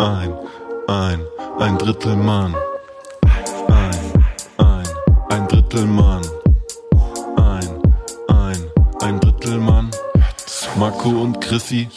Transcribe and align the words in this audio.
ein, 0.00 0.32
ein, 0.88 1.26
ein 1.58 1.76
Drittel 1.76 2.16
Mann. 2.16 2.54
Ein, 3.68 4.24
ein, 4.56 4.88
ein 5.28 5.48
Drittel 5.48 5.84
Mann. 5.84 6.22
Ein, 7.36 7.82
ein, 8.28 8.70
ein 9.02 9.20
Drittel 9.20 9.58
Mann. 9.58 9.90
Marco 10.78 11.10
und 11.10 11.42
Chrissy, 11.42 11.90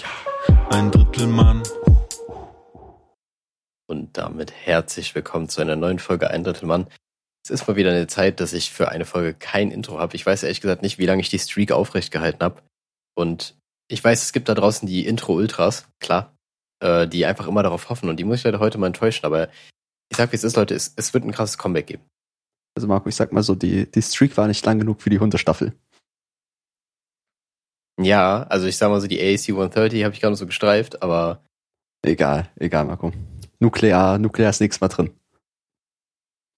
ein 0.69 0.91
Drittel 0.91 1.27
Mann. 1.27 1.63
Und 3.87 4.17
damit 4.17 4.51
herzlich 4.51 5.15
willkommen 5.15 5.47
zu 5.47 5.61
einer 5.61 5.77
neuen 5.77 5.99
Folge 5.99 6.29
Ein 6.29 6.43
Drittel 6.43 6.67
Mann. 6.67 6.87
Es 7.45 7.51
ist 7.51 7.67
mal 7.67 7.77
wieder 7.77 7.91
eine 7.91 8.07
Zeit, 8.07 8.41
dass 8.41 8.51
ich 8.51 8.71
für 8.71 8.89
eine 8.89 9.05
Folge 9.05 9.33
kein 9.33 9.71
Intro 9.71 9.99
habe. 9.99 10.15
Ich 10.15 10.25
weiß 10.25 10.43
ehrlich 10.43 10.59
gesagt 10.59 10.81
nicht, 10.81 10.97
wie 10.97 11.05
lange 11.05 11.21
ich 11.21 11.29
die 11.29 11.39
Streak 11.39 11.71
aufrecht 11.71 12.11
gehalten 12.11 12.43
habe. 12.43 12.61
Und 13.15 13.55
ich 13.87 14.03
weiß, 14.03 14.23
es 14.23 14.33
gibt 14.33 14.49
da 14.49 14.55
draußen 14.55 14.87
die 14.87 15.05
Intro-Ultras, 15.05 15.87
klar, 15.99 16.33
äh, 16.79 17.07
die 17.07 17.25
einfach 17.25 17.47
immer 17.47 17.63
darauf 17.63 17.89
hoffen. 17.89 18.09
Und 18.09 18.17
die 18.17 18.23
muss 18.23 18.39
ich 18.39 18.43
leider 18.43 18.59
heute 18.59 18.77
mal 18.77 18.87
enttäuschen. 18.87 19.25
Aber 19.25 19.49
ich 20.09 20.17
sag, 20.17 20.31
wie 20.31 20.35
es 20.35 20.43
ist, 20.43 20.55
Leute, 20.55 20.75
es, 20.75 20.93
es 20.95 21.13
wird 21.13 21.23
ein 21.23 21.31
krasses 21.31 21.57
Comeback 21.57 21.87
geben. 21.87 22.03
Also 22.75 22.87
Marco, 22.87 23.07
ich 23.09 23.15
sag 23.15 23.31
mal 23.31 23.43
so, 23.43 23.55
die, 23.55 23.89
die 23.89 24.01
Streak 24.01 24.35
war 24.37 24.47
nicht 24.47 24.65
lang 24.65 24.79
genug 24.79 25.01
für 25.01 25.09
die 25.09 25.19
Hundestaffel. 25.19 25.73
Ja, 28.01 28.43
also 28.43 28.65
ich 28.65 28.77
sag 28.77 28.89
mal 28.89 28.99
so, 28.99 29.07
die 29.07 29.19
AAC 29.21 29.49
130 29.49 30.03
habe 30.03 30.15
ich 30.15 30.21
gar 30.21 30.29
nicht 30.29 30.39
so 30.39 30.45
gestreift, 30.47 31.03
aber 31.03 31.43
Egal, 32.05 32.49
egal, 32.59 32.85
Marco. 32.85 33.13
Nuklear, 33.59 34.17
Nuklear 34.17 34.49
ist 34.49 34.59
nichts 34.59 34.81
mehr 34.81 34.89
drin. 34.89 35.11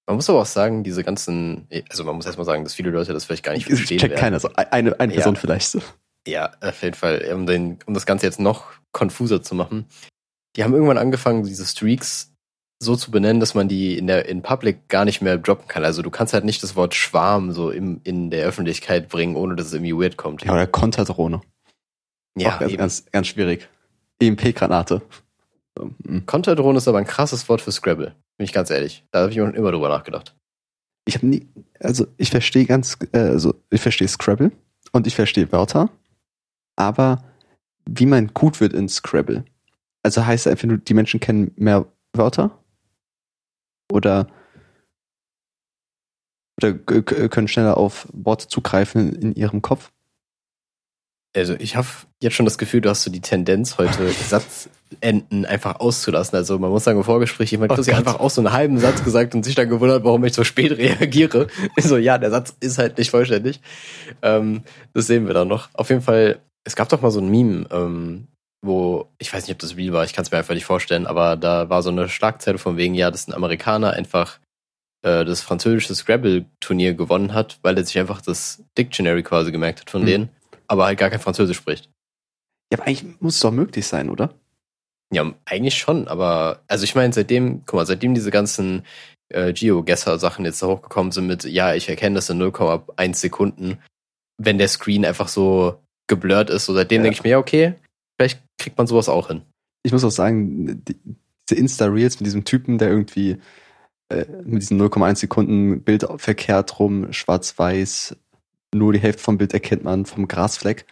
man 0.07 0.15
muss 0.15 0.29
aber 0.29 0.41
auch 0.41 0.45
sagen, 0.47 0.83
diese 0.83 1.03
ganzen, 1.03 1.67
also 1.89 2.03
man 2.03 2.15
muss 2.15 2.25
erstmal 2.25 2.45
sagen, 2.45 2.63
dass 2.63 2.73
viele 2.73 2.89
Leute 2.89 3.13
das 3.13 3.25
vielleicht 3.25 3.43
gar 3.43 3.53
nicht 3.53 3.65
verstehen 3.67 3.99
Checkt 3.99 4.15
keiner 4.17 4.39
so. 4.39 4.49
Eine, 4.55 4.99
eine 4.99 5.13
Ja. 5.13 5.17
Person 5.17 5.35
vielleicht 5.35 5.67
so. 5.69 5.81
Ja, 6.27 6.51
auf 6.61 6.81
jeden 6.81 6.95
Fall, 6.95 7.31
um, 7.33 7.45
den, 7.45 7.79
um 7.85 7.93
das 7.93 8.05
Ganze 8.05 8.25
jetzt 8.25 8.39
noch 8.39 8.65
konfuser 8.91 9.41
zu 9.41 9.55
machen. 9.55 9.85
Die 10.55 10.63
haben 10.63 10.73
irgendwann 10.73 10.97
angefangen, 10.97 11.43
diese 11.43 11.65
Streaks 11.65 12.31
so 12.79 12.95
zu 12.95 13.11
benennen, 13.11 13.39
dass 13.39 13.53
man 13.53 13.67
die 13.67 13.97
in 13.97 14.07
der 14.07 14.27
in 14.27 14.41
Public 14.41 14.87
gar 14.89 15.05
nicht 15.05 15.21
mehr 15.21 15.37
droppen 15.37 15.67
kann. 15.67 15.85
Also 15.85 16.01
du 16.01 16.09
kannst 16.09 16.33
halt 16.33 16.45
nicht 16.45 16.61
das 16.63 16.75
Wort 16.75 16.93
Schwarm 16.93 17.51
so 17.51 17.69
im, 17.69 18.01
in 18.03 18.29
der 18.29 18.45
Öffentlichkeit 18.45 19.09
bringen, 19.09 19.35
ohne 19.35 19.55
dass 19.55 19.67
es 19.67 19.73
irgendwie 19.73 19.95
weird 19.95 20.17
kommt. 20.17 20.43
Ja, 20.43 20.53
oder 20.53 20.67
Konterdrohne. 20.67 21.41
Ja, 22.37 22.55
Auch 22.55 22.59
ganz, 22.59 22.71
eben. 22.71 22.79
ganz, 22.79 23.05
ganz 23.11 23.27
schwierig. 23.27 23.67
EMP-Granate. 24.19 25.01
So, 25.77 25.91
mm. 26.03 26.25
Konterdrohne 26.25 26.77
ist 26.77 26.87
aber 26.87 26.97
ein 26.97 27.05
krasses 27.05 27.47
Wort 27.47 27.61
für 27.61 27.71
Scrabble. 27.71 28.15
Bin 28.37 28.45
ich 28.45 28.53
ganz 28.53 28.69
ehrlich. 28.69 29.05
Da 29.11 29.21
habe 29.21 29.31
ich 29.31 29.37
immer 29.37 29.71
drüber 29.71 29.89
nachgedacht. 29.89 30.35
Ich 31.05 31.15
habe 31.15 31.27
nie, 31.27 31.47
also 31.79 32.07
ich 32.17 32.31
verstehe 32.31 32.65
ganz, 32.65 32.97
äh, 33.11 33.19
also 33.19 33.55
ich 33.69 33.81
verstehe 33.81 34.07
Scrabble 34.07 34.51
und 34.91 35.07
ich 35.07 35.15
verstehe 35.15 35.51
Wörter, 35.51 35.89
aber 36.75 37.23
wie 37.87 38.05
man 38.05 38.33
gut 38.33 38.59
wird 38.61 38.73
in 38.73 38.89
Scrabble. 38.89 39.45
Also 40.03 40.25
heißt 40.25 40.47
einfach 40.47 40.67
nur, 40.67 40.77
die 40.77 40.93
Menschen 40.93 41.19
kennen 41.19 41.51
mehr 41.55 41.85
Wörter 42.13 42.57
oder 43.91 44.27
oder 46.57 46.73
können 46.73 47.47
schneller 47.47 47.77
auf 47.77 48.07
Worte 48.13 48.47
zugreifen 48.47 49.13
in 49.13 49.35
ihrem 49.35 49.61
Kopf. 49.61 49.91
Also 51.35 51.53
ich 51.59 51.75
habe 51.75 51.87
jetzt 52.21 52.35
schon 52.35 52.45
das 52.45 52.57
Gefühl, 52.57 52.79
du 52.79 52.89
hast 52.89 53.03
so 53.03 53.11
die 53.11 53.19
Tendenz, 53.19 53.77
heute 53.77 54.09
Satzenden 54.29 55.45
einfach 55.45 55.81
auszulassen. 55.81 56.37
Also 56.37 56.57
man 56.59 56.71
muss 56.71 56.85
sagen, 56.85 56.97
im 56.97 57.03
Vorgespräch 57.03 57.51
jemand 57.51 57.73
Oh 57.73 57.77
hat 57.77 57.85
ja 57.85 57.97
Gott. 57.97 58.07
einfach 58.07 58.19
auch 58.21 58.29
so 58.29 58.39
einen 58.39 58.53
halben 58.53 58.79
Satz 58.79 59.03
gesagt 59.03 59.35
und 59.35 59.43
sich 59.43 59.53
dann 59.53 59.67
gewundert, 59.67 60.05
warum 60.05 60.23
ich 60.23 60.33
so 60.33 60.45
spät 60.45 60.71
reagiere. 60.71 61.47
So, 61.77 61.97
ja, 61.97 62.17
der 62.17 62.31
Satz 62.31 62.55
ist 62.61 62.77
halt 62.77 62.97
nicht 62.97 63.11
vollständig. 63.11 63.59
Ähm, 64.21 64.63
das 64.93 65.07
sehen 65.07 65.27
wir 65.27 65.33
dann 65.33 65.49
noch. 65.49 65.67
Auf 65.73 65.89
jeden 65.89 66.01
Fall, 66.01 66.39
es 66.65 66.75
gab 66.75 66.89
doch 66.89 67.01
mal 67.01 67.11
so 67.11 67.21
ein 67.21 67.29
Meme, 67.29 67.67
ähm, 67.71 68.27
wo, 68.61 69.07
ich 69.19 69.31
weiß 69.31 69.45
nicht, 69.47 69.53
ob 69.55 69.59
das 69.59 69.77
real 69.77 69.93
war, 69.93 70.03
ich 70.03 70.13
kann 70.13 70.23
es 70.23 70.31
mir 70.31 70.39
einfach 70.39 70.55
nicht 70.55 70.65
vorstellen, 70.65 71.05
aber 71.07 71.37
da 71.37 71.69
war 71.69 71.83
so 71.83 71.89
eine 71.89 72.09
Schlagzeile 72.09 72.57
von 72.57 72.77
wegen, 72.77 72.95
ja, 72.95 73.11
dass 73.11 73.27
ein 73.27 73.33
Amerikaner 73.33 73.93
einfach 73.93 74.39
äh, 75.03 75.23
das 75.23 75.41
französische 75.41 75.93
Scrabble-Turnier 75.93 76.95
gewonnen 76.95 77.33
hat, 77.33 77.59
weil 77.61 77.77
er 77.77 77.85
sich 77.85 77.97
einfach 77.99 78.21
das 78.21 78.63
Dictionary 78.77 79.23
quasi 79.23 79.51
gemerkt 79.51 79.81
hat 79.81 79.89
von 79.91 80.01
Hm. 80.01 80.07
denen, 80.07 80.29
aber 80.67 80.85
halt 80.85 80.97
gar 80.97 81.11
kein 81.11 81.19
Französisch 81.19 81.57
spricht. 81.57 81.89
Ja, 82.71 82.79
aber 82.79 82.87
eigentlich 82.87 83.21
muss 83.21 83.35
es 83.35 83.41
doch 83.41 83.51
möglich 83.51 83.85
sein, 83.85 84.09
oder? 84.09 84.33
Ja, 85.13 85.31
eigentlich 85.45 85.77
schon, 85.77 86.07
aber 86.07 86.63
also 86.67 86.83
ich 86.83 86.95
meine, 86.95 87.13
seitdem, 87.13 87.61
guck 87.67 87.75
mal, 87.75 87.85
seitdem 87.85 88.15
diese 88.15 88.31
ganzen 88.31 88.83
äh, 89.29 89.53
Geogesser-Sachen 89.53 90.43
jetzt 90.45 90.63
da 90.63 90.67
hochgekommen 90.67 91.11
sind 91.11 91.27
mit, 91.27 91.43
ja, 91.43 91.75
ich 91.75 91.87
erkenne 91.87 92.15
das 92.15 92.29
in 92.31 92.41
0,1 92.41 93.13
Sekunden, 93.13 93.77
wenn 94.37 94.57
der 94.57 94.67
Screen 94.67 95.05
einfach 95.05 95.27
so 95.27 95.79
geblurrt 96.07 96.49
ist, 96.49 96.65
so 96.65 96.73
seitdem 96.73 96.99
Ja. 96.99 97.03
denke 97.03 97.17
ich 97.17 97.23
mir, 97.23 97.29
ja, 97.31 97.37
okay, 97.39 97.75
vielleicht 98.17 98.41
kriegt 98.57 98.77
man 98.77 98.87
sowas 98.87 99.09
auch 99.09 99.27
hin. 99.27 99.41
Ich 99.83 99.91
muss 99.91 100.03
auch 100.03 100.11
sagen, 100.11 100.83
die, 100.85 100.95
diese 101.49 101.59
Insta-Reels 101.59 102.19
mit 102.19 102.25
diesem 102.27 102.43
Typen, 102.45 102.77
der 102.77 102.89
irgendwie 102.89 103.37
äh, 104.09 104.25
mit 104.43 104.61
diesen 104.61 104.79
0,1 104.81 105.15
Sekunden 105.17 105.81
Bild 105.81 106.05
verkehrt 106.17 106.79
rum, 106.79 107.11
schwarz-weiß, 107.11 108.15
nur 108.73 108.93
die 108.93 108.99
Hälfte 108.99 109.21
vom 109.23 109.37
Bild 109.37 109.53
erkennt 109.53 109.83
man 109.83 110.05
vom 110.05 110.27
Grasfleck. 110.27 110.85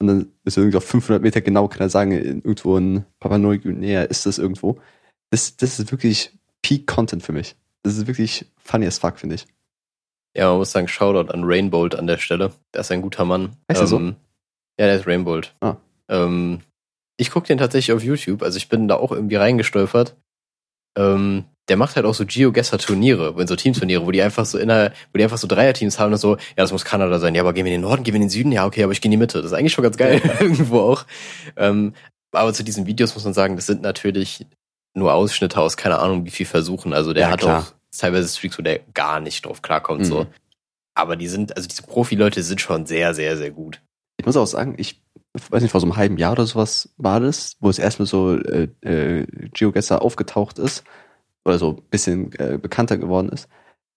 Und 0.00 0.06
dann 0.06 0.32
ist 0.44 0.56
irgendwie 0.56 0.76
auf 0.76 0.84
500 0.84 1.22
Meter 1.22 1.40
genau, 1.40 1.66
kann 1.68 1.80
er 1.80 1.88
sagen, 1.90 2.12
in- 2.12 2.42
irgendwo 2.42 2.76
in 2.76 3.04
Papua 3.20 3.38
Neuguinea 3.38 4.02
ist 4.02 4.26
das 4.26 4.38
irgendwo. 4.38 4.78
Das, 5.30 5.56
das 5.56 5.78
ist 5.78 5.90
wirklich 5.90 6.32
Peak-Content 6.62 7.22
für 7.22 7.32
mich. 7.32 7.56
Das 7.82 7.96
ist 7.96 8.06
wirklich 8.06 8.46
funny 8.58 8.86
as 8.86 8.98
fuck, 8.98 9.18
finde 9.18 9.36
ich. 9.36 9.46
Ja, 10.36 10.50
man 10.50 10.58
muss 10.58 10.70
sagen, 10.72 10.88
Shoutout 10.88 11.32
an 11.32 11.42
Rainbolt 11.44 11.94
an 11.96 12.06
der 12.06 12.18
Stelle. 12.18 12.52
Der 12.74 12.82
ist 12.82 12.92
ein 12.92 13.02
guter 13.02 13.24
Mann. 13.24 13.56
Heißt 13.70 13.80
er 13.80 13.86
so? 13.86 14.14
Ja, 14.78 14.86
der 14.86 14.96
ist 14.96 15.06
Rainbolt. 15.06 15.54
Ah. 15.60 15.76
Ähm, 16.08 16.60
ich 17.16 17.30
gucke 17.30 17.46
den 17.48 17.58
tatsächlich 17.58 17.94
auf 17.94 18.02
YouTube, 18.02 18.42
also 18.42 18.56
ich 18.56 18.68
bin 18.68 18.88
da 18.88 18.96
auch 18.96 19.12
irgendwie 19.12 19.36
reingestolpert. 19.36 20.16
Ähm, 20.96 21.44
der 21.68 21.76
macht 21.76 21.96
halt 21.96 22.06
auch 22.06 22.14
so 22.14 22.24
Geogesser-Turniere, 22.24 23.36
wenn 23.36 23.46
so 23.46 23.56
Teamturniere, 23.56 24.06
wo 24.06 24.10
die 24.10 24.22
einfach 24.22 24.46
so 24.46 24.58
inner, 24.58 24.92
wo 25.12 25.18
die 25.18 25.24
einfach 25.24 25.36
so 25.36 25.46
Dreierteams 25.46 25.98
haben 25.98 26.12
und 26.12 26.18
so, 26.18 26.36
ja, 26.36 26.42
das 26.56 26.72
muss 26.72 26.84
Kanada 26.84 27.18
sein, 27.18 27.34
ja, 27.34 27.42
aber 27.42 27.52
gehen 27.52 27.66
wir 27.66 27.72
in 27.74 27.80
den 27.82 27.88
Norden, 27.88 28.04
gehen 28.04 28.14
wir 28.14 28.18
in 28.18 28.22
den 28.22 28.30
Süden, 28.30 28.52
ja, 28.52 28.64
okay, 28.64 28.82
aber 28.84 28.92
ich 28.92 29.00
gehe 29.00 29.08
in 29.08 29.12
die 29.12 29.16
Mitte. 29.18 29.38
Das 29.38 29.52
ist 29.52 29.52
eigentlich 29.52 29.72
schon 29.72 29.84
ganz 29.84 29.96
geil, 29.96 30.20
irgendwo 30.40 30.80
auch. 30.80 31.04
Ähm, 31.56 31.92
aber 32.32 32.52
zu 32.54 32.62
diesen 32.64 32.86
Videos 32.86 33.14
muss 33.14 33.24
man 33.24 33.34
sagen, 33.34 33.56
das 33.56 33.66
sind 33.66 33.82
natürlich 33.82 34.46
nur 34.94 35.12
Ausschnitte 35.12 35.60
aus 35.60 35.76
keine 35.76 35.98
Ahnung 35.98 36.24
wie 36.24 36.30
viel 36.30 36.46
Versuchen. 36.46 36.92
Also 36.92 37.12
der 37.12 37.24
Ja, 37.24 37.30
hat 37.32 37.40
klar. 37.40 37.60
auch 37.62 37.72
teilweise 37.96 38.28
Streaks, 38.28 38.58
wo 38.58 38.62
der 38.62 38.80
gar 38.94 39.20
nicht 39.20 39.44
drauf 39.44 39.60
klarkommt, 39.62 40.06
so. 40.06 40.24
Mhm. 40.24 40.26
Aber 40.94 41.16
die 41.16 41.28
sind, 41.28 41.56
also 41.56 41.68
diese 41.68 41.82
Profi-Leute 41.82 42.42
sind 42.42 42.60
schon 42.60 42.86
sehr, 42.86 43.14
sehr, 43.14 43.36
sehr 43.36 43.50
gut. 43.50 43.80
Ich 44.18 44.26
muss 44.26 44.36
auch 44.36 44.46
sagen, 44.46 44.74
ich 44.76 45.00
weiß 45.50 45.62
nicht, 45.62 45.70
vor 45.70 45.80
so 45.80 45.86
einem 45.86 45.96
halben 45.96 46.18
Jahr 46.18 46.32
oder 46.32 46.46
sowas 46.46 46.90
war 46.96 47.20
das, 47.20 47.56
wo 47.60 47.70
es 47.70 47.78
erstmal 47.78 48.06
so 48.06 48.36
äh, 48.36 48.68
äh, 48.82 49.26
GeoGuessr 49.52 50.02
aufgetaucht 50.02 50.58
ist 50.58 50.84
oder 51.44 51.58
so 51.58 51.76
ein 51.76 51.82
bisschen 51.90 52.32
äh, 52.38 52.58
bekannter 52.60 52.98
geworden 52.98 53.28
ist. 53.28 53.48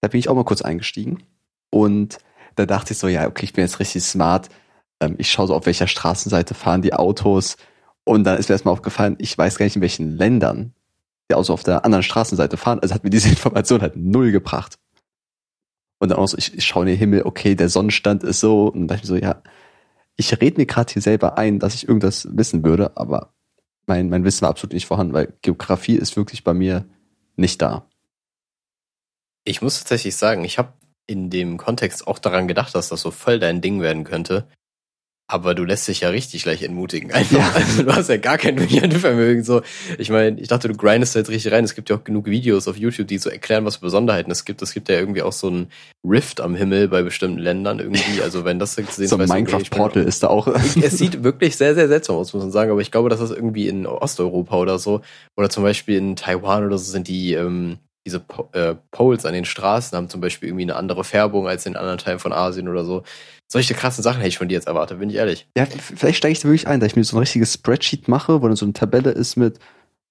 Da 0.02 0.08
bin 0.08 0.20
ich 0.20 0.30
auch 0.30 0.36
mal 0.36 0.46
kurz 0.46 0.62
eingestiegen 0.62 1.24
und 1.70 2.20
da 2.56 2.66
dachte 2.66 2.94
ich 2.94 3.00
so, 3.00 3.08
ja, 3.08 3.28
okay, 3.28 3.46
ich 3.46 3.54
bin 3.54 3.64
jetzt 3.64 3.80
richtig 3.80 4.04
smart. 4.04 4.50
Ähm, 5.00 5.16
ich 5.18 5.32
schaue 5.32 5.48
so, 5.48 5.56
auf 5.56 5.66
welcher 5.66 5.88
Straßenseite 5.88 6.54
fahren 6.54 6.82
die 6.82 6.94
Autos 6.94 7.58
und 8.04 8.24
dann 8.24 8.38
ist 8.38 8.50
mir 8.50 8.54
erstmal 8.54 8.74
aufgefallen, 8.74 9.16
ich 9.20 9.38
weiß 9.38 9.58
gar 9.58 9.66
nicht, 9.66 9.76
in 9.76 9.82
welchen 9.82 10.18
Ländern 10.18 10.74
die 11.30 11.36
Autos 11.36 11.50
auf 11.50 11.64
der 11.64 11.86
anderen 11.86 12.04
Straßenseite 12.04 12.58
fahren. 12.58 12.80
Also 12.80 12.94
hat 12.94 13.04
mir 13.04 13.10
diese 13.10 13.30
Information 13.30 13.82
halt 13.82 13.96
null 13.96 14.32
gebracht. 14.32 14.78
Und 16.00 16.10
dann 16.10 16.18
auch 16.18 16.28
so, 16.28 16.38
ich, 16.38 16.56
ich 16.56 16.66
schaue 16.66 16.84
in 16.84 16.90
den 16.90 16.98
Himmel, 16.98 17.24
okay, 17.24 17.56
der 17.56 17.70
Sonnenstand 17.70 18.24
ist 18.24 18.40
so 18.40 18.68
und 18.68 18.82
dann 18.82 18.88
dachte 18.88 19.04
ich 19.04 19.10
mir 19.10 19.20
so, 19.20 19.24
ja, 19.24 19.42
ich 20.22 20.40
rede 20.40 20.58
mir 20.58 20.68
gerade 20.68 20.94
hier 20.94 21.02
selber 21.02 21.40
ein, 21.40 21.58
dass 21.58 21.74
ich 21.74 21.88
irgendwas 21.88 22.28
wissen 22.32 22.64
würde, 22.64 22.96
aber 22.96 23.34
mein, 23.88 24.08
mein 24.10 24.24
Wissen 24.24 24.44
war 24.44 24.50
absolut 24.50 24.74
nicht 24.74 24.86
vorhanden, 24.86 25.14
weil 25.14 25.34
Geografie 25.42 25.96
ist 25.96 26.16
wirklich 26.16 26.44
bei 26.44 26.54
mir 26.54 26.86
nicht 27.36 27.60
da. 27.60 27.90
Ich 29.44 29.64
muss 29.64 29.80
tatsächlich 29.80 30.16
sagen, 30.16 30.44
ich 30.44 30.60
habe 30.60 30.74
in 31.08 31.32
dem 31.32 31.58
Kontext 31.58 32.06
auch 32.06 32.20
daran 32.20 32.48
gedacht, 32.48 32.76
dass 32.76 32.90
das 32.90 33.02
so 33.02 33.10
voll 33.10 33.40
dein 33.40 33.62
Ding 33.62 33.82
werden 33.82 34.04
könnte. 34.04 34.48
Aber 35.32 35.56
du 35.56 35.64
lässt 35.64 35.88
dich 35.88 36.02
ja 36.02 36.10
richtig 36.10 36.44
gleich 36.44 36.62
entmutigen. 36.62 37.10
Einfach. 37.14 37.38
Ja. 37.38 37.52
Also, 37.56 37.84
du 37.84 37.96
hast 37.96 38.10
ja 38.10 38.18
gar 38.18 38.38
kein 38.38 38.58
Durchhaltevermögen. 38.58 39.46
So, 39.46 39.62
ich 39.98 40.10
meine, 40.10 40.38
ich 40.42 40.50
dachte, 40.50 40.68
du 40.68 40.76
grindest 40.76 41.16
da 41.16 41.20
jetzt 41.20 41.30
richtig 41.30 41.54
rein. 41.54 41.64
Es 41.64 41.74
gibt 41.74 41.90
ja 41.90 41.96
auch 41.96 42.04
genug 42.04 42.26
Videos 42.26 42.68
auf 42.68 42.76
YouTube, 42.76 43.08
die 43.08 43.18
so 43.18 43.30
erklären, 43.30 43.64
was 43.64 43.78
für 43.78 43.84
Besonderheiten 43.86 44.30
es 44.30 44.44
gibt. 44.44 44.62
Es 44.62 44.74
gibt 44.74 44.90
ja 44.90 45.00
irgendwie 45.00 45.22
auch 45.22 45.32
so 45.32 45.50
ein 45.50 45.68
Rift 46.04 46.42
am 46.42 46.54
Himmel 46.54 46.90
bei 46.90 47.02
bestimmten 47.02 47.38
Ländern 47.38 47.80
irgendwie. 47.80 48.22
Also 48.22 48.44
wenn 48.44 48.60
das 48.60 48.76
gesehen 48.76 49.08
So 49.08 49.16
ein 49.16 49.22
okay, 49.22 49.34
Minecraft-Portal 49.34 50.04
ist 50.04 50.24
da 50.24 50.28
auch. 50.28 50.48
es 50.48 50.98
sieht 50.98 51.24
wirklich 51.24 51.56
sehr, 51.56 51.76
sehr 51.76 51.88
seltsam 51.88 52.18
aus, 52.18 52.34
muss 52.34 52.44
man 52.44 52.52
sagen. 52.52 52.70
Aber 52.70 52.82
ich 52.82 52.92
glaube, 52.92 53.08
dass 53.08 53.22
das 53.22 53.32
irgendwie 53.32 53.70
in 53.70 53.88
Osteuropa 53.88 54.58
oder 54.58 54.80
so, 54.80 55.00
oder 55.38 55.50
zum 55.50 55.64
Beispiel 55.64 55.96
in 55.98 56.18
Taiwan 56.18 56.66
oder 56.66 56.78
so 56.78 56.92
sind 56.92 57.08
die, 57.08 57.36
ähm, 57.36 57.78
diese 58.06 58.20
po 58.20 58.50
äh, 58.54 58.76
Poles 58.92 59.26
an 59.26 59.34
den 59.34 59.46
Straßen 59.46 59.96
haben 59.96 60.10
zum 60.10 60.22
Beispiel 60.22 60.50
irgendwie 60.50 60.64
eine 60.64 60.76
andere 60.76 61.04
Färbung 61.04 61.48
als 61.48 61.66
in 61.66 61.76
anderen 61.76 61.98
Teilen 61.98 62.20
von 62.20 62.34
Asien 62.34 62.68
oder 62.68 62.84
so. 62.84 63.04
Solche 63.48 63.74
krassen 63.74 64.04
Sachen 64.04 64.18
hätte 64.18 64.30
ich 64.30 64.38
von 64.38 64.48
dir 64.48 64.56
jetzt 64.56 64.68
erwartet, 64.68 65.00
bin 65.00 65.10
ich 65.10 65.18
ehrlich. 65.18 65.48
Ja, 65.58 65.66
vielleicht 65.66 66.18
steige 66.18 66.32
ich 66.32 66.40
da 66.40 66.48
wirklich 66.48 66.68
ein, 66.68 66.80
dass 66.80 66.92
ich 66.92 66.96
mir 66.96 67.04
so 67.04 67.18
ein 67.18 67.20
richtiges 67.20 67.54
Spreadsheet 67.54 68.08
mache, 68.08 68.42
wo 68.42 68.48
dann 68.48 68.56
so 68.56 68.66
eine 68.66 68.74
Tabelle 68.74 69.12
ist 69.12 69.36
mit, 69.36 69.60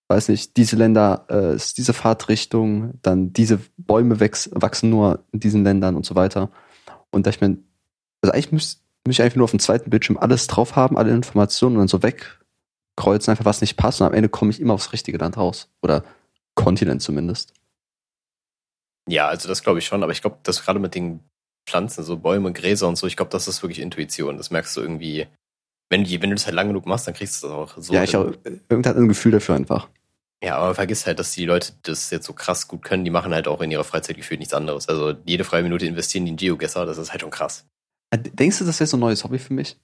weiß 0.08 0.28
nicht, 0.28 0.56
diese 0.56 0.76
Länder, 0.76 1.26
äh, 1.31 1.54
ist 1.54 1.78
diese 1.78 1.92
Fahrtrichtung, 1.92 2.94
dann 3.02 3.32
diese 3.32 3.60
Bäume 3.76 4.20
wächs, 4.20 4.50
wachsen 4.52 4.90
nur 4.90 5.25
in 5.32 5.40
diesen 5.40 5.64
Ländern 5.64 5.96
und 5.96 6.06
so 6.06 6.14
weiter. 6.14 6.50
Und 7.10 7.26
da 7.26 7.31
ich 7.31 7.40
mir, 7.40 7.56
also 8.22 8.32
eigentlich 8.32 8.52
müsste 8.52 8.81
müsste 9.06 9.22
ich 9.22 9.25
einfach 9.25 9.37
nur 9.37 9.44
auf 9.44 9.50
dem 9.50 9.60
zweiten 9.60 9.90
Bildschirm 9.90 10.19
alles 10.19 10.46
drauf 10.46 10.76
haben, 10.76 10.98
alle 10.98 11.10
Informationen 11.10 11.76
und 11.76 11.81
dann 11.81 11.88
so 11.88 12.02
weg 12.02 12.38
kreuzen 12.96 13.31
einfach, 13.31 13.46
was 13.46 13.62
nicht 13.62 13.76
passt 13.76 14.00
und 14.00 14.06
am 14.06 14.12
Ende 14.12 14.28
komme 14.28 14.50
ich 14.50 14.60
immer 14.60 14.75
aufs 14.75 14.92
richtige 14.92 15.19
Land 15.19 15.37
raus. 15.37 15.69
Oder 15.81 16.04
Kontinent 16.54 17.00
zumindest. 17.00 17.54
Ja, 19.11 19.29
also 19.29 19.49
das 19.49 19.62
glaube 19.62 19.81
ich 19.81 19.87
schon, 19.87 20.03
aber 20.03 20.12
ich 20.12 20.21
glaube, 20.21 20.39
dass 20.43 20.65
gerade 20.65 20.79
mit 20.79 20.95
den 20.95 21.21
Pflanzen, 21.67 22.05
so 22.05 22.17
Bäume, 22.17 22.53
Gräser 22.53 22.89
und 22.89 22.97
so, 22.97 23.07
ich 23.07 23.17
glaube, 23.17 23.31
das 23.31 23.49
ist 23.49 23.62
wirklich 23.62 23.81
Intuition. 23.81 24.37
Das 24.37 24.51
merkst 24.51 24.77
du 24.77 24.81
irgendwie, 24.81 25.27
wenn 25.89 26.05
du, 26.05 26.11
wenn 26.11 26.31
du 26.31 26.37
das 26.37 26.47
halt 26.47 26.55
lang 26.55 26.69
genug 26.69 26.87
machst, 26.87 27.07
dann 27.07 27.15
kriegst 27.15 27.43
du 27.43 27.49
das 27.49 27.57
auch 27.57 27.77
so. 27.77 27.93
ja, 27.93 28.05
ich 28.05 28.12
hin. 28.12 28.21
auch, 28.21 28.33
irgendwann 28.69 28.97
ein 28.97 29.09
Gefühl 29.09 29.33
dafür 29.33 29.57
einfach. 29.57 29.89
Ja, 30.43 30.57
aber 30.57 30.75
vergiss 30.75 31.07
halt, 31.07 31.19
dass 31.19 31.33
die 31.33 31.45
Leute 31.45 31.73
das 31.83 32.11
jetzt 32.11 32.25
so 32.25 32.33
krass 32.33 32.67
gut 32.67 32.83
können, 32.83 33.05
die 33.05 33.11
machen 33.11 33.35
halt 33.35 33.47
auch 33.47 33.61
in 33.61 33.71
ihrer 33.71 33.85
Freizeit 33.85 34.17
gefühlt 34.17 34.41
nichts 34.41 34.55
anderes. 34.55 34.89
Also 34.89 35.15
jede 35.25 35.45
freie 35.45 35.62
Minute 35.62 35.87
investieren 35.87 36.25
die 36.25 36.31
in 36.31 36.37
Geogesser, 36.37 36.87
das 36.87 36.97
ist 36.97 37.11
halt 37.11 37.21
schon 37.21 37.31
krass. 37.31 37.67
Äh, 38.11 38.19
Denkst 38.19 38.59
du, 38.59 38.65
das 38.65 38.81
wäre 38.81 38.87
so 38.89 38.97
ein 38.97 39.01
neues 39.01 39.23
Hobby 39.23 39.39
für 39.39 39.53
mich? 39.53 39.77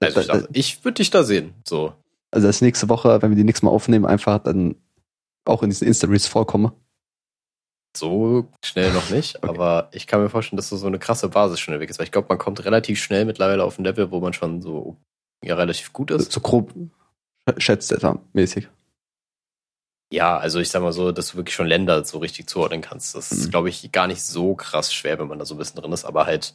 Also 0.00 0.20
ich, 0.20 0.26
dachte, 0.26 0.48
ich 0.52 0.84
würde 0.84 0.96
dich 0.96 1.10
da 1.10 1.22
sehen. 1.22 1.54
So. 1.64 1.94
Also, 2.30 2.46
dass 2.46 2.60
nächste 2.60 2.88
Woche, 2.88 3.22
wenn 3.22 3.30
wir 3.30 3.36
die 3.36 3.44
nächste 3.44 3.64
Mal 3.64 3.70
aufnehmen, 3.70 4.06
einfach 4.06 4.38
dann 4.40 4.74
auch 5.44 5.62
in 5.62 5.70
diesen 5.70 5.86
Insta-Reels 5.86 6.26
vorkomme. 6.26 6.72
So 7.96 8.48
schnell 8.64 8.92
noch 8.92 9.08
nicht, 9.10 9.36
Okay. 9.42 9.48
aber 9.48 9.88
ich 9.92 10.06
kann 10.06 10.20
mir 10.20 10.28
vorstellen, 10.28 10.56
dass 10.56 10.68
du 10.70 10.76
so 10.76 10.86
eine 10.86 10.98
krasse 10.98 11.28
Basis 11.28 11.60
schon 11.60 11.74
entwickelst, 11.74 11.98
weil 11.98 12.04
ich 12.06 12.12
glaube, 12.12 12.28
man 12.28 12.38
kommt 12.38 12.64
relativ 12.64 13.02
schnell 13.02 13.24
mittlerweile 13.24 13.64
auf 13.64 13.78
ein 13.78 13.84
Level, 13.84 14.10
wo 14.10 14.20
man 14.20 14.32
schon 14.32 14.60
so 14.62 14.96
ja 15.44 15.54
relativ 15.54 15.92
gut 15.92 16.10
ist. 16.10 16.30
So 16.32 16.40
grob 16.40 16.72
schätzt 17.58 17.92
etwa 17.92 18.18
mäßig. 18.32 18.68
Ja, 20.12 20.38
also 20.38 20.60
ich 20.60 20.68
sag 20.68 20.82
mal 20.82 20.92
so, 20.92 21.10
dass 21.10 21.30
du 21.32 21.36
wirklich 21.36 21.54
schon 21.54 21.66
Länder 21.66 22.04
so 22.04 22.18
richtig 22.18 22.48
zuordnen 22.48 22.80
kannst. 22.80 23.14
Das 23.16 23.32
ist, 23.32 23.46
Mhm. 23.46 23.50
glaube 23.50 23.68
ich, 23.70 23.90
gar 23.92 24.06
nicht 24.06 24.22
so 24.22 24.54
krass 24.54 24.92
schwer, 24.94 25.18
wenn 25.18 25.26
man 25.28 25.38
da 25.38 25.44
so 25.44 25.54
ein 25.54 25.58
bisschen 25.58 25.80
drin 25.80 25.92
ist, 25.92 26.04
aber 26.04 26.26
halt, 26.26 26.54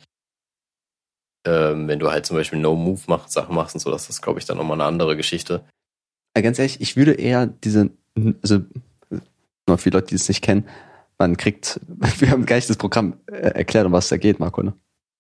ähm, 1.46 1.88
wenn 1.88 2.00
du 2.00 2.10
halt 2.12 2.26
zum 2.26 2.38
Beispiel 2.38 2.60
No-Move 2.60 3.02
mach, 3.08 3.28
Sachen 3.28 3.56
machst 3.56 3.76
und 3.76 3.82
so, 3.82 3.92
das 3.92 4.10
ist, 4.10 4.22
glaube 4.22 4.40
ich, 4.40 4.46
dann 4.46 4.58
nochmal 4.58 4.76
eine 4.80 4.86
andere 4.86 5.18
Geschichte. 5.18 5.66
Äh, 6.34 6.42
Ganz 6.44 6.60
ehrlich, 6.60 6.80
ich 6.82 6.96
würde 6.96 7.14
eher 7.14 7.46
diese, 7.48 7.90
also 8.42 8.60
nur 9.68 9.78
für 9.78 9.90
die 9.90 9.96
Leute, 9.98 10.08
die 10.08 10.16
es 10.16 10.28
nicht 10.30 10.42
kennen, 10.44 10.68
man 11.22 11.38
kriegt, 11.38 11.80
wir 12.20 12.32
haben 12.32 12.46
gleich 12.46 12.68
das 12.68 12.78
Programm 12.78 13.14
äh, 13.28 13.36
erklärt, 13.36 13.86
um 13.86 13.92
was 13.92 14.06
es 14.06 14.10
da 14.10 14.18
geht, 14.18 14.40
Marco, 14.40 14.64
ne? 14.64 14.74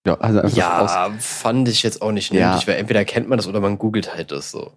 Ja, 0.06 0.15
also 0.15 0.39
Ja, 0.57 1.12
fand 1.19 1.68
ich 1.68 1.83
jetzt 1.83 2.01
auch 2.01 2.12
nicht 2.12 2.33
Ja. 2.33 2.53
nötig, 2.53 2.68
weil 2.68 2.77
entweder 2.77 3.06
kennt 3.06 3.30
man 3.30 3.38
das 3.38 3.48
oder 3.48 3.59
man 3.59 3.77
googelt 3.77 4.15
halt 4.15 4.31
das 4.31 4.50
so. 4.51 4.74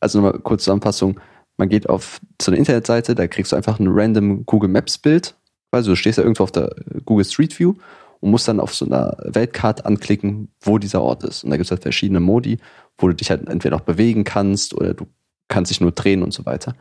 also 0.00 0.20
nochmal 0.20 0.38
kurz 0.40 0.62
Zusammenfassung. 0.64 1.18
Man 1.56 1.68
geht 1.68 1.88
auf 1.88 2.20
so 2.40 2.50
eine 2.50 2.58
Internetseite, 2.58 3.14
da 3.14 3.26
kriegst 3.26 3.50
du 3.52 3.56
einfach 3.56 3.80
ein 3.80 3.88
random 3.88 4.44
Google 4.46 4.68
Maps 4.70 4.98
Bild. 4.98 5.34
Also 5.72 5.90
du 5.92 5.96
stehst 5.96 6.18
da 6.18 6.22
irgendwo 6.22 6.44
auf 6.44 6.52
der 6.52 6.74
Google 7.04 7.24
Street 7.24 7.58
View 7.58 7.74
und 8.20 8.30
musst 8.30 8.46
dann 8.46 8.60
auf 8.60 8.74
so 8.74 8.84
einer 8.86 9.16
Weltkarte 9.24 9.84
anklicken, 9.84 10.48
wo 10.60 10.78
dieser 10.78 11.02
Ort 11.02 11.24
ist. 11.24 11.42
Und 11.44 11.50
da 11.50 11.56
gibt 11.56 11.66
es 11.66 11.70
halt 11.70 11.82
verschiedene 11.82 12.20
Modi, 12.20 12.58
wo 12.98 13.08
du 13.08 13.14
dich 13.14 13.30
halt 13.30 13.48
entweder 13.48 13.76
auch 13.76 13.80
bewegen 13.80 14.22
kannst 14.24 14.74
oder 14.74 14.94
du 14.94 15.06
kannst 15.48 15.70
dich 15.70 15.80
nur 15.80 15.92
drehen 15.92 16.22
und 16.22 16.32
so 16.32 16.44
weiter. 16.46 16.74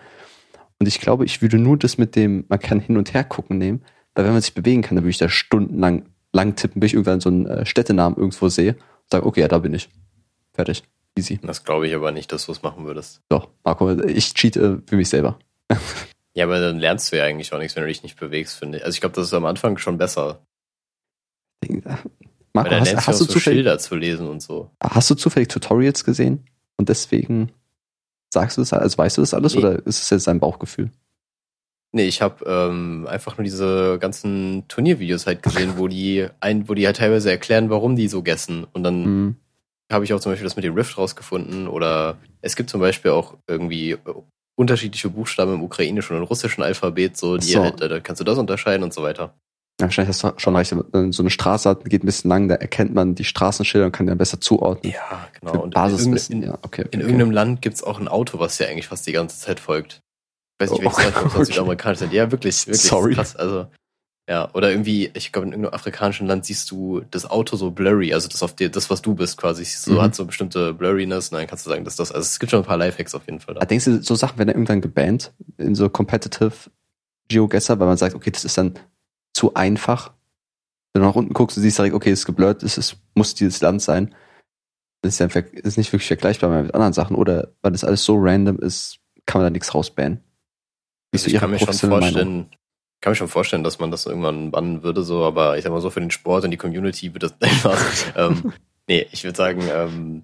Und 0.79 0.87
ich 0.87 0.99
glaube, 0.99 1.25
ich 1.25 1.41
würde 1.41 1.57
nur 1.57 1.77
das 1.77 1.97
mit 1.97 2.15
dem, 2.15 2.45
man 2.49 2.59
kann 2.59 2.79
hin 2.79 2.97
und 2.97 3.13
her 3.13 3.23
gucken 3.23 3.57
nehmen, 3.57 3.83
weil 4.13 4.25
wenn 4.25 4.33
man 4.33 4.41
sich 4.41 4.53
bewegen 4.53 4.81
kann, 4.81 4.95
dann 4.95 5.03
würde 5.03 5.11
ich 5.11 5.17
da 5.17 5.29
stundenlang 5.29 6.05
lang 6.33 6.55
tippen, 6.55 6.79
bis 6.79 6.89
ich 6.89 6.93
irgendwann 6.95 7.21
so 7.21 7.29
einen 7.29 7.45
äh, 7.47 7.65
Städtenamen 7.65 8.17
irgendwo 8.17 8.49
sehe 8.49 8.73
und 8.73 9.11
sage, 9.11 9.25
okay, 9.25 9.41
ja, 9.41 9.47
da 9.47 9.59
bin 9.59 9.73
ich. 9.73 9.89
Fertig. 10.53 10.83
Easy. 11.17 11.39
Das 11.41 11.63
glaube 11.63 11.87
ich 11.87 11.95
aber 11.95 12.11
nicht, 12.11 12.31
dass 12.33 12.45
du 12.45 12.51
es 12.51 12.61
machen 12.61 12.85
würdest. 12.85 13.21
Doch, 13.29 13.47
Marco, 13.63 13.89
ich 14.01 14.33
cheate 14.33 14.81
für 14.85 14.97
mich 14.97 15.09
selber. 15.09 15.39
Ja, 16.33 16.43
aber 16.43 16.59
dann 16.59 16.79
lernst 16.79 17.13
du 17.13 17.17
ja 17.17 17.23
eigentlich 17.23 17.53
auch 17.53 17.59
nichts, 17.59 17.77
wenn 17.77 17.83
du 17.83 17.87
dich 17.87 18.03
nicht 18.03 18.19
bewegst, 18.19 18.59
finde 18.59 18.79
ich. 18.79 18.83
Also 18.83 18.95
ich 18.95 18.99
glaube, 18.99 19.15
das 19.15 19.27
ist 19.27 19.33
am 19.33 19.45
Anfang 19.45 19.77
schon 19.77 19.97
besser. 19.97 20.45
Marco, 21.63 22.01
weil 22.53 22.63
dann 22.69 22.81
hast, 22.81 22.91
lernst 22.91 23.07
hast, 23.07 23.21
du 23.21 23.23
so 23.23 23.31
zufällig, 23.31 23.59
Schilder 23.59 23.79
zu 23.79 23.95
lesen 23.95 24.27
und 24.27 24.41
so. 24.41 24.69
hast 24.83 25.09
du 25.09 25.15
zufällig 25.15 25.47
Tutorials 25.47 26.03
gesehen 26.03 26.45
und 26.75 26.89
deswegen 26.89 27.53
sagst 28.35 28.57
du 28.57 28.61
das, 28.61 28.71
also 28.73 28.97
weißt 28.97 29.17
du 29.17 29.21
das 29.21 29.33
alles 29.33 29.53
Nee. 29.55 29.59
oder 29.61 29.85
ist 29.87 30.03
es 30.03 30.09
jetzt 30.11 30.27
dein 30.27 30.39
Bauchgefühl? 30.39 30.91
Nee, 31.91 32.07
ich 32.07 32.21
habe 32.21 32.43
ähm, 32.45 33.07
einfach 33.09 33.37
nur 33.37 33.43
diese 33.45 33.97
ganzen 33.99 34.67
Turniervideos 34.67 35.25
halt 35.27 35.41
gesehen, 35.41 35.77
wo 35.77 35.87
die 35.87 36.27
ein, 36.41 36.67
wo 36.67 36.73
die 36.73 36.85
halt 36.85 36.97
teilweise 36.97 37.31
erklären, 37.31 37.69
warum 37.69 37.95
die 37.95 38.07
so 38.09 38.21
gessen. 38.21 38.65
Und 38.73 38.83
dann 38.83 39.03
Hm. 39.05 39.35
habe 39.91 40.03
ich 40.03 40.13
auch 40.13 40.19
zum 40.19 40.31
Beispiel 40.33 40.43
das 40.43 40.57
mit 40.57 40.65
dem 40.65 40.73
Rift 40.75 40.97
rausgefunden. 40.97 41.67
Oder 41.69 42.17
es 42.41 42.55
gibt 42.57 42.69
zum 42.69 42.81
Beispiel 42.81 43.11
auch 43.11 43.35
irgendwie 43.47 43.97
unterschiedliche 44.57 45.09
Buchstaben 45.09 45.53
im 45.55 45.63
ukrainischen 45.63 46.17
und 46.17 46.23
russischen 46.23 46.63
Alphabet, 46.63 47.15
so 47.17 47.37
die 47.37 47.45
So. 47.53 47.63
halt, 47.63 47.79
da 47.81 47.99
kannst 48.01 48.19
du 48.19 48.25
das 48.25 48.37
unterscheiden 48.37 48.83
und 48.83 48.93
so 48.93 49.01
weiter. 49.01 49.33
Ja, 49.79 49.87
wahrscheinlich 49.87 50.09
hast 50.09 50.23
du 50.23 50.31
schon 50.37 50.55
recht, 50.55 50.73
so 51.09 51.21
eine 51.23 51.29
Straße 51.29 51.69
hat, 51.69 51.83
geht 51.85 52.01
ein 52.03 52.05
bisschen 52.05 52.29
lang, 52.29 52.47
da 52.47 52.55
erkennt 52.55 52.93
man 52.93 53.13
die 53.13 53.25
Straßenschilder 53.25 53.87
und 53.87 53.91
kann 53.91 54.05
die 54.05 54.09
dann 54.11 54.17
besser 54.17 54.39
zuordnen. 54.39 54.93
Ja, 54.93 55.27
genau. 55.39 55.63
Und 55.63 55.65
in, 55.65 55.69
Basiswissen, 55.71 56.35
in, 56.43 56.43
ja, 56.43 56.53
okay. 56.61 56.83
okay, 56.83 56.87
in 56.91 57.01
irgendeinem 57.01 57.31
Land 57.31 57.61
gibt's 57.61 57.83
auch 57.83 57.99
ein 57.99 58.07
Auto, 58.07 58.39
was 58.39 58.57
ja 58.57 58.67
eigentlich 58.67 58.87
fast 58.87 59.05
die 59.05 59.11
ganze 59.11 59.37
Zeit 59.37 59.59
folgt. 59.59 59.99
Weiß 60.59 60.71
nicht, 60.71 60.79
Oh, 60.79 60.83
welches 60.85 61.03
Land, 61.03 61.17
ob 61.17 61.23
das 61.25 61.35
okay. 61.35 61.45
südamerikanisch 61.45 61.99
sind. 61.99 62.13
Ja, 62.13 62.31
wirklich, 62.31 62.65
wirklich. 62.67 62.81
Sorry. 62.83 63.15
Krass. 63.15 63.35
Also, 63.35 63.67
ja, 64.29 64.49
oder 64.53 64.71
irgendwie, 64.71 65.11
ich 65.13 65.33
glaube, 65.33 65.47
in 65.47 65.51
irgendeinem 65.51 65.73
afrikanischen 65.75 66.25
Land 66.25 66.45
siehst 66.45 66.71
du 66.71 67.01
das 67.11 67.29
Auto 67.29 67.57
so 67.57 67.69
blurry, 67.71 68.13
also 68.13 68.29
das 68.29 68.41
auf 68.43 68.55
dir, 68.55 68.69
das, 68.69 68.89
was 68.89 69.01
du 69.01 69.13
bist, 69.13 69.35
quasi, 69.37 69.65
so 69.65 69.91
Mhm. 69.95 70.01
hat 70.01 70.15
so 70.15 70.25
bestimmte 70.25 70.73
Blurriness, 70.73 71.29
und 71.29 71.37
dann 71.37 71.47
kannst 71.47 71.65
du 71.65 71.69
sagen, 71.69 71.83
dass 71.83 71.97
das, 71.97 72.13
also 72.13 72.23
es 72.23 72.39
gibt 72.39 72.49
schon 72.51 72.61
ein 72.61 72.65
paar 72.65 72.77
Lifehacks 72.77 73.13
auf 73.13 73.25
jeden 73.25 73.41
Fall 73.41 73.55
da. 73.55 73.65
denkst 73.65 73.85
du, 73.85 74.01
so 74.01 74.15
Sachen 74.15 74.37
werden 74.39 74.47
dann 74.47 74.55
irgendwann 74.55 74.79
gebannt 74.81 75.33
in 75.57 75.75
so 75.75 75.89
competitive 75.89 76.53
GeoGuessr, 77.27 77.77
weil 77.79 77.87
man 77.87 77.97
sagt, 77.97 78.15
okay, 78.15 78.31
das 78.31 78.45
ist 78.45 78.57
dann 78.57 78.73
zu 79.35 79.53
einfach. 79.53 80.13
Wenn 80.93 81.01
du 81.01 81.09
nach 81.09 81.15
unten 81.15 81.33
guckst, 81.33 81.57
du 81.57 81.61
siehst 81.61 81.77
direkt, 81.77 81.93
okay, 81.93 82.11
es 82.11 82.19
ist 82.19 82.25
geblurrt, 82.25 82.63
es 82.63 82.77
ist, 82.77 82.97
muss 83.13 83.35
dieses 83.35 83.61
Land 83.61 83.81
sein. 83.81 84.15
Das 85.01 85.19
ist 85.19 85.19
ja 85.19 85.41
ist 85.51 85.77
nicht 85.77 85.91
wirklich 85.91 86.07
vergleichbar 86.07 86.63
mit 86.63 86.73
anderen 86.73 86.93
Sachen. 86.93 87.15
Oder 87.15 87.49
weil 87.61 87.73
das 87.73 87.83
alles 87.83 88.05
so 88.05 88.15
random 88.17 88.57
ist, 88.59 88.99
kann 89.25 89.41
man 89.41 89.47
da 89.47 89.49
nichts 89.51 89.75
rausbannen. 89.75 90.23
Also 91.13 91.29
so 91.29 91.35
ich 91.35 91.39
kann 91.39 91.51
mir 91.51 91.59
schon 91.59 91.73
vorstellen, 91.73 92.27
Meinung? 92.29 92.49
kann 93.01 93.11
mir 93.11 93.15
schon 93.15 93.27
vorstellen, 93.27 93.63
dass 93.63 93.79
man 93.79 93.91
das 93.91 94.05
irgendwann 94.05 94.51
bannen 94.51 94.83
würde, 94.83 95.03
so, 95.03 95.23
aber 95.23 95.57
ich 95.57 95.63
sag 95.63 95.71
mal 95.71 95.81
so, 95.81 95.89
für 95.89 95.99
den 95.99 96.11
Sport 96.11 96.45
und 96.45 96.51
die 96.51 96.57
Community 96.57 97.13
wird 97.13 97.23
das, 97.23 97.33
Spaß. 97.59 98.05
ähm, 98.15 98.53
nee, 98.87 99.05
ich 99.11 99.23
würde 99.23 99.37
sagen, 99.37 99.63
ähm, 99.69 100.23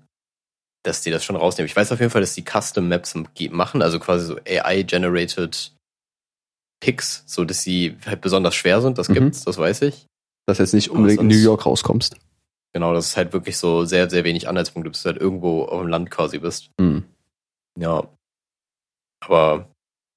dass 0.83 1.01
die 1.01 1.11
das 1.11 1.23
schon 1.23 1.35
rausnehmen. 1.35 1.67
Ich 1.67 1.75
weiß 1.75 1.91
auf 1.91 1.99
jeden 1.99 2.11
Fall, 2.11 2.21
dass 2.21 2.33
die 2.33 2.45
Custom 2.45 2.87
Maps 2.87 3.13
machen, 3.51 3.81
also 3.81 3.99
quasi 3.99 4.25
so 4.25 4.37
AI-generated 4.47 5.73
Picks, 6.81 7.23
so 7.25 7.45
dass 7.45 7.61
sie 7.63 7.95
halt 8.05 8.19
besonders 8.21 8.55
schwer 8.55 8.81
sind, 8.81 8.97
das 8.97 9.07
Mhm. 9.07 9.13
gibt's, 9.13 9.43
das 9.45 9.57
weiß 9.57 9.83
ich. 9.83 10.07
Dass 10.47 10.57
du 10.57 10.63
jetzt 10.63 10.73
nicht 10.73 10.89
unbedingt 10.89 11.21
in 11.21 11.27
New 11.27 11.35
York 11.35 11.65
rauskommst. 11.65 12.17
Genau, 12.73 12.93
das 12.93 13.07
ist 13.07 13.17
halt 13.17 13.31
wirklich 13.33 13.57
so 13.57 13.85
sehr, 13.85 14.09
sehr 14.09 14.23
wenig 14.23 14.47
Anhaltspunkte, 14.49 14.89
bis 14.89 15.03
du 15.03 15.09
halt 15.09 15.21
irgendwo 15.21 15.63
auf 15.63 15.79
dem 15.81 15.89
Land 15.89 16.09
quasi 16.09 16.39
bist. 16.39 16.71
Hm. 16.79 17.03
Ja. 17.77 18.07
Aber 19.23 19.67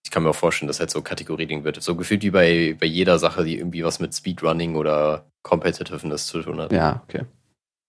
ich 0.05 0.11
kann 0.11 0.23
mir 0.23 0.31
auch 0.31 0.35
vorstellen, 0.35 0.69
dass 0.69 0.81
halt 0.81 0.91
so 0.91 1.03
Kategorien 1.03 1.65
wird. 1.65 1.83
So 1.83 1.95
gefühlt 1.97 2.23
wie 2.23 2.31
bei, 2.31 2.77
bei 2.79 2.87
jeder 2.87 3.19
Sache, 3.19 3.45
die 3.45 3.59
irgendwie 3.59 3.85
was 3.85 4.01
mit 4.01 4.15
Speedrunning 4.15 4.77
oder 4.77 5.27
Competitiveness 5.43 6.27
zu 6.27 6.43
tun 6.43 6.61
hat. 6.61 6.73
Ja, 6.73 7.03
okay. 7.07 7.25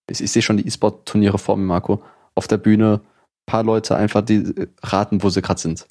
Ich, 0.10 0.22
ich 0.22 0.32
sehe 0.32 0.42
schon 0.42 0.58
die 0.58 0.68
E-Sport-Turniere 0.68 1.38
vor 1.38 1.58
mir, 1.58 1.64
Marco. 1.64 2.04
Auf 2.36 2.48
der 2.48 2.58
Bühne, 2.58 3.02
paar 3.46 3.64
Leute 3.64 3.96
einfach 3.96 4.22
die 4.22 4.54
raten, 4.84 5.24
wo 5.24 5.30
sie 5.30 5.42
gerade 5.42 5.62
sind. 5.62 5.88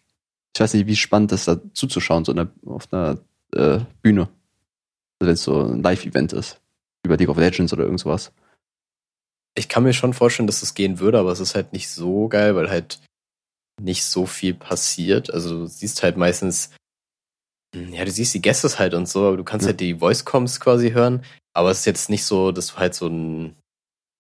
Ich 0.55 0.61
weiß 0.61 0.75
nicht, 0.75 0.87
wie 0.87 0.97
spannend 0.97 1.33
das 1.33 1.45
da 1.47 1.61
zuzuschauen, 1.73 2.25
so 2.25 2.33
in 2.33 2.37
der, 2.37 2.49
auf 2.67 2.93
einer 2.93 3.19
äh, 3.55 3.81
Bühne. 4.03 4.29
Also 5.21 5.27
wenn 5.29 5.35
es 5.35 5.43
so 5.43 5.61
ein 5.63 5.83
Live-Event 5.83 6.33
ist. 6.33 6.61
Über 7.05 7.17
League 7.17 7.29
of 7.29 7.37
Legends 7.39 7.73
oder 7.73 7.85
irgend 7.85 8.01
sowas. 8.01 8.33
Ich 9.57 9.69
kann 9.69 9.83
mir 9.83 9.93
schon 9.93 10.15
vorstellen, 10.15 10.47
dass 10.47 10.61
das 10.61 10.75
gehen 10.75 10.99
würde, 11.01 11.19
aber 11.19 11.33
es 11.33 11.41
ist 11.41 11.55
halt 11.55 11.73
nicht 11.73 11.89
so 11.89 12.29
geil, 12.29 12.57
weil 12.57 12.71
halt 12.71 13.01
nicht 13.81 14.05
so 14.05 14.27
viel 14.27 14.55
passiert. 14.55 15.33
Also 15.33 15.61
du 15.61 15.67
siehst 15.67 16.03
halt 16.03 16.17
meistens, 16.17 16.71
hm, 17.75 17.93
ja, 17.93 18.05
du 18.05 18.11
siehst 18.11 18.35
die 18.35 18.43
Gäste 18.43 18.69
halt 18.79 18.95
und 18.95 19.09
so, 19.09 19.27
aber 19.27 19.37
du 19.37 19.45
kannst 19.45 19.65
Ja. 19.65 19.71
halt 19.71 19.81
die 19.81 19.97
Voice-Coms 19.97 20.61
quasi 20.61 20.91
hören, 20.93 21.25
aber 21.53 21.71
es 21.71 21.81
ist 21.81 21.85
jetzt 21.87 22.11
nicht 22.11 22.25
so, 22.25 22.53
dass 22.53 22.69
du 22.69 22.77
halt 22.77 22.95
so 22.95 23.09
ein, 23.09 23.57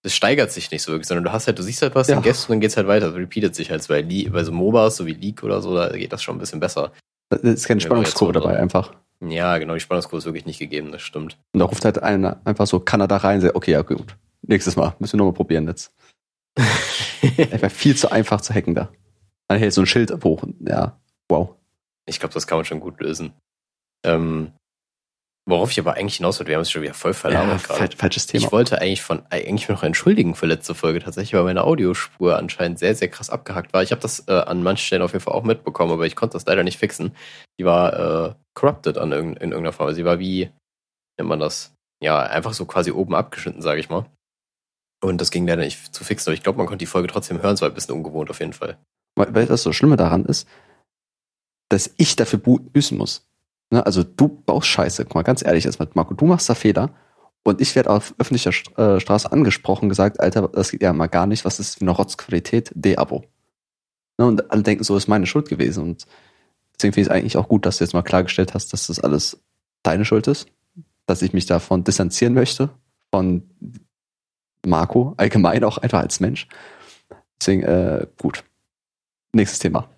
das 0.04 0.14
steigert 0.14 0.52
sich 0.52 0.70
nicht 0.70 0.82
so 0.82 0.92
wirklich, 0.92 1.08
sondern 1.08 1.24
du 1.24 1.32
hast 1.32 1.46
halt, 1.48 1.58
du 1.58 1.62
siehst 1.62 1.82
halt 1.82 1.94
was, 1.96 2.06
Ja. 2.06 2.14
dann 2.14 2.22
gehst 2.22 2.44
und 2.48 2.52
dann 2.52 2.60
geht's 2.60 2.76
halt 2.76 2.86
weiter, 2.86 3.06
das 3.08 3.16
repeatet 3.16 3.54
sich 3.56 3.70
halt, 3.70 3.86
bei, 3.88 4.00
Lee- 4.02 4.28
bei 4.28 4.44
so 4.44 4.52
MOBAs, 4.52 4.96
so 4.96 5.06
wie 5.06 5.14
League 5.14 5.42
oder 5.42 5.60
so, 5.60 5.74
da 5.74 5.88
geht 5.88 6.12
das 6.12 6.22
schon 6.22 6.36
ein 6.36 6.38
bisschen 6.38 6.60
besser. 6.60 6.92
Da 7.30 7.38
ist 7.38 7.66
keine 7.66 7.80
Spannungskurve 7.80 8.32
dabei 8.34 8.58
einfach. 8.60 8.92
Ja, 9.20 9.58
genau, 9.58 9.74
die 9.74 9.80
Spannungskurve 9.80 10.18
ist 10.18 10.24
wirklich 10.26 10.44
nicht 10.46 10.58
gegeben, 10.60 10.92
das 10.92 11.02
stimmt. 11.02 11.36
Und 11.52 11.60
da 11.60 11.64
ruft 11.66 11.84
halt 11.84 12.02
einer 12.02 12.40
einfach 12.44 12.66
so 12.66 12.78
Kanada 12.80 13.16
rein 13.16 13.40
sagt, 13.40 13.56
okay, 13.56 13.72
ja 13.72 13.82
gut. 13.82 14.16
Nächstes 14.42 14.76
Mal. 14.76 14.94
Müssen 14.98 15.14
wir 15.14 15.18
nochmal 15.24 15.32
probieren 15.32 15.66
jetzt. 15.66 15.90
Einfach 17.50 17.70
viel 17.70 17.96
zu 17.96 18.12
einfach 18.12 18.40
zu 18.42 18.52
hacken 18.54 18.74
da. 18.74 18.90
Man 19.48 19.58
hält 19.58 19.72
so 19.72 19.80
ein 19.80 19.86
Schild 19.86 20.12
hoch. 20.22 20.44
Ja, 20.60 21.00
wow. 21.28 21.54
Ich 22.06 22.20
glaube, 22.20 22.34
das 22.34 22.46
kann 22.46 22.58
man 22.58 22.64
schon 22.66 22.80
gut 22.80 23.00
lösen. 23.00 23.32
Ähm, 24.04 24.52
worauf 25.46 25.70
ich 25.70 25.78
aber 25.78 25.94
eigentlich 25.94 26.16
hinaus 26.16 26.38
wollte, 26.38 26.48
wir 26.48 26.56
haben 26.56 26.62
es 26.62 26.70
schon 26.70 26.82
wieder 26.82 26.94
voll 26.94 27.10
Ja, 27.12 27.16
verlabert 27.18 27.64
gerade. 27.64 27.78
fal- 27.80 27.96
falsches 27.96 28.26
Thema. 28.26 28.44
Ich 28.44 28.52
wollte 28.52 28.80
eigentlich 28.80 29.02
von 29.02 29.22
eigentlich 29.30 29.68
noch 29.68 29.82
entschuldigen 29.82 30.34
für 30.34 30.46
letzte 30.46 30.74
Folge 30.74 31.00
tatsächlich, 31.00 31.34
weil 31.34 31.44
meine 31.44 31.64
Audiospur 31.64 32.36
anscheinend 32.38 32.78
sehr, 32.78 32.94
sehr 32.94 33.08
krass 33.08 33.30
abgehackt 33.30 33.72
war. 33.72 33.82
Ich 33.82 33.90
habe 33.90 34.00
das 34.00 34.26
äh, 34.28 34.32
an 34.32 34.62
manchen 34.62 34.84
Stellen 34.86 35.02
auf 35.02 35.12
jeden 35.12 35.22
Fall 35.24 35.34
auch 35.34 35.44
mitbekommen, 35.44 35.92
aber 35.92 36.06
ich 36.06 36.16
konnte 36.16 36.32
das 36.34 36.46
leider 36.46 36.62
nicht 36.64 36.78
fixen. 36.78 37.14
Die 37.60 37.64
war 37.64 38.28
äh, 38.30 38.34
corrupted 38.54 38.96
an 38.98 39.12
irgend, 39.12 39.36
in 39.38 39.50
irgendeiner 39.52 39.72
Form. 39.72 39.92
Sie 39.92 40.04
war 40.04 40.18
wie, 40.18 40.44
wie 40.46 40.50
nennt 41.18 41.28
man 41.28 41.40
das? 41.40 41.74
Ja, 42.02 42.20
einfach 42.22 42.54
so 42.54 42.64
quasi 42.66 42.90
oben 42.90 43.14
abgeschnitten, 43.14 43.62
sage 43.62 43.80
ich 43.80 43.88
mal. 43.90 44.06
Und 45.02 45.20
das 45.20 45.30
ging 45.30 45.46
leider 45.46 45.62
nicht 45.62 45.94
zu 45.94 46.02
fixen, 46.04 46.30
aber 46.30 46.34
ich 46.34 46.42
glaube, 46.42 46.56
man 46.58 46.66
konnte 46.66 46.78
die 46.82 46.86
Folge 46.86 47.08
trotzdem 47.08 47.42
hören. 47.42 47.54
Es 47.54 47.60
war 47.60 47.68
ein 47.68 47.74
bisschen 47.74 47.94
ungewohnt 47.94 48.30
auf 48.30 48.40
jeden 48.40 48.54
Fall. 48.54 48.78
Weil, 49.16 49.46
das 49.46 49.62
so 49.62 49.72
Schlimme 49.74 49.96
daran 49.96 50.24
ist, 50.24 50.48
dass 51.70 51.92
ich 51.98 52.16
dafür 52.16 52.38
büßen 52.38 52.96
muss. 52.96 53.26
Ne? 53.70 53.84
Also 53.84 54.02
du 54.02 54.28
baust 54.28 54.66
Scheiße. 54.66 55.04
Guck 55.04 55.14
mal, 55.14 55.22
ganz 55.22 55.44
ehrlich 55.44 55.64
jetzt 55.64 55.78
mal, 55.78 55.88
Marco, 55.94 56.14
du 56.14 56.26
machst 56.26 56.48
da 56.48 56.54
Fehler 56.54 56.90
und 57.42 57.60
ich 57.60 57.74
werde 57.76 57.90
auf 57.90 58.14
öffentlicher 58.18 58.50
äh, 58.78 59.00
Straße 59.00 59.30
angesprochen, 59.30 59.88
gesagt, 59.88 60.20
Alter, 60.20 60.48
das 60.48 60.70
geht 60.70 60.82
ja 60.82 60.92
mal 60.92 61.08
gar 61.08 61.26
nicht, 61.26 61.44
was 61.44 61.60
ist 61.60 61.78
für 61.78 61.82
eine 61.82 61.90
Rotzqualität? 61.90 62.72
D-Abo. 62.74 63.24
Ne? 64.18 64.26
Und 64.26 64.50
alle 64.50 64.62
denken, 64.62 64.84
so 64.84 64.96
ist 64.96 65.08
meine 65.08 65.26
Schuld 65.26 65.48
gewesen. 65.48 65.82
Und 65.82 66.06
deswegen 66.74 66.94
finde 66.94 67.00
ich 67.02 67.08
es 67.08 67.14
eigentlich 67.14 67.36
auch 67.36 67.48
gut, 67.48 67.66
dass 67.66 67.78
du 67.78 67.84
jetzt 67.84 67.92
mal 67.92 68.02
klargestellt 68.02 68.54
hast, 68.54 68.72
dass 68.72 68.86
das 68.86 69.00
alles 69.00 69.38
deine 69.82 70.04
Schuld 70.04 70.26
ist, 70.26 70.46
dass 71.06 71.22
ich 71.22 71.32
mich 71.32 71.46
davon 71.46 71.84
distanzieren 71.84 72.34
möchte, 72.34 72.70
von 73.10 73.42
Marco, 74.66 75.14
allgemein 75.18 75.64
auch 75.64 75.78
einfach 75.78 76.00
als 76.00 76.20
Mensch. 76.20 76.48
Deswegen, 77.40 77.62
äh, 77.62 78.06
gut. 78.20 78.42
Nächstes 79.32 79.58
Thema. 79.58 79.88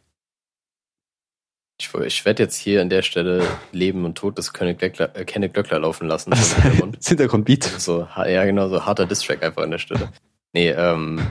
Ich, 1.79 1.93
ich 1.95 2.25
werde 2.25 2.43
jetzt 2.43 2.57
hier 2.57 2.81
an 2.81 2.89
der 2.89 3.03
Stelle 3.03 3.47
Leben 3.73 4.05
und 4.05 4.17
Tod 4.17 4.39
des 4.39 4.53
Kenneth 4.53 4.79
Glöckler, 4.79 5.15
äh, 5.15 5.25
Kenneth 5.25 5.55
Glöckler 5.55 5.79
laufen 5.79 6.09
lassen. 6.09 6.33
im 6.33 6.39
Hintergrund. 6.39 6.97
Das 6.99 7.09
Hintergrundbeat. 7.09 7.65
so, 7.65 8.09
ja, 8.17 8.45
genau, 8.45 8.69
so 8.69 8.85
harter 8.87 9.07
Distrack 9.07 9.43
einfach 9.43 9.63
an 9.63 9.71
der 9.71 9.79
Stelle. 9.79 10.13
Nee, 10.53 10.71
ähm, 10.71 11.27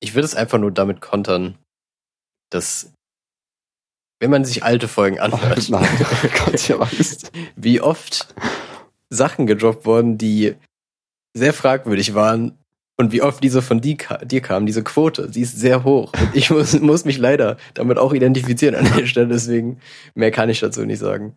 ich 0.00 0.14
würde 0.14 0.26
es 0.26 0.34
einfach 0.34 0.58
nur 0.58 0.72
damit 0.72 1.00
kontern, 1.00 1.56
dass, 2.50 2.92
wenn 4.20 4.30
man 4.30 4.44
sich 4.44 4.64
alte 4.64 4.88
Folgen 4.88 5.20
anhört, 5.20 5.68
Nein, 5.68 5.88
oh 6.00 6.28
Gott, 6.44 6.54
ich 6.54 6.70
hab 6.70 6.80
Angst. 6.80 7.30
wie 7.56 7.80
oft 7.80 8.34
Sachen 9.10 9.46
gedroppt 9.46 9.86
wurden, 9.86 10.18
die 10.18 10.54
sehr 11.34 11.52
fragwürdig 11.52 12.14
waren 12.14 12.58
und 12.98 13.12
wie 13.12 13.22
oft 13.22 13.42
diese 13.42 13.62
von 13.62 13.80
dir, 13.80 13.96
ka- 13.96 14.24
dir 14.24 14.40
kamen, 14.40 14.66
diese 14.66 14.82
Quote, 14.82 15.32
sie 15.32 15.42
ist 15.42 15.58
sehr 15.58 15.84
hoch. 15.84 16.12
Und 16.12 16.34
ich 16.34 16.50
muss, 16.50 16.78
muss 16.80 17.04
mich 17.04 17.18
leider 17.18 17.56
damit 17.74 17.96
auch 17.98 18.12
identifizieren 18.12 18.74
an 18.74 18.84
der 18.96 19.06
Stelle, 19.06 19.28
deswegen 19.28 19.78
mehr 20.14 20.30
kann 20.30 20.50
ich 20.50 20.60
dazu 20.60 20.84
nicht 20.84 20.98
sagen. 20.98 21.34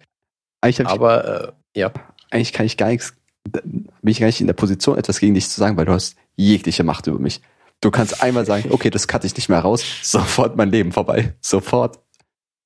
Eigentlich, 0.61 0.79
hab 0.79 0.87
ich, 0.87 0.91
Aber 0.91 1.53
äh, 1.75 1.79
ja, 1.79 1.91
eigentlich 2.29 2.53
kann 2.53 2.65
ich 2.65 2.77
gar 2.77 2.89
nichts, 2.89 3.13
bin 3.43 3.87
ich 4.03 4.19
gar 4.19 4.27
nicht 4.27 4.41
in 4.41 4.47
der 4.47 4.53
Position, 4.53 4.97
etwas 4.97 5.19
gegen 5.19 5.33
dich 5.33 5.49
zu 5.49 5.59
sagen, 5.59 5.77
weil 5.77 5.85
du 5.85 5.93
hast 5.93 6.15
jegliche 6.35 6.83
Macht 6.83 7.07
über 7.07 7.19
mich. 7.19 7.41
Du 7.79 7.89
kannst 7.89 8.21
einmal 8.21 8.45
sagen, 8.45 8.69
okay, 8.71 8.89
das 8.91 9.07
cutte 9.07 9.25
ich 9.27 9.35
nicht 9.35 9.49
mehr 9.49 9.59
raus, 9.59 9.83
sofort 10.03 10.55
mein 10.57 10.69
Leben 10.69 10.91
vorbei. 10.91 11.33
Sofort 11.41 11.99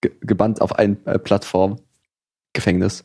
ge 0.02 0.12
gebannt 0.22 0.62
auf 0.62 0.74
eine 0.74 0.98
äh, 1.06 1.20
Plattform, 1.20 1.80
Gefängnis. 2.54 3.04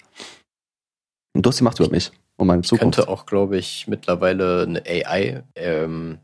Und 1.35 1.47
du 1.47 1.51
hast 1.51 1.61
die 1.61 1.65
Macht 1.65 1.79
über 1.79 1.91
mich 1.91 2.11
und 2.41 2.47
meine 2.47 2.63
Zukunft. 2.63 2.97
könnte 2.97 3.09
auch, 3.11 3.27
glaube 3.27 3.59
ich, 3.59 3.87
mittlerweile 3.87 4.63
eine 4.63 4.83
AI 4.87 5.43
ähm, 5.57 6.19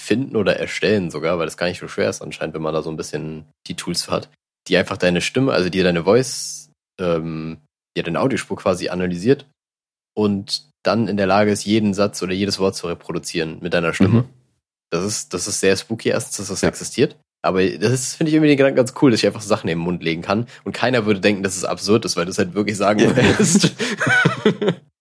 finden 0.00 0.36
oder 0.36 0.56
erstellen 0.56 1.10
sogar, 1.10 1.38
weil 1.38 1.46
das 1.46 1.56
gar 1.56 1.68
nicht 1.68 1.78
so 1.78 1.88
schwer 1.88 2.10
ist 2.10 2.22
anscheinend, 2.22 2.54
wenn 2.54 2.62
man 2.62 2.74
da 2.74 2.82
so 2.82 2.90
ein 2.90 2.96
bisschen 2.96 3.46
die 3.68 3.74
Tools 3.76 4.10
hat, 4.10 4.28
die 4.68 4.76
einfach 4.76 4.96
deine 4.96 5.20
Stimme, 5.20 5.52
also 5.52 5.70
die 5.70 5.82
deine 5.82 6.04
Voice, 6.04 6.70
ähm, 7.00 7.58
die 7.96 8.02
deine 8.02 8.20
Audiospur 8.20 8.56
quasi 8.56 8.88
analysiert 8.88 9.46
und 10.14 10.68
dann 10.84 11.06
in 11.06 11.16
der 11.16 11.26
Lage 11.26 11.52
ist, 11.52 11.64
jeden 11.64 11.94
Satz 11.94 12.20
oder 12.22 12.32
jedes 12.32 12.58
Wort 12.58 12.74
zu 12.74 12.88
reproduzieren 12.88 13.58
mit 13.60 13.72
deiner 13.74 13.94
Stimme. 13.94 14.22
Mhm. 14.22 14.28
Das 14.90 15.04
ist, 15.04 15.32
das 15.32 15.46
ist 15.46 15.60
sehr 15.60 15.76
spooky 15.76 16.08
erstens, 16.08 16.38
dass 16.38 16.48
das 16.48 16.62
Ja. 16.62 16.68
existiert. 16.68 17.16
Aber 17.44 17.64
das 17.64 17.92
ist, 17.92 18.14
finde 18.14 18.28
ich 18.30 18.34
irgendwie 18.34 18.50
den 18.50 18.56
Gedanken 18.56 18.76
ganz 18.76 18.94
cool, 19.00 19.10
dass 19.10 19.20
ich 19.20 19.26
einfach 19.26 19.40
Sachen 19.40 19.68
in 19.68 19.78
den 19.78 19.84
Mund 19.84 20.02
legen 20.02 20.22
kann 20.22 20.46
und 20.64 20.72
keiner 20.72 21.06
würde 21.06 21.20
denken, 21.20 21.42
dass 21.42 21.56
es 21.56 21.64
absurd 21.64 22.04
ist, 22.04 22.16
weil 22.16 22.24
du 22.24 22.30
es 22.30 22.38
halt 22.38 22.54
wirklich 22.54 22.76
sagen 22.76 23.00
würdest. 23.00 23.72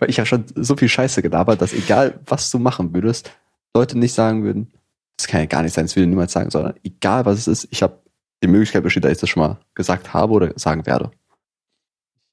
Weil 0.00 0.10
ich 0.10 0.18
habe 0.18 0.26
schon 0.26 0.46
so 0.56 0.76
viel 0.76 0.88
Scheiße 0.88 1.22
gelabert, 1.22 1.62
dass 1.62 1.72
egal, 1.72 2.18
was 2.26 2.50
du 2.50 2.58
machen 2.58 2.92
würdest, 2.92 3.30
Leute 3.74 3.98
nicht 3.98 4.14
sagen 4.14 4.42
würden, 4.42 4.72
das 5.16 5.28
kann 5.28 5.40
ja 5.40 5.46
gar 5.46 5.62
nicht 5.62 5.74
sein, 5.74 5.84
das 5.84 5.94
will 5.94 6.02
ich 6.02 6.08
niemals 6.08 6.32
sagen, 6.32 6.50
sondern 6.50 6.74
egal, 6.82 7.26
was 7.26 7.38
es 7.38 7.46
ist, 7.46 7.68
ich 7.70 7.82
habe 7.82 8.02
die 8.42 8.48
Möglichkeit 8.48 8.82
besteht, 8.82 9.04
dass 9.04 9.12
ich 9.12 9.18
das 9.18 9.28
schon 9.28 9.42
mal 9.42 9.60
gesagt 9.74 10.14
habe 10.14 10.32
oder 10.32 10.58
sagen 10.58 10.86
werde. 10.86 11.10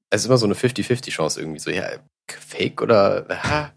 Es 0.09 0.21
ist 0.21 0.27
immer 0.27 0.37
so 0.37 0.45
eine 0.45 0.55
50-50-Chance 0.55 1.41
irgendwie 1.41 1.59
so, 1.59 1.69
ja, 1.69 1.85
fake 2.29 2.81
oder, 2.81 3.27
ja, 3.29 3.73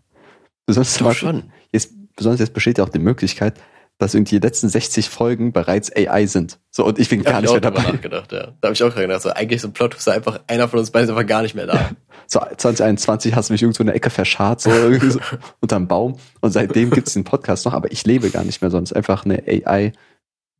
Besonders, 0.66 0.98
Beispiel, 0.98 1.28
schon. 1.28 1.52
jetzt, 1.72 1.92
besonders 2.14 2.38
jetzt 2.38 2.54
besteht 2.54 2.78
ja 2.78 2.84
auch 2.84 2.90
die 2.90 3.00
Möglichkeit, 3.00 3.60
dass 4.00 4.14
irgendwie 4.14 4.40
die 4.40 4.46
letzten 4.46 4.68
60 4.68 5.08
Folgen 5.10 5.52
bereits 5.52 5.94
AI 5.94 6.26
sind. 6.26 6.58
So, 6.70 6.86
und 6.86 6.98
ich 6.98 7.08
bin 7.10 7.22
Da 7.22 7.32
gar 7.32 7.40
nicht 7.42 7.48
ich 7.50 7.52
mehr 7.52 7.60
dabei. 7.60 7.82
nachgedacht, 7.82 8.32
ja. 8.32 8.54
Da 8.60 8.68
habe 8.68 8.72
ich 8.72 8.82
auch 8.82 8.88
gerade 8.88 9.06
gedacht, 9.06 9.22
so, 9.22 9.30
eigentlich 9.30 9.60
so 9.60 9.68
ein 9.68 9.72
Plot, 9.72 9.94
ist 9.94 10.08
einfach, 10.08 10.40
einer 10.46 10.68
von 10.68 10.78
uns 10.78 10.90
beiden 10.90 11.08
ist 11.08 11.14
einfach 11.14 11.26
gar 11.28 11.42
nicht 11.42 11.54
mehr 11.54 11.66
da. 11.66 11.90
So 12.26 12.38
2021 12.38 13.34
hast 13.34 13.48
du 13.48 13.54
mich 13.54 13.62
irgendwo 13.62 13.82
in 13.82 13.88
der 13.88 13.96
Ecke 13.96 14.08
verscharrt, 14.08 14.60
so, 14.60 14.70
irgendwie 14.70 15.10
so 15.10 15.18
unterm 15.60 15.88
Baum. 15.88 16.16
Und 16.40 16.52
seitdem 16.52 16.90
gibt's 16.90 17.12
den 17.14 17.24
Podcast 17.24 17.66
noch, 17.66 17.72
aber 17.74 17.90
ich 17.90 18.04
lebe 18.06 18.30
gar 18.30 18.44
nicht 18.44 18.62
mehr, 18.62 18.72
es 18.72 18.82
ist 18.90 18.92
einfach 18.94 19.24
eine 19.24 19.42
AI, 19.48 19.92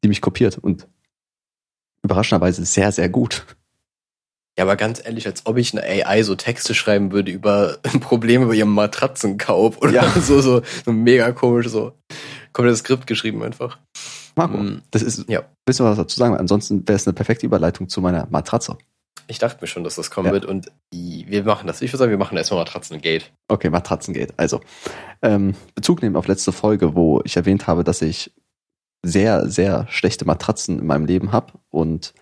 die 0.03 0.09
mich 0.09 0.21
kopiert. 0.21 0.59
Und 0.59 0.89
überraschenderweise 2.03 2.65
sehr, 2.65 2.91
sehr 2.93 3.09
gut. 3.09 3.45
Ja, 4.59 4.65
aber 4.65 4.75
ganz 4.75 5.01
ehrlich, 5.05 5.27
als 5.29 5.47
ob 5.47 5.59
ich 5.59 5.73
eine 5.73 5.85
AI 6.09 6.23
so 6.25 6.35
Texte 6.35 6.75
schreiben 6.75 7.13
würde 7.13 7.31
über 7.31 7.79
Probleme 8.01 8.47
bei 8.47 8.55
ihrem 8.55 8.75
Matratzenkauf 8.75 9.79
oder 9.81 9.93
Ja. 9.93 10.11
so, 10.21 10.41
so, 10.41 10.63
so 10.85 10.93
mega 10.93 11.31
komisch, 11.33 11.69
so. 11.69 11.93
Komplett 12.53 12.73
das 12.73 12.81
Skript 12.81 13.07
geschrieben 13.07 13.43
einfach. 13.43 13.79
Marco, 14.37 14.57
Mm, 14.59 14.83
das 14.91 15.03
ist, 15.03 15.29
Ja. 15.29 15.43
willst 15.67 15.81
du 15.81 15.85
was 15.85 15.97
dazu 15.97 16.19
sagen? 16.19 16.37
Ansonsten 16.37 16.87
wäre 16.89 16.97
es 16.97 17.07
eine 17.07 17.15
perfekte 17.15 17.47
Überleitung 17.47 17.89
zu 17.89 18.01
meiner 18.01 18.27
Matratze. 18.31 18.77
Ich 19.27 19.39
dachte 19.39 19.59
mir 19.61 19.69
schon, 19.69 19.85
dass 19.85 19.95
das 19.95 20.11
kommen 20.11 20.27
Ja. 20.27 20.33
wird 20.33 20.45
und 20.45 20.73
wir 20.93 21.45
machen 21.45 21.67
das. 21.67 21.83
Ich 21.83 21.91
würde 21.93 21.99
sagen, 21.99 22.11
wir 22.11 22.19
machen 22.19 22.37
erstmal 22.37 22.61
Matratzengate. 22.61 23.27
Okay, 23.49 23.71
Matratzengate. 23.71 24.35
Also, 24.37 24.61
ähm, 25.23 25.55
Bezug 25.75 26.03
nehmen 26.03 26.17
auf 26.17 26.27
letzte 26.27 26.51
Folge, 26.53 26.95
wo 26.97 27.21
ich 27.25 27.37
erwähnt 27.37 27.67
habe, 27.67 27.85
dass 27.85 28.03
ich 28.03 28.33
sehr, 29.05 29.49
sehr 29.49 29.87
schlechte 29.89 30.25
Matratzen 30.25 30.79
in 30.81 30.87
meinem 30.87 31.07
Leben 31.07 31.33
habe 31.33 31.53
und 31.71 32.13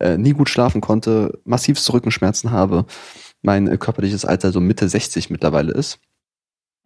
äh, 0.00 0.16
nie 0.16 0.32
gut 0.32 0.48
schlafen 0.48 0.80
konnte, 0.80 1.38
massivste 1.44 1.92
Rückenschmerzen 1.92 2.50
habe, 2.50 2.86
mein 3.42 3.66
äh, 3.68 3.76
körperliches 3.76 4.24
Alter 4.24 4.50
so 4.52 4.60
Mitte 4.60 4.88
60 4.88 5.30
mittlerweile 5.30 5.72
ist, 5.72 5.98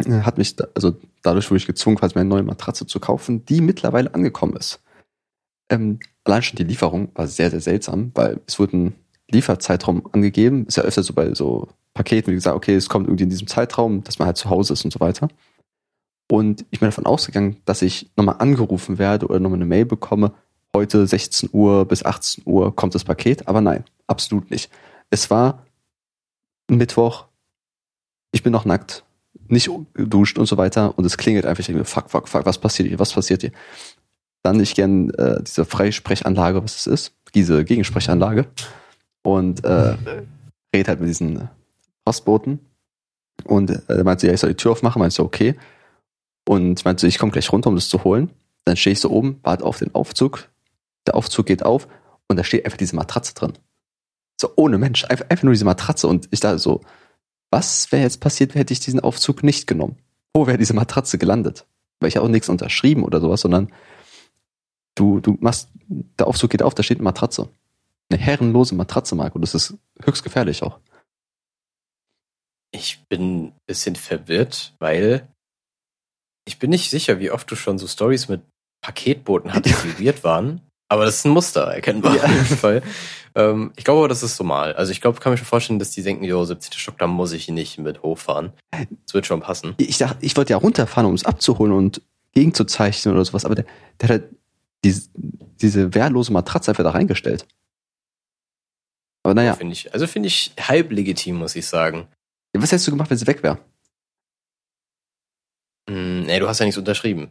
hat 0.04 0.38
mich, 0.38 0.54
also 0.74 0.96
dadurch 1.22 1.50
wurde 1.50 1.58
ich 1.58 1.66
gezwungen, 1.66 1.96
quasi 1.96 2.14
mir 2.14 2.20
eine 2.20 2.30
neue 2.30 2.42
Matratze 2.42 2.86
zu 2.86 3.00
kaufen, 3.00 3.44
die 3.46 3.60
mittlerweile 3.60 4.14
angekommen 4.14 4.56
ist. 4.56 4.80
Ähm, 5.70 5.98
allein 6.24 6.42
schon 6.42 6.56
die 6.56 6.64
Lieferung 6.64 7.08
war 7.14 7.26
sehr, 7.26 7.50
sehr 7.50 7.60
seltsam, 7.60 8.12
weil 8.14 8.40
es 8.46 8.58
wurde 8.58 8.76
ein 8.76 8.94
Lieferzeitraum 9.30 10.06
angegeben. 10.12 10.66
Ist 10.66 10.76
ja 10.76 10.82
öfter 10.82 11.02
so 11.02 11.14
bei 11.14 11.34
so 11.34 11.68
Paketen, 11.94 12.30
wie 12.30 12.36
gesagt, 12.36 12.56
okay, 12.56 12.74
es 12.74 12.88
kommt 12.88 13.06
irgendwie 13.06 13.24
in 13.24 13.30
diesem 13.30 13.46
Zeitraum, 13.46 14.04
dass 14.04 14.18
man 14.18 14.26
halt 14.26 14.36
zu 14.36 14.50
Hause 14.50 14.74
ist 14.74 14.84
und 14.84 14.92
so 14.92 15.00
weiter. 15.00 15.28
Und 16.30 16.64
ich 16.70 16.80
bin 16.80 16.88
davon 16.88 17.06
ausgegangen, 17.06 17.56
dass 17.64 17.82
ich 17.82 18.10
nochmal 18.16 18.36
angerufen 18.38 18.98
werde 18.98 19.26
oder 19.26 19.40
nochmal 19.40 19.58
eine 19.58 19.64
Mail 19.64 19.86
bekomme, 19.86 20.32
heute 20.74 21.06
16 21.06 21.50
Uhr 21.52 21.86
bis 21.86 22.04
18 22.04 22.44
Uhr 22.44 22.74
kommt 22.76 22.94
das 22.94 23.04
Paket, 23.04 23.48
aber 23.48 23.62
nein, 23.62 23.84
absolut 24.06 24.50
nicht. 24.50 24.70
Es 25.08 25.30
war 25.30 25.64
Mittwoch, 26.68 27.26
ich 28.32 28.42
bin 28.42 28.52
noch 28.52 28.66
nackt, 28.66 29.05
nicht 29.48 29.70
geduscht 29.94 30.38
und 30.38 30.46
so 30.46 30.56
weiter 30.56 30.96
und 30.98 31.04
es 31.04 31.16
klingelt 31.16 31.46
einfach, 31.46 31.60
ich 31.60 31.66
denke 31.66 31.80
mir, 31.80 31.84
fuck, 31.84 32.10
fuck, 32.10 32.28
fuck, 32.28 32.46
was 32.46 32.58
passiert 32.58 32.88
hier, 32.88 32.98
was 32.98 33.12
passiert 33.12 33.42
hier? 33.42 33.52
Dann 34.42 34.60
ich 34.60 34.74
gern 34.74 35.10
äh, 35.10 35.42
diese 35.42 35.64
Freisprechanlage, 35.64 36.62
was 36.62 36.76
es 36.76 36.86
ist, 36.86 37.12
diese 37.34 37.64
Gegensprechanlage 37.64 38.46
und 39.22 39.64
äh, 39.64 39.96
red 40.74 40.88
halt 40.88 41.00
mit 41.00 41.08
diesen 41.08 41.48
Postboten 42.04 42.60
und 43.44 43.70
äh, 43.88 44.04
meinte, 44.04 44.26
ja, 44.26 44.32
ich 44.32 44.40
soll 44.40 44.50
die 44.50 44.56
Tür 44.56 44.72
aufmachen, 44.72 45.00
meinte 45.00 45.22
okay. 45.22 45.56
Und 46.48 46.84
meinte, 46.84 47.06
ich 47.06 47.18
komme 47.18 47.32
gleich 47.32 47.50
runter, 47.52 47.68
um 47.68 47.74
das 47.74 47.88
zu 47.88 48.04
holen. 48.04 48.30
Dann 48.64 48.76
stehe 48.76 48.92
ich 48.92 49.00
so 49.00 49.10
oben, 49.10 49.40
warte 49.42 49.64
auf 49.64 49.78
den 49.78 49.94
Aufzug. 49.94 50.48
Der 51.06 51.16
Aufzug 51.16 51.46
geht 51.46 51.64
auf 51.64 51.88
und 52.28 52.36
da 52.36 52.44
steht 52.44 52.64
einfach 52.64 52.78
diese 52.78 52.96
Matratze 52.96 53.34
drin. 53.34 53.54
So 54.40 54.50
ohne 54.56 54.78
Mensch, 54.78 55.04
einfach, 55.04 55.26
einfach 55.28 55.44
nur 55.44 55.52
diese 55.52 55.64
Matratze. 55.64 56.06
Und 56.06 56.28
ich 56.30 56.40
dachte 56.40 56.58
so, 56.58 56.82
was 57.56 57.90
wäre 57.90 58.02
jetzt 58.02 58.20
passiert, 58.20 58.54
hätte 58.54 58.74
ich 58.74 58.80
diesen 58.80 59.00
Aufzug 59.00 59.42
nicht 59.42 59.66
genommen? 59.66 59.96
Wo 60.34 60.46
wäre 60.46 60.58
diese 60.58 60.74
Matratze 60.74 61.16
gelandet? 61.16 61.64
Weil 62.00 62.10
ich 62.10 62.16
habe 62.16 62.26
auch 62.26 62.30
nichts 62.30 62.50
unterschrieben 62.50 63.02
oder 63.02 63.18
sowas, 63.18 63.40
sondern 63.40 63.72
du, 64.94 65.20
du 65.20 65.38
machst, 65.40 65.70
der 65.88 66.26
Aufzug 66.26 66.50
geht 66.50 66.62
auf, 66.62 66.74
da 66.74 66.82
steht 66.82 66.98
eine 66.98 67.04
Matratze. 67.04 67.48
Eine 68.10 68.20
herrenlose 68.20 68.74
Matratze, 68.74 69.14
Marco. 69.14 69.38
Das 69.38 69.54
ist 69.54 69.72
höchst 70.04 70.22
gefährlich 70.22 70.62
auch. 70.62 70.78
Ich 72.72 73.00
bin 73.08 73.46
ein 73.46 73.52
bisschen 73.66 73.96
verwirrt, 73.96 74.74
weil 74.78 75.26
ich 76.44 76.58
bin 76.58 76.68
nicht 76.68 76.90
sicher, 76.90 77.20
wie 77.20 77.30
oft 77.30 77.50
du 77.50 77.56
schon 77.56 77.78
so 77.78 77.86
Stories 77.86 78.28
mit 78.28 78.42
Paketboten 78.82 79.54
hattest, 79.54 79.82
die 79.82 80.04
weird 80.04 80.24
waren. 80.24 80.60
Aber 80.88 81.04
das 81.04 81.16
ist 81.16 81.24
ein 81.26 81.32
Muster, 81.32 81.62
erkennbar 81.62 82.16
Ja. 82.16 82.22
auf 82.24 82.30
jeden 82.30 82.44
Fall. 82.44 82.82
Ähm, 83.34 83.72
ich 83.76 83.84
glaube, 83.84 84.00
aber, 84.00 84.08
das 84.08 84.22
ist 84.22 84.38
normal. 84.38 84.72
Also 84.74 84.92
ich 84.92 85.00
glaube, 85.00 85.20
kann 85.20 85.32
mir 85.32 85.36
schon 85.36 85.46
vorstellen, 85.46 85.78
dass 85.78 85.90
die 85.90 86.02
denken, 86.02 86.24
jo, 86.24 86.44
17. 86.44 86.72
Stock, 86.78 86.98
da 86.98 87.06
muss 87.06 87.32
ich 87.32 87.48
nicht 87.48 87.78
mit 87.78 88.02
hochfahren. 88.02 88.52
Das 88.70 89.14
wird 89.14 89.26
schon 89.26 89.40
passen. 89.40 89.74
ich 89.78 89.98
dachte, 89.98 90.24
ich 90.24 90.36
wollte 90.36 90.52
ja 90.52 90.56
runterfahren, 90.58 91.08
um 91.08 91.14
es 91.14 91.24
abzuholen 91.24 91.72
und 91.72 92.02
gegenzuzeichnen 92.34 93.14
oder 93.14 93.24
sowas, 93.24 93.44
aber 93.44 93.54
der, 93.54 93.64
der 94.00 94.08
hat 94.10 94.22
diese, 94.84 95.08
diese 95.14 95.94
wehrlose 95.94 96.32
Matratze 96.32 96.70
einfach 96.70 96.84
da 96.84 96.90
reingestellt. 96.90 97.46
Aber 99.22 99.34
naja, 99.34 99.54
Finde 99.54 99.72
ich, 99.72 99.92
also 99.92 100.06
finde 100.06 100.28
ich 100.28 100.52
halb 100.60 100.92
legitim, 100.92 101.36
muss 101.36 101.56
ich 101.56 101.66
sagen. 101.66 102.06
was 102.52 102.70
hättest 102.70 102.86
du 102.86 102.92
gemacht, 102.92 103.10
wenn 103.10 103.18
sie 103.18 103.26
weg 103.26 103.42
wäre? 103.42 103.58
Hm, 105.90 106.26
nee, 106.26 106.38
du 106.38 106.46
hast 106.46 106.60
ja 106.60 106.66
nichts 106.66 106.78
unterschrieben. 106.78 107.30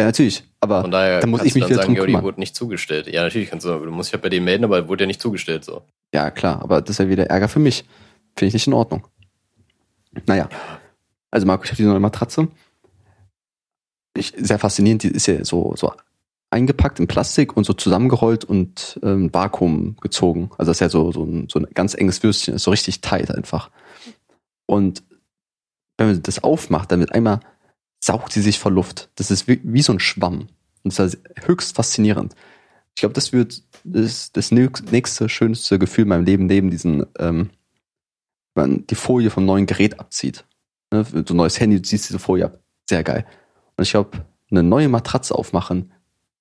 Ja, 0.00 0.06
natürlich. 0.06 0.44
Aber 0.60 0.80
Von 0.80 0.90
daher 0.90 1.20
da 1.20 1.26
muss 1.26 1.42
ich 1.42 1.54
mich 1.54 1.62
dann 1.62 1.70
wieder 1.70 1.82
sagen, 1.82 1.94
drum 1.94 2.08
ja, 2.08 2.18
die 2.18 2.24
wurde 2.24 2.40
nicht 2.40 2.56
zugestellt. 2.56 3.06
Ja, 3.06 3.22
natürlich 3.22 3.50
kannst 3.50 3.66
du, 3.66 3.78
du 3.78 3.90
musst 3.90 4.08
dich 4.08 4.14
halt 4.14 4.22
bei 4.22 4.30
dem 4.30 4.44
melden, 4.44 4.64
aber 4.64 4.88
wurde 4.88 5.04
ja 5.04 5.06
nicht 5.06 5.20
zugestellt, 5.20 5.62
so. 5.62 5.82
Ja, 6.14 6.30
klar, 6.30 6.62
aber 6.62 6.80
das 6.80 6.94
ist 6.94 7.00
ja 7.00 7.08
wieder 7.10 7.26
Ärger 7.26 7.48
für 7.48 7.58
mich. 7.58 7.84
Finde 8.34 8.48
ich 8.48 8.54
nicht 8.54 8.66
in 8.66 8.72
Ordnung. 8.72 9.06
Naja. 10.24 10.48
Also 11.30 11.46
Marco, 11.46 11.64
ich 11.64 11.70
habe 11.70 11.76
diese 11.76 11.90
neue 11.90 12.00
Matratze. 12.00 12.48
Ich, 14.16 14.32
sehr 14.38 14.58
faszinierend, 14.58 15.02
die 15.02 15.08
ist 15.08 15.26
ja 15.26 15.44
so, 15.44 15.74
so 15.76 15.92
eingepackt 16.48 16.98
in 16.98 17.06
Plastik 17.06 17.54
und 17.54 17.64
so 17.64 17.74
zusammengerollt 17.74 18.46
und 18.46 18.98
ähm, 19.02 19.34
Vakuum 19.34 19.96
gezogen. 20.00 20.50
Also 20.56 20.70
das 20.70 20.78
ist 20.78 20.80
ja 20.80 20.88
so, 20.88 21.12
so, 21.12 21.24
ein, 21.24 21.46
so 21.50 21.58
ein 21.58 21.66
ganz 21.74 21.92
enges 21.92 22.22
Würstchen, 22.22 22.54
ist 22.54 22.62
so 22.62 22.70
richtig 22.70 23.02
tight 23.02 23.30
einfach. 23.30 23.70
Und 24.64 25.02
wenn 25.98 26.06
man 26.06 26.22
das 26.22 26.42
aufmacht, 26.42 26.90
dann 26.90 27.00
mit 27.00 27.12
einmal 27.12 27.40
saugt 28.00 28.32
sie 28.32 28.42
sich 28.42 28.58
vor 28.58 28.72
Luft. 28.72 29.10
Das 29.14 29.30
ist 29.30 29.46
wie, 29.46 29.60
wie 29.62 29.82
so 29.82 29.92
ein 29.92 30.00
Schwamm. 30.00 30.48
Und 30.82 30.98
das 30.98 31.14
ist 31.14 31.22
höchst 31.44 31.76
faszinierend. 31.76 32.34
Ich 32.94 33.00
glaube, 33.00 33.14
das 33.14 33.32
wird 33.32 33.62
das, 33.84 34.32
das 34.32 34.50
nächste 34.50 35.28
schönste 35.28 35.78
Gefühl 35.78 36.02
in 36.02 36.08
meinem 36.08 36.24
Leben 36.24 36.46
neben 36.46 36.70
diesen, 36.70 37.06
ähm, 37.18 37.50
wenn 38.54 38.70
man 38.70 38.86
die 38.86 38.94
Folie 38.94 39.30
vom 39.30 39.44
neuen 39.44 39.66
Gerät 39.66 40.00
abzieht. 40.00 40.44
Ne, 40.90 41.04
so 41.04 41.34
ein 41.34 41.36
neues 41.36 41.60
Handy, 41.60 41.76
du 41.76 41.82
ziehst 41.82 42.08
diese 42.08 42.18
Folie 42.18 42.46
ab. 42.46 42.60
Sehr 42.88 43.04
geil. 43.04 43.26
Und 43.76 43.84
ich 43.84 43.90
glaube, 43.90 44.26
eine 44.50 44.62
neue 44.62 44.88
Matratze 44.88 45.34
aufmachen, 45.34 45.92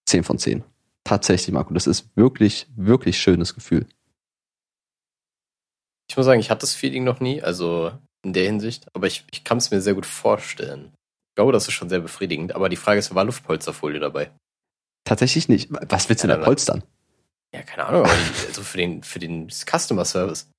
10 0.05 0.23
von 0.23 0.39
10. 0.39 0.63
Tatsächlich, 1.03 1.53
Marco. 1.53 1.73
Das 1.73 1.87
ist 1.87 2.09
wirklich, 2.15 2.67
wirklich 2.75 3.19
schönes 3.19 3.53
Gefühl. 3.53 3.85
Ich 6.09 6.17
muss 6.17 6.25
sagen, 6.25 6.39
ich 6.39 6.49
hatte 6.49 6.61
das 6.61 6.73
Feeling 6.73 7.03
noch 7.03 7.19
nie, 7.19 7.41
also 7.41 7.91
in 8.23 8.33
der 8.33 8.45
Hinsicht, 8.45 8.87
aber 8.95 9.07
ich, 9.07 9.25
ich 9.31 9.43
kann 9.43 9.59
es 9.59 9.69
mir 9.71 9.81
sehr 9.81 9.93
gut 9.93 10.07
vorstellen. 10.07 10.91
Ich 11.29 11.35
glaube, 11.35 11.51
das 11.51 11.67
ist 11.67 11.73
schon 11.73 11.89
sehr 11.89 11.99
befriedigend, 11.99 12.55
aber 12.55 12.69
die 12.69 12.75
Frage 12.75 12.99
ist, 12.99 13.13
war 13.15 13.23
Luftpolsterfolie 13.23 13.99
dabei? 13.99 14.31
Tatsächlich 15.05 15.47
nicht. 15.47 15.69
Was 15.71 16.09
willst 16.09 16.23
du 16.23 16.27
Ja, 16.27 16.33
denn 16.35 16.41
da 16.41 16.45
polstern? 16.45 16.83
Ja, 17.53 17.63
keine 17.63 17.85
Ahnung, 17.85 18.03
also 18.47 18.61
für 18.61 18.77
den, 18.77 19.03
für 19.03 19.19
den 19.19 19.49
Customer 19.49 20.05
Service. 20.05 20.49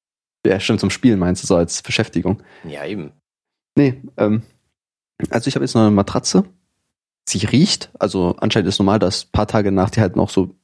Ja, 0.44 0.58
stimmt, 0.58 0.80
zum 0.80 0.90
Spielen 0.90 1.18
meinst 1.18 1.42
du 1.42 1.46
so 1.46 1.54
als 1.56 1.82
Beschäftigung. 1.82 2.42
Ja, 2.64 2.84
eben. 2.86 3.12
Nee, 3.76 4.02
ähm, 4.16 4.42
also 5.30 5.48
ich 5.48 5.54
habe 5.54 5.64
jetzt 5.64 5.74
noch 5.74 5.82
eine 5.82 5.90
Matratze. 5.90 6.44
Sie 7.28 7.44
riecht, 7.46 7.90
also 7.98 8.34
anscheinend 8.38 8.68
ist 8.68 8.78
normal, 8.78 8.98
dass 8.98 9.26
ein 9.26 9.32
paar 9.32 9.46
Tage 9.46 9.70
nach 9.70 9.90
die 9.90 10.00
halt 10.00 10.16
noch 10.16 10.30
so 10.30 10.56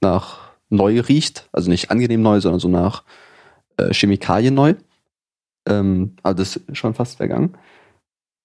nach 0.00 0.52
neu 0.68 1.00
riecht. 1.00 1.48
Also 1.50 1.70
nicht 1.70 1.90
angenehm 1.90 2.22
neu, 2.22 2.40
sondern 2.40 2.60
so 2.60 2.68
nach 2.68 3.02
äh, 3.78 3.92
Chemikalien 3.92 4.54
neu. 4.54 4.74
Ähm, 5.66 6.16
aber 6.22 6.34
das 6.34 6.56
ist 6.56 6.76
schon 6.76 6.94
fast 6.94 7.16
vergangen. 7.16 7.56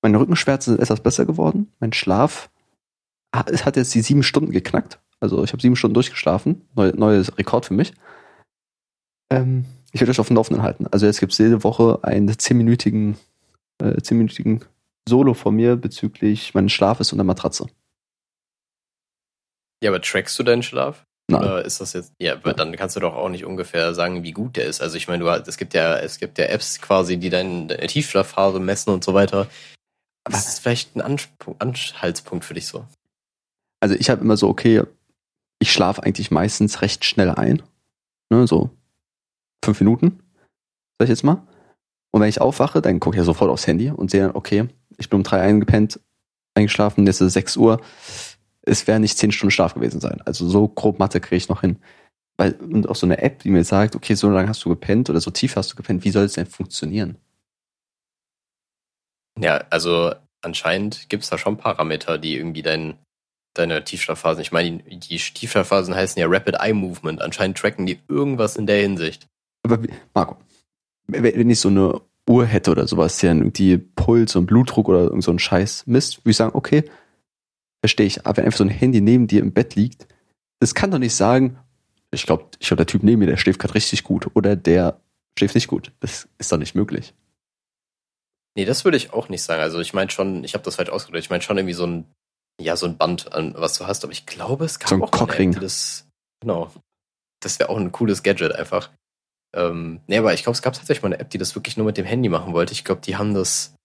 Meine 0.04 0.20
Rückenschmerzen 0.20 0.74
sind 0.74 0.84
etwas 0.84 1.02
besser 1.02 1.26
geworden. 1.26 1.72
Mein 1.80 1.94
Schlaf 1.94 2.50
hat 3.34 3.78
jetzt 3.78 3.96
die 3.96 4.02
sieben 4.02 4.22
Stunden 4.22 4.52
geknackt. 4.52 5.00
Also 5.22 5.44
ich 5.44 5.54
habe 5.54 5.62
sieben 5.62 5.78
Stunden 5.78 5.94
durchgeschlafen. 5.96 6.68
Neu, 6.76 6.92
neues 6.94 7.36
Rekord 7.38 7.66
für 7.66 7.74
mich. 7.74 7.94
Ähm, 9.32 9.66
ich 9.94 10.02
werde 10.02 10.12
euch 10.12 10.20
auf 10.20 10.28
dem 10.28 10.36
Laufenden 10.36 10.62
halten. 10.62 10.88
Also 10.92 11.06
jetzt 11.06 11.22
gibt 11.22 11.32
es 11.32 11.38
jede 11.38 11.64
Woche 11.64 12.00
einen 12.04 12.38
zehnminütigen, 12.38 13.18
äh, 13.82 14.02
zehnminütigen 14.02 14.66
Solo 15.08 15.34
von 15.34 15.56
mir 15.56 15.78
bezüglich 15.78 16.54
meines 16.54 16.74
Schlafes 16.74 17.14
und 17.14 17.18
der 17.18 17.26
Matratze. 17.26 17.68
Ja, 19.82 19.90
aber 19.90 20.02
trackst 20.02 20.38
du 20.38 20.44
deinen 20.44 20.64
Schlaf? 20.64 21.06
Nein. 21.30 21.42
Oder 21.42 21.64
ist 21.64 21.80
das 21.80 21.94
jetzt, 21.94 22.12
ja, 22.20 22.34
aber 22.34 22.54
dann 22.54 22.76
kannst 22.76 22.98
du 22.98 23.00
doch 23.00 23.16
auch 23.16 23.30
nicht 23.30 23.46
ungefähr 23.46 23.94
sagen, 23.94 24.24
wie 24.24 24.34
gut 24.34 24.58
der 24.58 24.66
ist. 24.66 24.82
Also 24.82 24.98
ich 24.98 25.08
meine, 25.08 25.24
du 25.24 25.30
es 25.30 25.58
gibt 25.58 25.74
ja, 25.74 25.98
es 25.98 26.20
gibt 26.20 26.38
ja 26.38 26.46
Apps 26.46 26.82
quasi, 26.82 27.18
die 27.18 27.30
deine 27.30 27.68
Tiefschlafphase 27.88 28.60
messen 28.60 28.94
und 28.94 29.04
so 29.06 29.14
weiter. 29.14 29.48
Das 30.26 30.48
ist 30.48 30.60
vielleicht 30.60 30.96
ein 30.96 31.02
Anspr- 31.02 31.60
Anhaltspunkt 31.60 32.46
für 32.46 32.54
dich 32.54 32.68
so. 32.68 32.86
Also 33.82 33.96
ich 33.96 34.10
habe 34.10 34.22
immer 34.22 34.38
so, 34.38 34.48
okay, 34.48 34.84
ich 35.60 35.72
schlafe 35.72 36.04
eigentlich 36.04 36.32
meistens 36.32 36.82
recht 36.82 37.06
schnell 37.06 37.30
ein. 37.30 37.62
Ne, 38.32 38.48
so 38.48 38.70
fünf 39.64 39.80
Minuten, 39.80 40.20
sag 40.98 41.06
ich 41.06 41.10
jetzt 41.10 41.24
mal. 41.24 41.46
Und 42.12 42.22
wenn 42.22 42.30
ich 42.30 42.42
aufwache, 42.42 42.82
dann 42.82 43.00
gucke 43.00 43.16
ich 43.16 43.20
ja 43.20 43.26
sofort 43.26 43.50
aufs 43.50 43.68
Handy 43.68 43.90
und 43.90 44.12
sehe 44.12 44.22
dann, 44.22 44.36
okay, 44.36 44.68
ich 44.98 45.10
bin 45.10 45.18
um 45.18 45.24
drei 45.24 45.42
eingepennt, 45.42 46.00
eingeschlafen, 46.56 47.06
jetzt 47.06 47.22
ist 47.22 47.28
es 47.28 47.34
sechs 47.34 47.58
Uhr. 47.58 47.82
Es 48.62 48.88
werden 48.88 49.02
nicht 49.02 49.18
zehn 49.18 49.32
Stunden 49.32 49.52
Schlaf 49.52 49.74
gewesen 49.74 50.00
sein. 50.00 50.22
Also 50.26 50.48
so 50.48 50.68
grob 50.68 51.00
Mathe 51.00 51.20
kriege 51.20 51.38
ich 51.38 51.50
noch 51.50 51.62
hin. 51.62 51.80
Weil, 52.38 52.54
und 52.54 52.88
auch 52.88 52.96
so 52.96 53.06
eine 53.06 53.22
App, 53.22 53.40
die 53.40 53.50
mir 53.50 53.64
sagt, 53.64 53.96
okay, 53.96 54.16
so 54.16 54.30
lange 54.30 54.48
hast 54.48 54.64
du 54.64 54.70
gepennt 54.70 55.10
oder 55.10 55.20
so 55.20 55.32
tief 55.32 55.56
hast 55.56 55.72
du 55.72 55.76
gepennt, 55.76 56.04
wie 56.04 56.12
soll 56.12 56.26
es 56.26 56.34
denn 56.34 56.46
funktionieren? 56.46 57.18
Ja, 59.40 59.64
also 59.70 60.14
anscheinend 60.42 61.10
gibt 61.10 61.24
es 61.24 61.30
da 61.30 61.38
schon 61.38 61.58
Parameter, 61.58 62.18
die 62.18 62.36
irgendwie 62.36 62.62
dein, 62.62 62.98
deine 63.54 63.84
Tiefschlafphasen, 63.84 64.42
ich 64.42 64.52
meine, 64.52 64.80
die, 64.84 65.18
Tiefschlafphasen 65.18 65.96
heißen 65.96 66.20
ja 66.20 66.28
Rapid 66.28 66.56
Eye 66.60 66.74
Movement. 66.74 67.22
Anscheinend 67.22 67.58
tracken 67.58 67.86
die 67.86 68.00
irgendwas 68.08 68.56
in 68.56 68.68
der 68.68 68.82
Hinsicht. 68.82 69.28
Aber 69.64 69.80
Marco, 70.14 70.38
wenn 71.08 71.50
ich 71.50 71.60
so 71.60 71.70
eine 71.70 72.02
Uhr 72.30 72.46
hätte 72.46 72.72
oder 72.72 72.88
sowas, 72.88 73.18
die 73.18 73.28
dann 73.28 73.40
irgendwie 73.40 73.78
Puls 73.78 74.36
und 74.36 74.46
Blutdruck 74.46 74.88
oder 74.90 75.04
irgend 75.04 75.24
so 75.24 75.32
ein 75.32 75.40
Scheiß 75.40 75.88
misst, 75.88 76.20
würde 76.20 76.32
ich 76.32 76.38
sagen, 76.38 76.56
okay, 76.56 76.84
verstehe 77.82 78.06
ich. 78.06 78.26
Aber 78.26 78.38
wenn 78.38 78.46
einfach 78.46 78.58
so 78.58 78.64
ein 78.64 78.70
Handy 78.70 79.02
neben 79.02 79.28
dir 79.28 79.42
im 79.42 79.54
Bett 79.54 79.76
liegt, 79.76 80.08
das 80.60 80.74
kann 80.74 80.92
doch 80.92 81.00
nicht 81.00 81.16
sagen, 81.16 81.58
ich 82.12 82.26
glaube, 82.26 82.46
ich 82.60 82.68
glaub, 82.68 82.78
der 82.78 82.86
Typ 82.86 83.04
neben 83.04 83.20
mir, 83.20 83.26
der 83.26 83.38
schläft 83.38 83.60
gerade 83.60 83.74
richtig 83.74 84.04
gut 84.04 84.28
oder 84.36 84.56
der 84.56 85.02
schläft 85.38 85.56
nicht 85.56 85.68
gut. 85.68 85.92
Das 86.00 86.28
ist 86.38 86.52
doch 86.52 86.58
nicht 86.58 86.76
möglich. 86.76 87.14
Nee, 88.56 88.66
das 88.66 88.86
würde 88.86 88.98
ich 88.98 89.14
auch 89.14 89.30
nicht 89.30 89.42
sagen. 89.42 89.62
Also 89.62 89.80
ich 89.80 89.94
meine 89.94 90.12
schon, 90.12 90.44
ich 90.44 90.54
habe 90.54 90.64
das 90.64 90.76
falsch 90.76 90.90
ausgedrückt. 90.90 91.24
Ich 91.24 91.30
meine 91.30 91.42
schon 91.42 91.58
irgendwie 91.58 91.74
so 91.74 91.86
ein, 91.86 92.06
ja, 92.62 92.76
so 92.76 92.86
ein 92.86 92.98
Band, 92.98 93.34
an 93.34 93.56
was 93.58 93.78
du 93.78 93.88
hast. 93.88 94.04
Aber 94.04 94.14
ich 94.14 94.26
glaube, 94.26 94.66
es 94.66 94.80
gab 94.80 94.90
So 94.90 94.96
ein 94.96 95.02
auch 95.02 95.12
Cockring. 95.12 95.54
Das, 95.54 96.08
genau. 96.42 96.72
Das 97.42 97.60
wäre 97.60 97.70
auch 97.70 97.78
ein 97.78 97.92
cooles 97.92 98.22
Gadget 98.24 98.54
einfach. 98.54 98.92
Ähm, 99.56 100.02
nee, 100.08 100.18
aber 100.18 100.34
ich 100.34 100.44
glaube, 100.44 100.56
es 100.56 100.62
gab 100.62 100.74
tatsächlich 100.74 101.04
mal 101.04 101.10
eine 101.10 101.20
App, 101.20 101.30
die 101.30 101.38
das 101.38 101.56
wirklich 101.56 101.78
nur 101.78 101.86
mit 101.86 101.98
dem 101.98 102.06
Handy 102.06 102.30
machen 102.30 102.54
wollte. 102.54 102.74
Ich 102.74 102.84
glaube, 102.84 103.02
die 103.02 103.16
haben 103.18 103.34
das, 103.34 103.76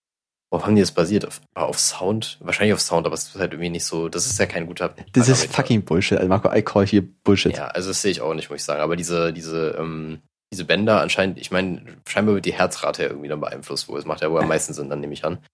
worauf 0.51 0.67
haben 0.67 0.75
die 0.75 0.83
das 0.83 0.93
basiert? 0.93 1.27
Auf, 1.27 1.41
auf 1.55 1.79
Sound? 1.79 2.39
Wahrscheinlich 2.41 2.75
auf 2.75 2.81
Sound, 2.81 3.07
aber 3.07 3.15
es 3.15 3.29
ist 3.29 3.37
halt 3.37 3.53
irgendwie 3.53 3.71
nicht 3.71 3.85
so, 3.85 4.09
das 4.09 4.27
ist 4.27 4.39
ja 4.39 4.47
kein 4.47 4.67
guter 4.67 4.95
Das 5.13 5.29
ist 5.29 5.53
fucking 5.53 5.85
Bullshit. 5.85 6.19
Also 6.19 6.29
Marco, 6.29 6.55
I 6.55 6.63
call 6.63 6.87
hier 6.87 7.07
Bullshit. 7.25 7.57
Ja, 7.57 7.69
also 7.69 7.89
das 7.89 8.03
sehe 8.03 8.11
ich 8.11 8.21
auch 8.21 8.35
nicht, 8.35 8.49
muss 8.51 8.61
ich 8.61 8.65
sagen. 8.65 8.81
Aber 8.81 8.97
diese, 8.97 9.33
diese, 9.33 9.77
ähm, 9.79 10.21
diese 10.53 10.65
Bänder 10.65 11.01
anscheinend, 11.01 11.39
ich 11.39 11.51
meine, 11.51 11.83
scheinbar 12.07 12.35
wird 12.35 12.47
die 12.47 12.55
Herzrate 12.55 13.03
ja 13.03 13.09
irgendwie 13.11 13.29
dann 13.29 13.41
beeinflusst, 13.41 13.89
wo 13.89 13.97
es 13.97 14.05
macht 14.05 14.23
ja 14.23 14.31
wohl 14.31 14.41
am 14.41 14.49
meisten 14.49 14.73
Sinn, 14.73 14.89
dann 14.89 15.01
nehme 15.01 15.13
ich 15.13 15.25
an. 15.25 15.45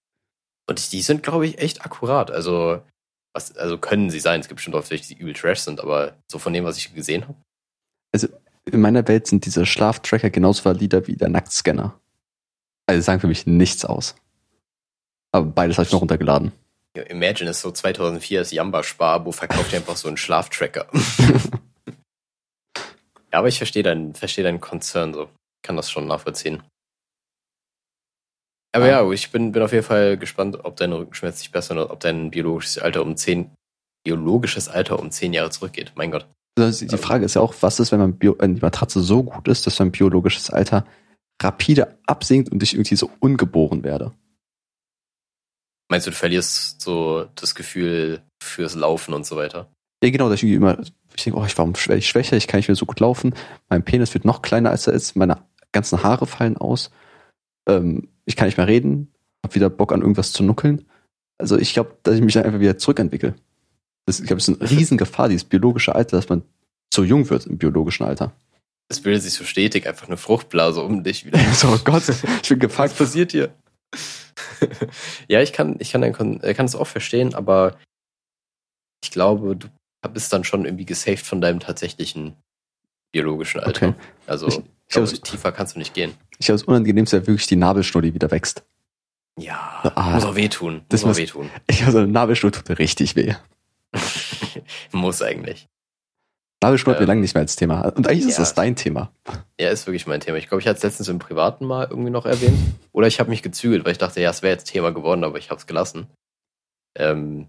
Und 0.68 0.92
die 0.92 1.02
sind, 1.02 1.22
glaube 1.22 1.46
ich, 1.46 1.58
echt 1.58 1.84
akkurat. 1.84 2.30
Also, 2.30 2.82
was, 3.34 3.56
also 3.56 3.76
können 3.76 4.10
sie 4.10 4.20
sein. 4.20 4.40
Es 4.40 4.48
gibt 4.48 4.56
bestimmt 4.56 4.76
auch 4.76 4.88
welche, 4.90 5.08
die 5.08 5.20
übel 5.20 5.34
trash 5.34 5.60
sind, 5.60 5.80
aber 5.80 6.16
so 6.30 6.38
von 6.38 6.52
dem, 6.52 6.64
was 6.64 6.78
ich 6.78 6.94
gesehen 6.94 7.26
habe. 7.28 8.30
In 8.70 8.80
meiner 8.80 9.06
Welt 9.08 9.26
sind 9.26 9.44
diese 9.44 9.66
Schlaftracker 9.66 10.30
genauso 10.30 10.64
valide 10.64 11.06
wie 11.06 11.16
der 11.16 11.28
Nacktscanner. 11.28 12.00
Also 12.86 13.02
sagen 13.02 13.20
für 13.20 13.26
mich 13.26 13.46
nichts 13.46 13.84
aus. 13.84 14.14
Aber 15.32 15.46
beides 15.46 15.76
habe 15.76 15.86
ich 15.86 15.92
noch 15.92 16.00
runtergeladen. 16.00 16.52
Imagine 17.08 17.50
ist 17.50 17.60
so 17.60 17.72
2004 17.72 18.42
ist 18.42 18.52
Jamba 18.52 18.84
Sparabo 18.84 19.32
verkauft 19.32 19.72
dir 19.72 19.78
einfach 19.78 19.96
so 19.96 20.06
einen 20.06 20.16
Schlaftracker. 20.16 20.86
ja, 23.34 23.40
aber 23.40 23.48
ich 23.48 23.58
verstehe 23.58 23.82
deinen, 23.82 24.14
verstehe 24.14 24.44
deinen 24.44 24.60
Konzern 24.60 25.12
so. 25.12 25.28
Kann 25.60 25.74
das 25.74 25.90
schon 25.90 26.06
nachvollziehen. 26.06 26.62
Aber 28.72 28.86
Ja. 28.86 29.10
ich 29.10 29.32
bin, 29.32 29.50
bin 29.50 29.60
auf 29.60 29.72
jeden 29.72 29.84
Fall 29.84 30.16
gespannt, 30.16 30.64
ob 30.64 30.76
deine 30.76 30.96
Rückenschmerzen 30.98 31.38
sich 31.38 31.50
bessern 31.50 31.78
oder 31.78 31.90
ob 31.90 31.98
dein 31.98 32.30
biologisches 32.30 32.78
Alter 32.78 33.02
um 33.02 33.16
zehn, 33.16 33.50
biologisches 34.04 34.68
Alter 34.68 35.00
um 35.00 35.10
zehn 35.10 35.32
Jahre 35.32 35.50
zurückgeht. 35.50 35.90
Mein 35.96 36.12
Gott. 36.12 36.28
Also 36.56 36.86
die 36.86 36.96
Frage 36.96 37.24
ist 37.24 37.34
ja 37.34 37.40
auch, 37.40 37.56
was 37.60 37.80
ist, 37.80 37.90
wenn 37.90 37.98
man 37.98 38.16
Bio, 38.16 38.36
wenn 38.38 38.54
die 38.54 38.60
Matratze 38.60 39.02
so 39.02 39.24
gut 39.24 39.48
ist, 39.48 39.66
dass 39.66 39.80
mein 39.80 39.90
biologisches 39.90 40.50
Alter 40.50 40.86
rapide 41.42 41.98
absinkt 42.06 42.52
und 42.52 42.62
ich 42.62 42.74
irgendwie 42.74 42.94
so 42.94 43.10
ungeboren 43.18 43.82
werde? 43.82 44.12
Meinst 45.90 46.06
du, 46.06 46.12
du 46.12 46.16
verlierst 46.16 46.80
so 46.80 47.28
das 47.34 47.56
Gefühl 47.56 48.22
fürs 48.40 48.76
Laufen 48.76 49.12
und 49.12 49.26
so 49.26 49.34
weiter? 49.34 49.68
Ja, 50.04 50.10
genau, 50.10 50.28
dass 50.28 50.40
ich 50.40 50.48
irgendwie 50.48 50.56
immer, 50.56 50.84
ich 51.16 51.24
denke, 51.24 51.38
oh, 51.38 51.44
ich 51.44 51.56
war 51.56 51.70
schwächer, 51.76 52.36
ich 52.36 52.46
kann 52.46 52.58
nicht 52.58 52.68
mehr 52.68 52.76
so 52.76 52.86
gut 52.86 53.00
laufen, 53.00 53.34
mein 53.68 53.84
Penis 53.84 54.14
wird 54.14 54.24
noch 54.24 54.42
kleiner, 54.42 54.70
als 54.70 54.86
er 54.86 54.94
ist, 54.94 55.16
meine 55.16 55.38
ganzen 55.72 56.02
Haare 56.02 56.26
fallen 56.26 56.56
aus, 56.56 56.90
ähm, 57.68 58.08
ich 58.24 58.36
kann 58.36 58.46
nicht 58.46 58.56
mehr 58.56 58.66
reden, 58.66 59.12
hab 59.42 59.54
wieder 59.54 59.70
Bock 59.70 59.92
an 59.92 60.00
irgendwas 60.00 60.32
zu 60.32 60.42
nuckeln. 60.42 60.86
Also 61.38 61.58
ich 61.58 61.74
glaube, 61.74 61.96
dass 62.02 62.14
ich 62.14 62.22
mich 62.22 62.34
dann 62.34 62.44
einfach 62.44 62.60
wieder 62.60 62.78
zurückentwickle. 62.78 63.34
Das, 64.06 64.20
ich 64.20 64.26
glaube, 64.26 64.38
es 64.38 64.48
ist 64.48 64.60
eine 64.60 64.70
Riesengefahr, 64.70 65.28
dieses 65.28 65.44
biologische 65.44 65.94
Alter, 65.94 66.16
dass 66.16 66.28
man 66.28 66.42
so 66.92 67.04
jung 67.04 67.28
wird 67.30 67.46
im 67.46 67.58
biologischen 67.58 68.04
Alter. 68.04 68.32
Es 68.88 69.00
bildet 69.00 69.22
sich 69.22 69.32
so 69.32 69.44
stetig 69.44 69.86
einfach 69.86 70.06
eine 70.06 70.16
Fruchtblase 70.16 70.82
um 70.82 71.02
dich 71.02 71.24
wieder. 71.24 71.38
So, 71.54 71.68
oh 71.68 71.78
Gott, 71.84 72.08
ich 72.08 72.20
bin 72.22 72.32
Was 72.42 72.48
gefuckt. 72.48 72.98
passiert 72.98 73.32
hier? 73.32 73.54
ja, 75.28 75.40
ich 75.40 75.52
kann, 75.52 75.76
ich 75.78 75.92
kann, 75.92 76.02
äh, 76.02 76.54
kann 76.54 76.66
es 76.66 76.76
auch 76.76 76.86
verstehen, 76.86 77.34
aber 77.34 77.78
ich 79.02 79.10
glaube, 79.10 79.56
du 79.56 79.68
bist 80.08 80.32
dann 80.32 80.44
schon 80.44 80.64
irgendwie 80.64 80.84
gesaved 80.86 81.24
von 81.26 81.40
deinem 81.40 81.60
tatsächlichen 81.60 82.36
biologischen 83.12 83.60
Alter. 83.60 83.88
Okay. 83.88 83.94
Also, 84.26 84.48
Ich- 84.48 84.58
ich, 84.58 84.88
glaube, 84.94 85.12
tiefer 85.20 85.52
kannst 85.52 85.74
du 85.74 85.78
nicht 85.78 85.94
gehen. 85.94 86.14
Ich 86.38 86.46
glaube, 86.46 86.58
das 86.58 86.68
Unangenehmste 86.68 87.16
wäre 87.18 87.26
wirklich 87.26 87.46
die 87.46 87.56
Nabelschnur, 87.56 88.02
die 88.02 88.12
wieder 88.14 88.30
wächst. 88.30 88.64
Ja, 89.40 89.80
Ah, 89.96 90.10
muss 90.14 90.24
auch 90.24 90.36
wehtun. 90.36 90.82
das 90.88 91.00
muss 91.02 91.08
muss- 91.10 91.18
wehtun. 91.18 91.50
Ich 91.68 91.84
also 91.84 92.04
Nabelschnur 92.04 92.52
tut 92.52 92.68
mir 92.68 92.78
richtig 92.78 93.16
weh. 93.16 93.34
muss 94.92 95.22
eigentlich. 95.22 95.68
Nabelschnur 96.62 96.94
hatten 96.94 97.00
wir 97.00 97.04
Ähm, 97.04 97.08
lange 97.08 97.20
nicht 97.20 97.34
mehr 97.34 97.42
als 97.42 97.56
Thema. 97.56 97.80
Und 97.88 98.06
eigentlich 98.08 98.26
ist 98.26 98.38
ja. 98.38 98.42
das 98.42 98.54
dein 98.54 98.74
Thema. 98.76 99.12
Ja, 99.60 99.68
ist 99.70 99.86
wirklich 99.86 100.06
mein 100.06 100.20
Thema. 100.20 100.38
Ich 100.38 100.48
glaube, 100.48 100.62
ich 100.62 100.66
hatte 100.68 100.78
es 100.78 100.82
letztens 100.82 101.08
im 101.08 101.18
Privaten 101.18 101.66
mal 101.66 101.86
irgendwie 101.90 102.10
noch 102.10 102.24
erwähnt. 102.26 102.58
Oder 102.92 103.06
ich 103.06 103.20
habe 103.20 103.28
mich 103.30 103.42
gezügelt, 103.42 103.84
weil 103.84 103.92
ich 103.92 103.98
dachte, 103.98 104.20
ja, 104.20 104.30
es 104.30 104.42
wäre 104.42 104.54
jetzt 104.54 104.64
Thema 104.70 104.90
geworden, 104.92 105.24
aber 105.24 105.36
ich 105.38 105.50
habe 105.50 105.58
es 105.58 105.66
gelassen. 105.66 106.06
Ähm, 106.96 107.48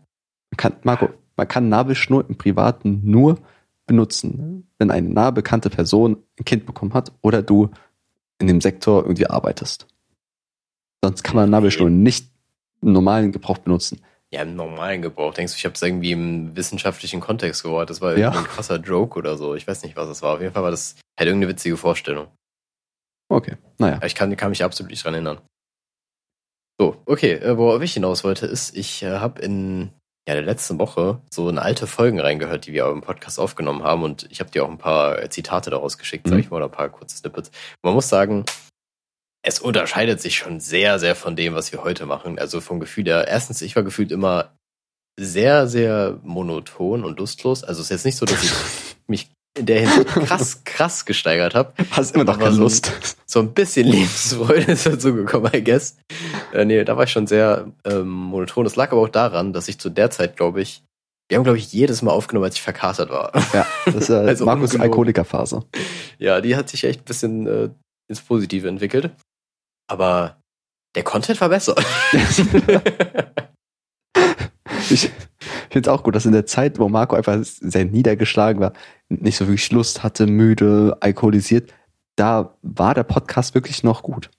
kann, 0.58 0.76
Marco, 0.84 1.10
man 1.38 1.48
kann 1.48 1.70
Nabelschnur 1.70 2.26
im 2.30 2.38
Privaten 2.38 3.02
nur 3.04 3.40
benutzen, 3.86 4.68
wenn 4.80 4.90
eine 4.92 5.10
nahe 5.10 5.32
bekannte 5.32 5.70
Person 5.70 6.18
ein 6.40 6.46
Kind 6.46 6.66
bekommen 6.66 6.94
hat 6.94 7.12
oder 7.22 7.42
du 7.44 7.70
in 8.40 8.48
dem 8.48 8.62
Sektor 8.62 9.04
irgendwie 9.04 9.28
arbeitest. 9.28 9.88
Sonst 11.04 11.24
kann 11.24 11.36
man 11.36 11.50
Nabelschnur 11.50 11.90
nicht 11.90 12.32
im 12.82 12.94
normalen 12.94 13.32
Gebrauch 13.32 13.60
benutzen. 13.60 14.02
ja, 14.32 14.42
im 14.42 14.56
normalen 14.56 15.02
Gebrauch. 15.02 15.34
Denkst 15.34 15.54
du, 15.54 15.58
ich 15.58 15.66
habe 15.66 15.76
es 15.76 15.82
irgendwie 15.82 16.12
im 16.12 16.56
wissenschaftlichen 16.58 17.22
Kontext 17.22 17.64
gehört? 17.64 17.90
Das 17.90 18.02
war 18.02 18.18
Ja. 18.18 18.28
irgendwie 18.30 18.40
ein 18.40 18.48
krasser 18.54 18.78
Joke 18.82 19.18
oder 19.18 19.38
so. 19.38 19.56
Ich 19.56 19.66
weiß 19.68 19.84
nicht, 19.84 19.96
was 19.96 20.10
es 20.10 20.22
war. 20.22 20.34
Auf 20.34 20.42
jeden 20.42 20.52
Fall 20.54 20.64
war 20.64 20.72
das 20.72 20.96
halt 21.18 21.28
irgendeine 21.28 21.52
witzige 21.54 21.78
Vorstellung. 21.78 22.28
Okay, 23.30 23.56
naja. 23.78 23.96
Aber 23.98 24.06
ich 24.08 24.16
kann, 24.16 24.36
kann 24.36 24.50
mich 24.50 24.64
absolut 24.64 24.90
nicht 24.90 25.06
dran 25.06 25.14
erinnern. 25.14 25.40
So, 26.80 26.98
okay, 27.06 27.34
äh, 27.34 27.58
worauf 27.58 27.82
ich 27.82 27.94
hinaus 27.94 28.24
wollte, 28.26 28.46
ist, 28.48 28.76
ich 28.76 29.04
äh, 29.04 29.20
habe 29.20 29.42
in 29.42 29.92
ja, 30.28 30.34
der 30.34 30.44
letzten 30.44 30.80
Woche 30.80 31.22
so 31.30 31.50
in 31.50 31.60
alte 31.60 31.86
Folgen 31.88 32.20
reingehört, 32.20 32.66
die 32.66 32.74
wir 32.74 32.88
im 32.88 33.02
Podcast 33.02 33.40
aufgenommen 33.40 33.84
haben 33.84 34.04
und 34.04 34.28
ich 34.32 34.40
habe 34.40 34.50
dir 34.50 34.66
auch 34.66 34.70
ein 34.70 34.78
paar 34.80 35.22
äh, 35.22 35.30
Zitate 35.30 35.70
daraus 35.70 35.98
geschickt, 35.98 36.28
sag 36.28 36.36
Mhm. 36.36 36.40
ich 36.40 36.50
mal, 36.50 36.58
oder 36.58 36.66
ein 36.66 36.72
paar 36.72 36.90
kurze 36.90 37.18
Snippets. 37.18 37.52
Man 37.84 37.94
muss 37.94 38.10
sagen, 38.10 38.44
es 39.44 39.60
unterscheidet 39.60 40.20
sich 40.22 40.36
schon 40.38 40.60
sehr, 40.60 40.98
sehr 40.98 41.16
von 41.16 41.36
dem, 41.36 41.54
was 41.54 41.72
wir 41.72 41.84
heute 41.84 42.08
machen. 42.08 42.40
Also 42.40 42.62
vom 42.62 42.80
Gefühl 42.80 43.06
her, 43.06 43.28
erstens, 43.28 43.62
ich 43.62 43.76
war 43.76 43.84
gefühlt 43.84 44.12
immer 44.12 44.56
sehr, 45.20 45.68
sehr 45.68 46.20
monoton 46.24 47.04
und 47.04 47.20
lustlos. 47.20 47.64
Also 47.64 47.82
es 47.82 47.86
ist 47.88 47.92
jetzt 47.92 48.06
nicht 48.06 48.18
so, 48.18 48.26
dass 48.26 48.44
ich 48.44 48.52
mich 49.08 49.30
in 49.58 49.66
der 49.66 49.82
Hinsicht 49.82 50.08
krass, 50.08 50.62
krass 50.66 51.06
gesteigert 51.06 51.56
habe. 51.56 51.74
Hast 51.92 52.14
immer 52.16 52.26
noch 52.26 52.38
keine 52.40 52.54
so- 52.54 52.62
Lust. 52.64 53.18
So 53.26 53.40
ein 53.40 53.54
bisschen 53.54 53.88
Lebensfreude 53.92 54.72
ist 54.74 54.86
dazu 54.86 55.14
gekommen, 55.14 55.50
I 55.54 55.64
guess. 55.64 55.98
Äh, 56.54 56.66
nee, 56.66 56.84
da 56.84 56.98
war 56.98 57.06
ich 57.06 57.12
schon 57.12 57.28
sehr 57.28 57.72
ähm, 57.86 58.08
monoton. 58.10 58.64
Das 58.66 58.76
lag 58.76 58.92
aber 58.92 59.02
auch 59.02 59.10
daran, 59.10 59.54
dass 59.54 59.68
ich 59.68 59.80
zu 59.80 59.90
der 59.90 60.12
Zeit, 60.12 60.36
glaube 60.38 60.62
ich, 60.62 60.84
wir 61.30 61.38
haben, 61.38 61.44
glaube 61.44 61.58
ich, 61.58 61.74
jedes 61.74 62.02
Mal 62.04 62.12
aufgenommen, 62.12 62.46
als 62.46 62.56
ich 62.56 62.62
verkatert 62.62 63.10
war. 63.10 63.32
Ja, 63.54 63.66
das 63.86 63.96
ist 63.96 64.10
äh, 64.10 64.14
Also 64.28 64.46
Markus. 64.46 64.76
Alkoholikerphase. 64.80 65.64
ja, 66.20 66.40
die 66.42 66.56
hat 66.56 66.70
sich 66.70 66.84
echt 66.84 67.02
ein 67.02 67.06
bisschen 67.06 67.48
äh, 67.48 67.70
ins 68.08 68.22
Positive 68.22 68.68
entwickelt. 68.68 69.10
Aber 69.88 70.38
der 70.96 71.04
Content 71.04 71.40
war 71.42 71.50
besser. 71.50 71.76
Ich 74.90 75.10
finde 75.70 75.90
es 75.90 75.94
auch 75.94 76.04
gut, 76.04 76.16
dass 76.16 76.26
in 76.26 76.32
der 76.32 76.46
Zeit, 76.46 76.80
wo 76.80 76.90
Marco 76.90 77.16
einfach 77.16 77.40
sehr 77.44 77.86
niedergeschlagen 77.86 78.62
war, 78.62 78.74
nicht 79.10 79.38
so 79.38 79.48
wirklich 79.48 79.72
Lust 79.72 80.04
hatte, 80.04 80.28
müde, 80.28 80.98
alkoholisiert, 81.00 81.74
da 82.16 82.58
war 82.62 82.94
der 82.94 83.04
Podcast 83.04 83.56
wirklich 83.56 83.84
noch 83.84 84.04
gut. 84.04 84.30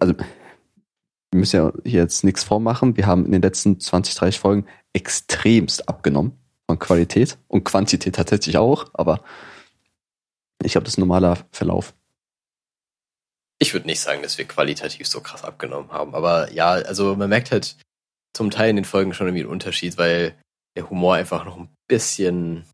Also, 0.00 0.14
wir 1.30 1.40
müssen 1.40 1.56
ja 1.56 1.72
hier 1.84 2.00
jetzt 2.02 2.24
nichts 2.24 2.42
vormachen. 2.42 2.96
Wir 2.96 3.06
haben 3.06 3.26
in 3.26 3.32
den 3.32 3.42
letzten 3.42 3.80
20, 3.80 4.14
30 4.14 4.40
Folgen 4.40 4.66
extremst 4.92 5.88
abgenommen 5.88 6.32
von 6.66 6.78
Qualität 6.78 7.38
und 7.48 7.64
Quantität 7.64 8.14
tatsächlich 8.14 8.56
auch, 8.56 8.86
aber 8.94 9.22
ich 10.62 10.72
glaube, 10.72 10.84
das 10.84 10.94
ist 10.94 10.98
ein 10.98 11.02
normaler 11.02 11.38
Verlauf. 11.52 11.94
Ich 13.58 13.74
würde 13.74 13.86
nicht 13.86 14.00
sagen, 14.00 14.22
dass 14.22 14.38
wir 14.38 14.44
qualitativ 14.44 15.06
so 15.06 15.20
krass 15.20 15.44
abgenommen 15.44 15.90
haben. 15.90 16.14
Aber 16.14 16.52
ja, 16.52 16.70
also 16.70 17.16
man 17.16 17.28
merkt 17.28 17.50
halt 17.50 17.76
zum 18.32 18.50
Teil 18.50 18.70
in 18.70 18.76
den 18.76 18.84
Folgen 18.84 19.14
schon 19.14 19.26
irgendwie 19.26 19.42
einen 19.42 19.52
Unterschied, 19.52 19.98
weil 19.98 20.34
der 20.78 20.88
Humor 20.90 21.14
einfach 21.16 21.44
noch 21.44 21.56
ein 21.58 21.68
bisschen 21.88 22.64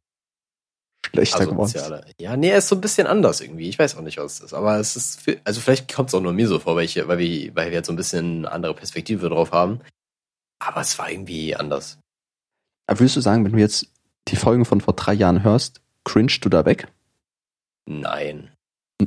Schlechter 1.06 1.46
geworden. 1.46 1.72
Ja, 2.20 2.36
nee, 2.36 2.50
er 2.50 2.58
ist 2.58 2.68
so 2.68 2.74
ein 2.76 2.80
bisschen 2.80 3.06
anders 3.06 3.40
irgendwie. 3.40 3.68
Ich 3.68 3.78
weiß 3.78 3.96
auch 3.96 4.02
nicht, 4.02 4.18
was 4.18 4.34
es 4.34 4.40
ist. 4.40 4.54
Aber 4.54 4.78
es 4.78 4.94
ist, 4.96 5.20
für, 5.20 5.40
also 5.44 5.60
vielleicht 5.60 5.92
kommt 5.92 6.08
es 6.10 6.14
auch 6.14 6.20
nur 6.20 6.32
mir 6.32 6.48
so 6.48 6.58
vor, 6.58 6.76
weil, 6.76 6.84
ich, 6.84 6.96
weil, 7.08 7.18
wir, 7.18 7.54
weil 7.54 7.66
wir 7.70 7.78
jetzt 7.78 7.86
so 7.86 7.92
ein 7.92 7.96
bisschen 7.96 8.38
eine 8.44 8.52
andere 8.52 8.74
Perspektive 8.74 9.28
drauf 9.28 9.52
haben. 9.52 9.80
Aber 10.62 10.80
es 10.80 10.98
war 10.98 11.10
irgendwie 11.10 11.54
anders. 11.56 11.98
Aber 12.86 13.00
würdest 13.00 13.16
du 13.16 13.20
sagen, 13.20 13.44
wenn 13.44 13.52
du 13.52 13.58
jetzt 13.58 13.86
die 14.28 14.36
Folgen 14.36 14.64
von 14.64 14.80
vor 14.80 14.94
drei 14.94 15.14
Jahren 15.14 15.42
hörst, 15.42 15.80
cringest 16.04 16.44
du 16.44 16.48
da 16.48 16.64
weg? 16.64 16.88
Nein. 17.88 18.50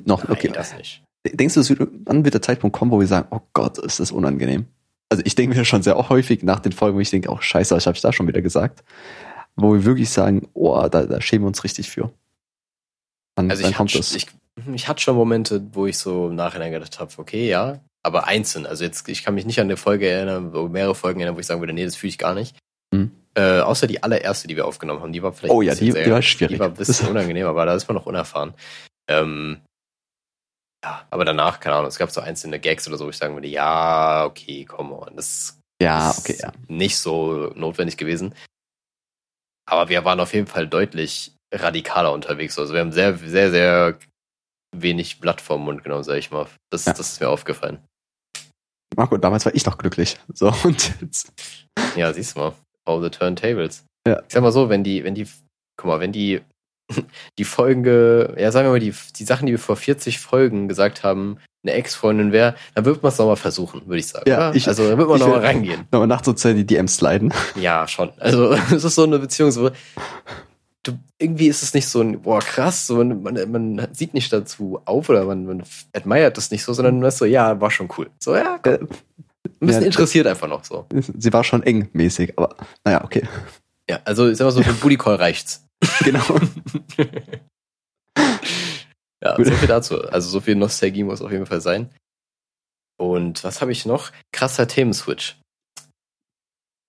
Noch, 0.05 0.23
Nein, 0.23 0.31
okay. 0.31 0.49
das 0.49 0.75
nicht. 0.75 1.03
Denkst 1.25 1.55
du, 1.55 1.59
es 1.59 1.69
wird- 1.69 1.89
wann 2.05 2.23
wird 2.23 2.33
der 2.35 2.41
Zeitpunkt 2.41 2.75
kommen, 2.75 2.91
wo 2.91 2.99
wir 2.99 3.07
sagen, 3.07 3.27
oh 3.31 3.41
Gott, 3.53 3.77
ist 3.79 3.99
das 3.99 4.11
unangenehm? 4.11 4.67
Also 5.09 5.23
ich 5.25 5.35
denke 5.35 5.57
mir 5.57 5.63
schon 5.65 5.83
sehr 5.83 5.95
häufig 6.09 6.43
nach 6.43 6.59
den 6.59 6.71
Folgen, 6.73 6.97
wo 6.97 7.01
ich 7.01 7.09
denke, 7.09 7.29
oh 7.29 7.39
scheiße, 7.39 7.75
was 7.75 7.85
habe 7.87 7.95
ich 7.95 8.01
da 8.01 8.11
schon 8.11 8.27
wieder 8.27 8.41
gesagt? 8.41 8.83
Wo 9.55 9.73
wir 9.73 9.85
wirklich 9.85 10.09
sagen, 10.09 10.47
oh, 10.53 10.87
da, 10.89 11.03
da 11.05 11.21
schämen 11.21 11.43
wir 11.45 11.47
uns 11.47 11.63
richtig 11.63 11.89
für. 11.89 12.11
Wann, 13.35 13.49
Also 13.49 13.63
wann 13.63 13.71
ich 13.71 13.79
hatte, 13.79 13.97
ich, 13.99 14.27
ich 14.73 14.87
hatte 14.87 15.01
schon 15.01 15.15
Momente, 15.15 15.65
wo 15.73 15.85
ich 15.85 15.97
so 15.97 16.27
im 16.29 16.35
Nachhinein 16.35 16.71
gedacht 16.71 16.99
habe, 16.99 17.11
okay, 17.17 17.47
ja, 17.47 17.79
aber 18.03 18.27
einzeln. 18.27 18.65
Also 18.65 18.83
jetzt, 18.83 19.07
ich 19.09 19.23
kann 19.23 19.35
mich 19.35 19.45
nicht 19.45 19.59
an 19.59 19.67
eine 19.67 19.77
Folge 19.77 20.07
erinnern, 20.09 20.53
wo 20.53 20.67
mehrere 20.67 20.95
Folgen 20.95 21.19
erinnern, 21.19 21.35
wo 21.35 21.39
ich 21.39 21.45
sagen 21.47 21.61
würde, 21.61 21.73
nee, 21.73 21.85
das 21.85 21.95
fühle 21.95 22.09
ich 22.09 22.17
gar 22.17 22.33
nicht. 22.33 22.55
Mhm. 22.93 23.11
Äh, 23.35 23.59
außer 23.59 23.87
die 23.87 24.01
allererste, 24.03 24.47
die 24.47 24.55
wir 24.55 24.65
aufgenommen 24.65 25.01
haben, 25.01 25.13
die 25.13 25.21
war 25.23 25.31
vielleicht 25.31 25.53
Oh 25.53 25.61
ein 25.61 25.67
ja, 25.67 25.71
bisschen 25.73 25.85
die, 25.87 25.91
sehr- 25.93 26.03
die 26.05 26.11
war 26.11 26.21
schwierig. 26.21 26.55
Die 26.55 26.59
war 26.59 26.67
ein 26.67 26.73
bisschen 26.73 27.07
unangenehm, 27.09 27.45
aber 27.47 27.65
da 27.65 27.75
ist 27.75 27.87
man 27.87 27.95
noch 27.95 28.05
unerfahren. 28.05 28.53
Ähm, 29.09 29.59
ja, 30.83 31.07
aber 31.09 31.25
danach, 31.25 31.59
keine 31.59 31.75
Ahnung, 31.75 31.87
es 31.87 31.97
gab 31.97 32.11
so 32.11 32.21
einzelne 32.21 32.59
Gags 32.59 32.87
oder 32.87 32.97
so, 32.97 33.05
wo 33.05 33.09
ich 33.09 33.17
sagen 33.17 33.33
würde, 33.35 33.47
ja, 33.47 34.25
okay, 34.25 34.65
come 34.65 34.95
on, 34.95 35.15
das 35.15 35.59
ja, 35.81 36.11
ist 36.11 36.19
okay, 36.19 36.37
ja. 36.39 36.51
nicht 36.67 36.97
so 36.97 37.51
notwendig 37.55 37.97
gewesen. 37.97 38.33
Aber 39.69 39.89
wir 39.89 40.05
waren 40.05 40.19
auf 40.19 40.33
jeden 40.33 40.47
Fall 40.47 40.67
deutlich 40.67 41.33
radikaler 41.53 42.13
unterwegs. 42.13 42.57
Also 42.57 42.73
wir 42.73 42.81
haben 42.81 42.91
sehr, 42.91 43.17
sehr, 43.17 43.51
sehr 43.51 43.97
wenig 44.75 45.19
Blatt 45.19 45.41
vom 45.41 45.63
Mund 45.65 45.83
genommen, 45.83 46.03
sag 46.03 46.17
ich 46.17 46.31
mal. 46.31 46.47
Das, 46.71 46.85
Ja. 46.85 46.93
das 46.93 47.11
ist 47.11 47.19
mir 47.19 47.29
aufgefallen. 47.29 47.79
Marco, 48.95 49.17
damals 49.17 49.45
war 49.45 49.53
ich 49.53 49.65
noch 49.65 49.77
glücklich. 49.77 50.17
So, 50.33 50.47
und 50.63 51.01
jetzt. 51.01 51.31
Ja, 51.95 52.13
siehst 52.13 52.35
du 52.35 52.39
mal. 52.39 52.55
All 52.85 53.01
the 53.01 53.09
turntables. 53.09 53.85
Ja. 54.07 54.21
Ich 54.25 54.33
sag 54.33 54.41
mal 54.41 54.51
so, 54.51 54.69
wenn 54.69 54.83
die, 54.83 55.03
wenn 55.03 55.15
die, 55.15 55.27
guck 55.77 55.87
mal, 55.87 55.99
wenn 55.99 56.11
die, 56.13 56.41
die 57.37 57.43
Folge, 57.43 58.35
ja, 58.39 58.51
sagen 58.51 58.67
wir 58.67 58.71
mal, 58.71 58.79
die, 58.79 58.93
die 59.17 59.23
Sachen, 59.23 59.45
die 59.45 59.51
wir 59.53 59.59
vor 59.59 59.75
40 59.75 60.19
Folgen 60.19 60.67
gesagt 60.67 61.03
haben, 61.03 61.37
eine 61.63 61.73
Ex-Freundin 61.73 62.31
wäre, 62.31 62.55
dann 62.75 62.85
wird 62.85 63.03
man 63.03 63.11
es 63.11 63.17
nochmal 63.17 63.35
versuchen, 63.35 63.81
würde 63.87 63.99
ich 63.99 64.07
sagen. 64.07 64.29
Ja, 64.29 64.53
ich- 64.53 64.67
also 64.67 64.89
da 64.89 64.97
wird 64.97 65.09
man 65.09 65.19
nochmal 65.19 65.39
reingehen. 65.41 65.85
Nochmal 65.91 66.07
nachts 66.07 66.27
so 66.41 66.53
die 66.53 66.65
DMs 66.65 66.95
sliden. 66.97 67.33
Ja, 67.55 67.87
schon. 67.87 68.11
Also 68.19 68.51
es 68.73 68.83
ist 68.83 68.95
so 68.95 69.03
eine 69.03 69.19
Beziehung, 69.19 69.51
so 69.51 69.69
du, 70.83 70.93
irgendwie 71.19 71.47
ist 71.47 71.63
es 71.63 71.73
nicht 71.73 71.87
so 71.87 72.01
ein, 72.01 72.21
boah, 72.21 72.39
krass, 72.39 72.87
so, 72.87 73.03
man, 73.03 73.21
man, 73.21 73.51
man 73.51 73.87
sieht 73.93 74.13
nicht 74.13 74.31
dazu 74.31 74.79
auf 74.85 75.09
oder 75.09 75.25
man, 75.25 75.45
man 75.45 75.63
admired 75.93 76.37
das 76.37 76.51
nicht 76.51 76.63
so, 76.63 76.71
sondern 76.73 76.99
man 76.99 77.09
ist 77.09 77.17
so, 77.17 77.25
ja, 77.25 77.59
war 77.59 77.71
schon 77.71 77.89
cool. 77.97 78.09
So, 78.19 78.35
ja, 78.35 78.59
komm, 78.61 78.73
Äh, 78.73 78.77
ein 78.79 78.87
bisschen 79.67 79.81
ja, 79.81 79.87
interessiert 79.87 80.27
einfach 80.27 80.47
noch 80.47 80.63
so. 80.63 80.85
Sie 81.17 81.33
war 81.33 81.43
schon 81.43 81.63
eng 81.63 81.89
mäßig, 81.93 82.33
aber 82.37 82.55
naja, 82.85 83.03
okay. 83.03 83.23
Ja, 83.89 83.99
also 84.05 84.29
ich 84.29 84.37
sag 84.37 84.45
mal 84.45 84.51
so, 84.51 84.61
für 84.61 84.71
den 84.71 84.79
Booty 84.79 84.97
Call 84.97 85.15
reicht's. 85.15 85.63
Genau. 86.03 86.39
Ja, 89.23 89.35
so 89.35 89.51
viel 89.51 89.67
dazu. 89.67 90.01
Also 90.03 90.29
so 90.29 90.41
viel 90.41 90.55
Nostalgie 90.55 91.03
muss 91.03 91.21
auf 91.21 91.31
jeden 91.31 91.45
Fall 91.45 91.61
sein. 91.61 91.89
Und 92.99 93.43
was 93.43 93.61
habe 93.61 93.71
ich 93.71 93.85
noch? 93.85 94.11
Krasser 94.31 94.67
Themenswitch. 94.67 95.39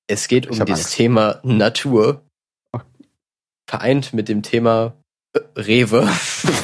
Es 0.06 0.28
geht 0.28 0.46
um 0.46 0.58
das 0.58 0.68
Angst. 0.70 0.94
Thema 0.94 1.40
Natur. 1.42 2.22
Oh. 2.72 2.80
Vereint 3.68 4.14
mit 4.14 4.28
dem 4.28 4.42
Thema 4.42 4.94
äh, 5.34 5.40
Rewe 5.56 6.08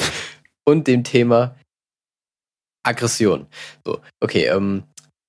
und 0.65 0.87
dem 0.87 1.03
Thema 1.03 1.55
Aggression. 2.83 3.47
So, 3.83 4.01
okay, 4.19 4.45
ähm, 4.45 4.83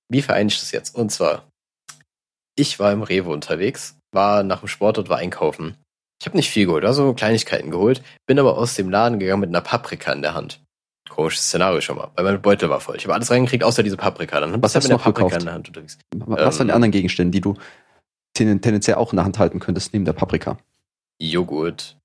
wie 0.09 0.21
vereine 0.21 0.49
ich 0.49 0.59
das 0.59 0.71
jetzt? 0.71 0.95
Und 0.95 1.11
zwar, 1.11 1.47
ich 2.55 2.79
war 2.79 2.91
im 2.91 3.03
Rewe 3.03 3.29
unterwegs, 3.29 3.97
war 4.11 4.43
nach 4.43 4.59
dem 4.59 4.67
Sport 4.67 4.97
dort 4.97 5.09
war 5.09 5.17
einkaufen. 5.17 5.77
Ich 6.19 6.25
habe 6.25 6.35
nicht 6.37 6.49
viel 6.49 6.65
geholt, 6.65 6.83
also 6.83 7.13
Kleinigkeiten 7.13 7.69
geholt, 7.71 8.01
bin 8.25 8.39
aber 8.39 8.57
aus 8.57 8.73
dem 8.75 8.89
Laden 8.89 9.19
gegangen 9.19 9.41
mit 9.41 9.49
einer 9.49 9.61
Paprika 9.61 10.11
in 10.13 10.21
der 10.21 10.33
Hand. 10.33 10.61
Komisches 11.09 11.43
Szenario 11.45 11.79
schon 11.81 11.95
mal, 11.97 12.09
weil 12.15 12.23
mein 12.25 12.41
Beutel 12.41 12.69
war 12.69 12.79
voll. 12.81 12.95
Ich 12.97 13.03
habe 13.05 13.13
alles 13.13 13.29
reingekriegt, 13.31 13.63
außer 13.63 13.83
diese 13.83 13.97
Paprika. 13.97 14.39
Dann 14.39 14.51
Was 14.61 14.73
bist 14.73 14.75
hast 14.75 14.83
du 14.85 14.89
du 14.89 14.93
mit 14.95 14.97
der 14.97 14.97
noch 14.97 15.03
Paprika 15.03 15.27
gekauft? 15.27 15.41
in 15.41 15.45
der 15.45 15.53
Hand 15.53 15.67
unterwegs. 15.69 15.97
Was 16.15 16.59
waren 16.59 16.67
die 16.67 16.71
Ähm, 16.71 16.75
anderen 16.75 16.91
Gegenstände, 16.91 17.31
die 17.31 17.41
du 17.41 17.53
ten- 18.33 18.61
tendenziell 18.61 18.97
auch 18.97 19.13
in 19.13 19.17
der 19.17 19.25
Hand 19.25 19.39
halten 19.39 19.59
könntest, 19.59 19.93
neben 19.93 20.05
der 20.05 20.13
Paprika? 20.13 20.57
Joghurt, 21.21 21.97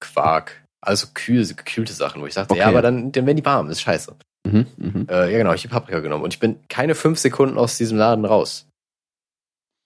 Quark, 0.00 0.64
also 0.80 1.06
kühl, 1.14 1.46
gekühlte 1.46 1.92
Sachen, 1.92 2.20
wo 2.22 2.26
ich 2.26 2.34
dachte, 2.34 2.52
Okay. 2.52 2.60
ja, 2.60 2.68
aber 2.68 2.82
dann, 2.82 3.12
dann 3.12 3.26
werden 3.26 3.36
die 3.36 3.44
warm, 3.44 3.68
das 3.68 3.78
ist 3.78 3.82
scheiße. 3.82 4.16
Mhm, 4.46 4.66
mhm. 4.76 5.06
Äh, 5.10 5.30
ja, 5.32 5.38
genau, 5.38 5.52
ich 5.52 5.60
habe 5.62 5.68
die 5.68 5.74
Paprika 5.74 6.00
genommen 6.00 6.24
und 6.24 6.34
ich 6.34 6.40
bin 6.40 6.58
keine 6.68 6.94
fünf 6.94 7.18
Sekunden 7.18 7.58
aus 7.58 7.76
diesem 7.78 7.96
Laden 7.98 8.24
raus. 8.24 8.66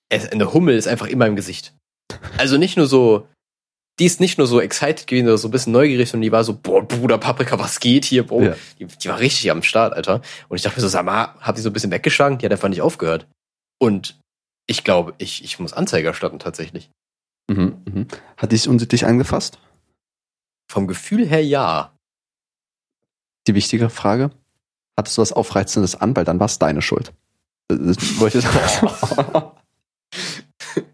Es, 0.09 0.29
eine 0.31 0.53
Hummel 0.53 0.77
ist 0.77 0.89
einfach 0.89 1.07
immer 1.07 1.27
im 1.27 1.37
Gesicht. 1.37 1.75
Also 2.39 2.59
nicht 2.59 2.77
nur 2.77 2.87
so, 2.87 3.27
die 3.99 4.07
ist 4.07 4.21
nicht 4.21 4.39
nur 4.39 4.47
so 4.47 4.61
excited 4.61 5.07
gewesen 5.07 5.27
oder 5.27 5.39
so 5.39 5.49
ein 5.49 5.51
bisschen 5.51 5.73
neugierig, 5.73 6.09
sondern 6.09 6.23
die 6.23 6.33
war 6.33 6.45
so, 6.45 6.55
boah, 6.55 6.87
Bruder, 6.87 7.19
Paprika, 7.19 7.59
was 7.59 7.79
geht 7.79 8.05
hier, 8.05 8.27
Bro? 8.27 8.43
Ja. 8.43 8.57
Die, 8.79 8.87
die 8.87 9.09
war 9.09 9.19
richtig 9.19 9.51
am 9.51 9.63
Start, 9.63 9.93
Alter. 9.93 10.23
Und 10.49 10.57
ich 10.57 10.63
dachte 10.63 10.77
mir 10.77 10.83
so, 10.83 10.89
sag 10.89 11.05
mal, 11.05 11.35
hab 11.41 11.57
die 11.57 11.61
so 11.61 11.69
ein 11.69 11.73
bisschen 11.73 11.91
weggeschlagen, 11.91 12.39
die 12.39 12.47
hat 12.47 12.53
einfach 12.53 12.69
nicht 12.69 12.81
aufgehört. 12.81 13.27
Und 13.79 14.19
ich 14.67 14.85
glaube, 14.85 15.15
ich, 15.19 15.45
ich 15.45 15.59
muss 15.59 15.73
Anzeige 15.73 16.09
erstatten 16.09 16.39
tatsächlich. 16.39 16.91
Mhm, 17.51 17.83
mhm. 17.85 18.09
Hat 18.37 18.53
dich 18.53 18.69
unsittlich 18.69 19.05
angefasst? 19.05 19.59
Vom 20.71 20.87
Gefühl 20.87 21.27
her 21.29 21.45
ja. 21.45 21.93
Die 23.47 23.55
wichtige 23.55 23.91
Frage, 23.91 24.31
hattest 24.97 25.19
du 25.19 25.23
was 25.23 25.33
Aufreizendes 25.33 25.97
an, 25.97 26.17
weil 26.17 26.25
dann 26.25 26.41
war 26.41 26.47
es 26.47 26.59
deine 26.59 26.81
Schuld. 26.81 27.13
Das, 27.69 27.97
das 27.97 28.21
wollte 28.21 28.39
ich 28.39 28.45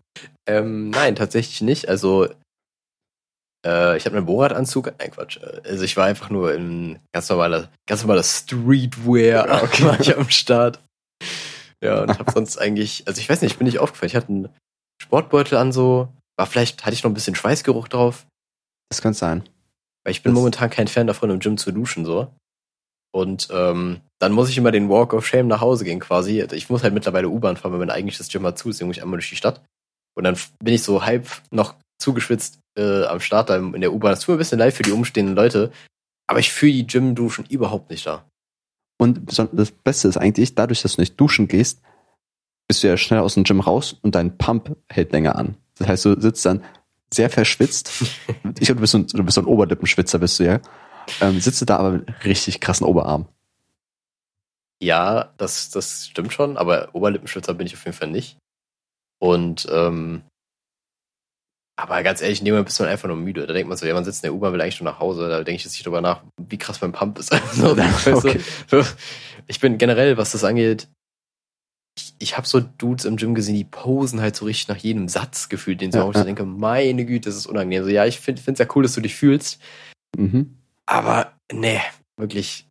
ähm, 0.46 0.90
nein, 0.90 1.14
tatsächlich 1.14 1.60
nicht. 1.60 1.88
Also 1.88 2.28
äh, 3.66 3.96
ich 3.96 4.06
habe 4.06 4.16
einen 4.16 4.26
Bohrradanzug. 4.26 4.92
Nein, 4.98 5.10
Quatsch. 5.10 5.38
Also 5.64 5.84
ich 5.84 5.96
war 5.96 6.06
einfach 6.06 6.30
nur 6.30 6.54
in 6.54 6.98
ganz 7.12 7.28
normaler, 7.28 7.68
ganz 7.86 8.02
normaler 8.02 8.22
Streetwear 8.22 9.62
okay. 9.62 9.84
war 9.84 10.00
ich 10.00 10.16
am 10.16 10.28
Start. 10.30 10.80
Ja, 11.82 12.02
und 12.02 12.18
habe 12.18 12.30
sonst 12.32 12.58
eigentlich, 12.58 13.04
also 13.06 13.20
ich 13.20 13.28
weiß 13.28 13.40
nicht, 13.42 13.52
ich 13.52 13.58
bin 13.58 13.66
nicht 13.66 13.78
aufgefallen. 13.78 14.08
Ich 14.08 14.16
hatte 14.16 14.28
einen 14.28 14.48
Sportbeutel 15.00 15.56
an 15.58 15.72
so, 15.72 16.08
war 16.36 16.46
vielleicht, 16.46 16.84
hatte 16.84 16.94
ich 16.94 17.02
noch 17.04 17.10
ein 17.10 17.14
bisschen 17.14 17.34
Schweißgeruch 17.36 17.88
drauf. 17.88 18.26
Das 18.90 19.00
könnte 19.02 19.18
sein. 19.18 19.48
Weil 20.04 20.12
ich 20.12 20.22
bin 20.22 20.32
Das- 20.32 20.38
momentan 20.38 20.70
kein 20.70 20.88
Fan 20.88 21.06
davon, 21.06 21.30
im 21.30 21.38
Gym 21.38 21.56
zu 21.58 21.70
duschen, 21.72 22.04
so. 22.04 22.32
Und 23.14 23.48
ähm, 23.52 24.00
dann 24.20 24.32
muss 24.32 24.50
ich 24.50 24.58
immer 24.58 24.70
den 24.70 24.88
Walk 24.90 25.14
of 25.14 25.26
Shame 25.26 25.48
nach 25.48 25.60
Hause 25.60 25.84
gehen 25.84 25.98
quasi. 26.00 26.42
Also 26.42 26.56
Ich 26.56 26.68
muss 26.68 26.82
halt 26.82 26.92
mittlerweile 26.94 27.28
U-Bahn 27.28 27.56
fahren, 27.56 27.72
weil 27.72 27.78
mein 27.78 27.90
eigentliches 27.90 28.28
Gym 28.28 28.42
mal 28.42 28.54
zu 28.54 28.68
ist, 28.68 28.82
muss 28.82 28.96
ich 28.96 29.02
einmal 29.02 29.18
durch 29.18 29.30
die 29.30 29.36
Stadt. 29.36 29.64
Und 30.14 30.24
dann 30.24 30.36
bin 30.62 30.74
ich 30.74 30.82
so 30.82 31.04
halb 31.04 31.26
noch 31.50 31.74
zugeschwitzt 31.98 32.60
äh, 32.76 33.04
am 33.04 33.20
Start 33.20 33.50
da 33.50 33.56
in 33.56 33.80
der 33.80 33.92
U-Bahn. 33.92 34.12
Das 34.12 34.20
tut 34.20 34.28
mir 34.28 34.36
ein 34.36 34.38
bisschen 34.38 34.58
leid 34.58 34.74
für 34.74 34.82
die 34.82 34.92
umstehenden 34.92 35.34
Leute. 35.34 35.72
Aber 36.26 36.40
ich 36.40 36.52
fühle 36.52 36.72
die 36.72 36.86
Gym-Duschen 36.86 37.46
überhaupt 37.46 37.90
nicht 37.90 38.06
da. 38.06 38.24
Und 38.98 39.20
das 39.52 39.70
Beste 39.70 40.08
ist 40.08 40.16
eigentlich, 40.16 40.54
dadurch, 40.54 40.82
dass 40.82 40.96
du 40.96 41.00
nicht 41.00 41.18
duschen 41.18 41.48
gehst, 41.48 41.80
bist 42.66 42.82
du 42.82 42.88
ja 42.88 42.96
schnell 42.96 43.20
aus 43.20 43.34
dem 43.34 43.44
Gym 43.44 43.60
raus 43.60 43.96
und 44.02 44.14
dein 44.14 44.36
Pump 44.36 44.76
hält 44.88 45.12
länger 45.12 45.36
an. 45.36 45.56
Das 45.76 45.88
heißt, 45.88 46.04
du 46.04 46.20
sitzt 46.20 46.44
dann 46.44 46.62
sehr 47.12 47.30
verschwitzt. 47.30 47.90
ich 48.58 48.66
glaube, 48.66 48.74
du 48.74 48.80
bist 48.80 48.92
so 48.92 48.98
ein, 48.98 49.06
du 49.06 49.24
bist 49.24 49.36
so 49.36 49.40
ein 49.40 49.46
Oberlippenschwitzer, 49.46 50.18
bist 50.18 50.38
du 50.38 50.44
ja. 50.44 50.60
Ähm, 51.20 51.40
sitzt 51.40 51.60
du 51.62 51.64
da 51.64 51.78
aber 51.78 51.92
mit 51.92 52.24
richtig 52.24 52.60
krassen 52.60 52.86
Oberarm. 52.86 53.26
Ja, 54.80 55.32
das, 55.38 55.70
das 55.70 56.06
stimmt 56.06 56.32
schon, 56.32 56.56
aber 56.56 56.90
Oberlippenschwitzer 56.92 57.54
bin 57.54 57.66
ich 57.66 57.74
auf 57.74 57.84
jeden 57.84 57.96
Fall 57.96 58.10
nicht. 58.10 58.36
Und 59.18 59.66
ähm, 59.70 60.22
aber 61.78 62.02
ganz 62.02 62.20
ehrlich, 62.20 62.40
in 62.40 62.44
dem 62.44 62.54
Moment 62.54 62.66
bist 62.66 62.80
man 62.80 62.88
einfach 62.88 63.06
nur 63.08 63.16
müde. 63.16 63.46
Da 63.46 63.52
denkt 63.52 63.68
man 63.68 63.78
so, 63.78 63.86
ja, 63.86 63.94
man 63.94 64.04
sitzt 64.04 64.24
in 64.24 64.28
der 64.28 64.34
U-Bahn, 64.34 64.52
will 64.52 64.60
eigentlich 64.60 64.80
nur 64.80 64.90
nach 64.90 64.98
Hause. 64.98 65.28
Da 65.28 65.36
denke 65.44 65.52
ich 65.56 65.64
jetzt 65.64 65.74
nicht 65.74 65.86
drüber 65.86 66.00
nach, 66.00 66.22
wie 66.36 66.58
krass 66.58 66.80
mein 66.80 66.92
Pump 66.92 67.18
ist. 67.18 67.30
Also, 67.32 67.76
Okay. 68.28 68.40
Ich 69.46 69.60
bin 69.60 69.78
generell, 69.78 70.16
was 70.16 70.32
das 70.32 70.42
angeht, 70.44 70.88
ich, 71.96 72.14
ich 72.18 72.36
habe 72.36 72.46
so 72.46 72.60
Dudes 72.60 73.04
im 73.04 73.16
Gym 73.16 73.34
gesehen, 73.34 73.54
die 73.54 73.64
posen 73.64 74.20
halt 74.20 74.36
so 74.36 74.44
richtig 74.44 74.68
nach 74.68 74.76
jedem 74.76 75.08
Satz 75.08 75.48
gefühlt, 75.48 75.80
den 75.80 75.90
so, 75.92 75.98
Ja, 75.98 76.04
wo 76.06 76.10
ich 76.10 76.16
so 76.16 76.20
ja. 76.20 76.26
denke, 76.26 76.44
meine 76.44 77.04
Güte, 77.06 77.28
das 77.28 77.36
ist 77.36 77.46
unangenehm. 77.46 77.84
So, 77.84 77.90
ja, 77.90 78.04
ich 78.06 78.18
finde 78.20 78.42
es 78.52 78.58
ja 78.58 78.66
cool, 78.74 78.82
dass 78.82 78.94
du 78.94 79.00
dich 79.00 79.14
fühlst, 79.14 79.60
Mhm. 80.16 80.56
aber 80.86 81.32
nee, 81.52 81.80
wirklich. 82.18 82.66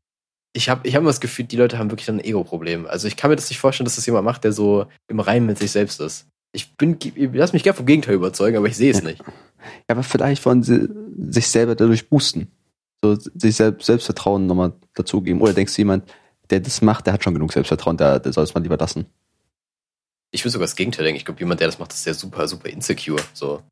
Ich 0.54 0.70
habe 0.70 0.88
ich 0.88 0.96
hab 0.96 1.02
immer 1.02 1.10
das 1.12 1.20
Gefühl, 1.22 1.46
die 1.46 1.56
Leute 1.58 1.78
haben 1.78 1.91
wirklich 1.91 2.10
ein 2.10 2.20
Ego-Problem. 2.20 2.88
Also 2.88 3.08
ich 3.08 3.15
kann 3.15 3.30
mir 3.30 3.36
das 3.36 3.50
nicht 3.50 3.60
vorstellen, 3.60 3.86
dass 3.86 3.96
das 3.96 4.06
jemand 4.08 4.26
macht, 4.26 4.43
der 4.43 4.52
so 4.54 4.88
im 5.08 5.20
Reinen 5.20 5.46
mit 5.46 5.60
sich 5.60 5.72
selbst 5.72 6.00
ist. 6.02 6.28
Ich 6.53 6.75
bin, 6.77 6.97
ich 7.01 7.29
lass 7.33 7.53
mich 7.53 7.63
gerne 7.63 7.77
vom 7.77 7.86
Gegenteil 7.86 8.15
überzeugen, 8.15 8.57
aber 8.57 8.67
ich 8.67 8.77
sehe 8.77 8.91
es 8.91 9.03
nicht. 9.03 9.19
Ja, 9.19 9.95
aber 9.95 10.03
vielleicht 10.03 10.45
wollen 10.45 10.63
sie 10.63 10.88
sich 11.29 11.47
selber 11.49 11.75
dadurch 11.75 12.10
boosten. 12.10 12.51
So 13.03 13.15
sich 13.15 13.55
selbst 13.55 13.86
Selbstvertrauen 13.86 14.45
nochmal 14.47 14.73
dazugeben. 14.93 15.41
Oder 15.41 15.53
denkst 15.53 15.75
du, 15.75 15.81
jemand, 15.81 16.12
der 16.49 16.60
das 16.62 16.81
macht, 16.81 17.05
der 17.05 17.13
hat 17.13 17.23
schon 17.23 17.33
genug 17.33 17.51
Selbstvertrauen, 17.53 17.97
der, 17.97 18.19
der 18.19 18.33
soll 18.33 18.43
es 18.43 18.53
mal 18.53 18.62
lieber 18.62 18.77
lassen. 18.77 19.05
Ich 20.31 20.43
will 20.43 20.51
sogar 20.51 20.65
das 20.65 20.75
Gegenteil 20.75 21.03
denken. 21.05 21.17
Ich 21.17 21.25
glaube, 21.25 21.39
jemand, 21.39 21.60
der 21.60 21.67
das 21.67 21.79
macht, 21.79 21.93
ist 21.93 22.05
ja 22.05 22.13
super, 22.13 22.47
super 22.47 22.69
insecure. 22.69 23.21
So. 23.33 23.55
Weil 23.57 23.63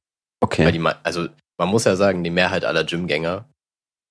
Okay. 0.43 0.71
die, 0.71 0.81
also 1.03 1.27
man 1.57 1.69
muss 1.69 1.85
ja 1.85 1.95
sagen, 1.95 2.23
die 2.23 2.29
Mehrheit 2.29 2.65
aller 2.65 2.83
Gymgänger 2.83 3.45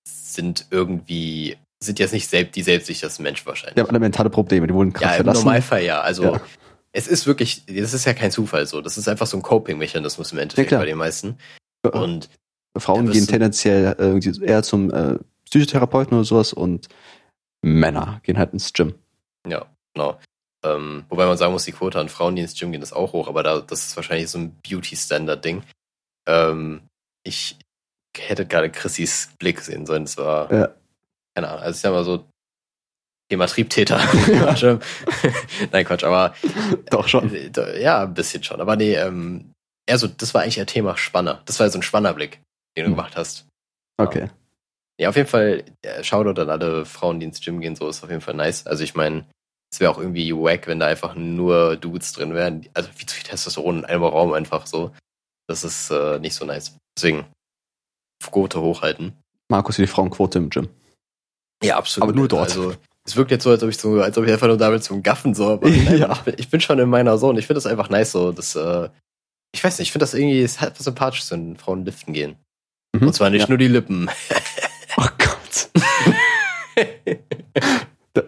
sind 0.09 0.67
irgendwie, 0.71 1.57
sind 1.83 1.99
jetzt 1.99 2.13
nicht 2.13 2.29
selbst 2.29 2.57
die 2.57 2.63
selbstsichersten 2.63 3.23
Menschen 3.23 3.47
wahrscheinlich. 3.47 3.75
Die 3.75 3.81
haben 3.81 3.91
alle 3.91 4.01
mentale 4.01 4.31
Probleme, 4.31 4.67
die 4.67 4.75
wurden 4.75 4.91
Ja, 4.93 4.99
gerade 4.99 5.17
im 5.17 5.17
verlassen. 5.25 5.45
Normalfall 5.45 5.83
ja. 5.85 6.01
Also 6.01 6.25
Ja. 6.25 6.41
Es 6.97 7.09
ist 7.09 7.27
wirklich, 7.27 7.67
das 7.67 7.93
ist 7.93 8.05
ja 8.07 8.15
kein 8.15 8.31
Zufall 8.31 8.67
so. 8.67 8.81
Das 8.81 8.97
ist 8.97 9.09
einfach 9.09 9.27
so 9.27 9.37
ein 9.37 9.43
Coping-Mechanismus 9.43 10.33
im 10.33 10.39
Endeffekt 10.39 10.69
klar. 10.69 10.81
bei 10.81 10.87
den 10.87 10.97
meisten. 10.99 11.39
Ja. 11.85 11.91
Und 11.93 12.31
Frauen 12.79 13.07
Ja, 13.07 13.13
gehen 13.13 13.27
tendenziell 13.27 13.97
äh, 13.99 14.47
eher 14.47 14.63
zum 14.63 14.91
äh, 14.93 15.19
Psychotherapeuten 15.47 16.17
oder 16.17 16.25
sowas 16.25 16.53
und 16.53 16.89
Männer 17.63 18.21
gehen 18.23 18.39
halt 18.39 18.53
ins 18.53 18.73
Gym. 18.73 18.95
ja, 19.47 19.67
genau. 19.95 20.19
Ähm, 20.65 21.05
wobei 21.11 21.27
man 21.27 21.37
sagen 21.37 21.53
muss, 21.53 21.65
die 21.67 21.73
Quote 21.73 22.01
an 22.01 22.09
Frauen, 22.09 22.37
die 22.37 22.43
ins 22.43 22.59
Gym 22.59 22.73
gehen, 22.73 22.81
ist 22.81 22.95
auch 22.95 23.13
hoch, 23.13 23.29
aber 23.29 23.43
da, 23.43 23.61
das 23.61 23.87
ist 23.87 23.97
wahrscheinlich 23.97 24.31
so 24.31 24.39
ein 24.39 24.57
Beauty-Standard-Ding. 24.67 25.63
Ähm, 26.27 26.83
ich 27.23 27.59
hätte 28.17 28.47
gerade 28.47 28.71
Chrissys 28.71 29.29
Blick 29.39 29.61
sehen 29.61 29.85
sollen. 29.85 30.05
Das 30.05 30.17
war, 30.17 30.51
Ja. 30.53 30.75
keine 31.35 31.49
Ahnung, 31.49 31.63
also 31.63 31.77
ich 31.77 31.81
sag 31.83 31.93
mal 31.93 32.05
so, 32.05 32.25
Thema 33.35 33.47
Triebtäter. 33.47 33.99
Nein, 35.73 35.85
Quatsch, 35.85 36.05
aber 36.05 36.35
Doch 36.91 37.09
schon. 37.09 37.35
Äh, 37.35 37.83
Ja, 37.83 38.05
ein 38.05 38.15
bisschen 38.15 38.45
schon. 38.45 38.61
Aber 38.61 38.77
nee, 38.77 38.95
ähm, 38.95 39.51
eher 39.87 39.99
so, 39.99 40.07
das 40.07 40.35
war 40.35 40.43
eigentlich 40.43 40.59
eher 40.59 40.67
Thema 40.67 40.97
Spanner. 40.97 41.43
Das 41.47 41.59
war 41.59 41.69
so 41.69 41.79
ein 41.79 41.83
Spannerblick, 41.83 42.41
den 42.77 42.85
du 42.85 42.91
Hm. 42.91 42.97
gemacht 42.97 43.17
hast. 43.17 43.47
Okay. 43.97 44.31
Ja, 45.01 45.09
auf 45.09 45.17
jeden 45.17 45.29
Fall, 45.29 45.65
äh, 45.83 46.05
Shoutout 46.05 46.41
an 46.41 46.51
alle 46.51 46.85
Frauen, 46.85 47.19
die 47.19 47.27
ins 47.27 47.41
Gym 47.41 47.61
gehen, 47.61 47.75
so 47.75 47.89
ist 47.89 48.05
auf 48.05 48.11
jeden 48.11 48.21
Fall 48.23 48.35
nice. 48.35 48.67
Also 48.69 48.85
ich 48.85 48.95
meine, 48.95 49.25
es 49.73 49.81
wäre 49.81 49.91
auch 49.91 49.99
irgendwie 49.99 50.33
wack, 50.33 50.69
wenn 50.69 50.79
da 50.79 50.87
einfach 50.87 51.17
nur 51.17 51.77
Dudes 51.77 52.13
drin 52.13 52.35
wären. 52.35 52.69
Also 52.75 52.89
viel 52.93 53.07
zu 53.09 53.17
viel 53.17 53.25
Testosteron 53.25 53.79
in 53.81 53.85
einem 53.85 54.05
Raum 54.05 54.33
einfach 54.33 54.67
so. 54.69 54.93
Das 55.49 55.65
ist 55.65 55.91
äh, 55.91 56.21
nicht 56.21 56.35
so 56.37 56.45
nice. 56.45 56.77
Deswegen, 56.97 57.27
Quote 58.23 58.61
hochhalten. 58.61 59.15
Markus, 59.51 59.77
die 59.77 59.89
Frauenquote 59.89 60.39
im 60.39 60.51
Gym. 60.51 60.69
Ja, 61.63 61.77
absolut. 61.77 62.09
Aber 62.09 62.17
nur 62.17 62.29
dort. 62.29 62.51
Also, 62.51 62.75
es 63.07 63.17
wirkt 63.17 63.31
jetzt 63.31 63.45
so, 63.45 63.51
als 63.51 63.63
ob 63.63 63.69
ich 63.71 63.77
so, 63.79 64.01
als 64.01 64.17
ob 64.19 64.25
ich 64.27 64.33
einfach 64.33 64.47
nur 64.47 64.57
damit 64.57 64.83
zum 64.85 65.03
Gaffen 65.03 65.35
so. 65.35 65.51
Aber 65.53 65.69
nein, 65.71 65.99
Ja. 65.99 66.13
ich, 66.13 66.21
bin, 66.21 66.35
ich 66.39 66.49
bin 66.51 66.61
schon 66.61 66.79
in 66.79 66.89
meiner 66.89 67.19
Zone. 67.19 67.39
Ich 67.39 67.47
finde 67.47 67.59
das 67.59 67.67
einfach 67.67 67.89
nice 67.91 68.13
so. 68.13 68.33
Das, 68.33 68.55
äh, 68.57 68.89
ich 69.55 69.63
weiß 69.63 69.79
nicht, 69.79 69.89
ich 69.89 69.93
finde 69.93 70.05
das 70.05 70.15
irgendwie, 70.15 70.43
es 70.43 70.61
hat 70.61 70.79
was 70.79 70.85
Sympathisches, 70.85 71.31
wenn 71.31 71.57
Frauen 71.57 71.85
liften 71.85 72.13
gehen. 72.13 72.37
Mhm. 72.95 73.09
Und 73.09 73.13
zwar 73.15 73.31
nicht 73.31 73.43
Ja. 73.43 73.49
nur 73.49 73.59
die 73.59 73.69
Lippen. 73.69 74.11
Oh 74.97 75.09
Gott. 75.19 75.71
der, 78.15 78.25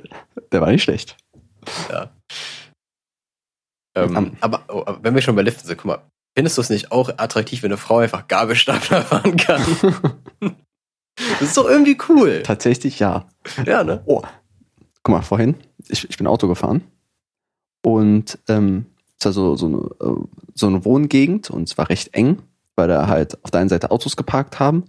der 0.51 0.61
war 0.61 0.73
nicht 0.73 0.83
schlecht. 0.83 1.17
ähm, 3.95 4.17
Am- 4.17 4.37
aber, 4.41 4.65
oh, 4.69 4.83
aber 4.85 4.99
wenn 5.03 5.15
wir 5.15 5.23
schon 5.23 5.37
bei 5.37 5.43
Liften 5.43 5.65
sind, 5.67 5.77
guck 5.77 5.85
mal, 5.87 6.03
findest 6.37 6.59
du 6.59 6.62
es 6.62 6.71
nicht 6.71 6.91
auch 6.93 7.09
attraktiv, 7.19 7.62
wenn 7.62 7.71
eine 7.71 7.77
Frau 7.79 7.99
einfach 7.99 8.27
Gabelstapler 8.27 9.03
fahren 9.03 9.37
kann? 9.37 9.62
das 11.17 11.41
ist 11.43 11.57
doch 11.57 11.69
irgendwie 11.69 11.97
cool. 12.09 12.43
Tatsächlich 12.43 12.99
ja. 12.99 13.29
Ja, 13.65 13.85
ne? 13.85 14.03
Oh. 14.07 14.23
Guck 15.07 15.12
mal, 15.12 15.23
vorhin, 15.23 15.55
ich, 15.87 16.11
ich 16.11 16.16
bin 16.16 16.27
Auto 16.27 16.49
gefahren 16.49 16.83
und 17.81 18.40
ähm, 18.49 18.87
es 19.21 19.27
war 19.27 19.33
so, 19.33 19.55
so, 19.55 19.66
eine, 19.66 19.77
äh, 20.01 20.27
so 20.53 20.66
eine 20.66 20.85
Wohngegend 20.85 21.49
und 21.49 21.69
es 21.69 21.79
war 21.79 21.88
recht 21.90 22.12
eng, 22.12 22.42
weil 22.75 22.88
da 22.88 23.07
halt 23.07 23.38
auf 23.45 23.53
der 23.53 23.61
einen 23.61 23.69
Seite 23.69 23.92
Autos 23.92 24.16
geparkt 24.16 24.59
haben 24.59 24.87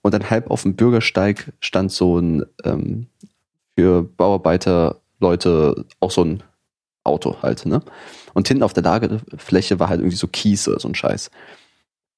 und 0.00 0.14
dann 0.14 0.28
halb 0.28 0.50
auf 0.50 0.62
dem 0.62 0.74
Bürgersteig 0.74 1.52
stand 1.60 1.92
so 1.92 2.18
ein 2.18 2.44
ähm, 2.64 3.06
für 3.78 4.02
Bauarbeiter 4.02 5.00
Leute 5.20 5.86
auch 6.00 6.10
so 6.10 6.24
ein 6.24 6.42
Auto 7.04 7.40
halt, 7.40 7.64
ne? 7.64 7.82
Und 8.34 8.48
hinten 8.48 8.64
auf 8.64 8.72
der 8.72 8.82
Lagerfläche 8.82 9.78
war 9.78 9.88
halt 9.90 10.00
irgendwie 10.00 10.16
so 10.16 10.26
Kies 10.26 10.66
oder 10.66 10.80
so 10.80 10.88
ein 10.88 10.96
Scheiß. 10.96 11.30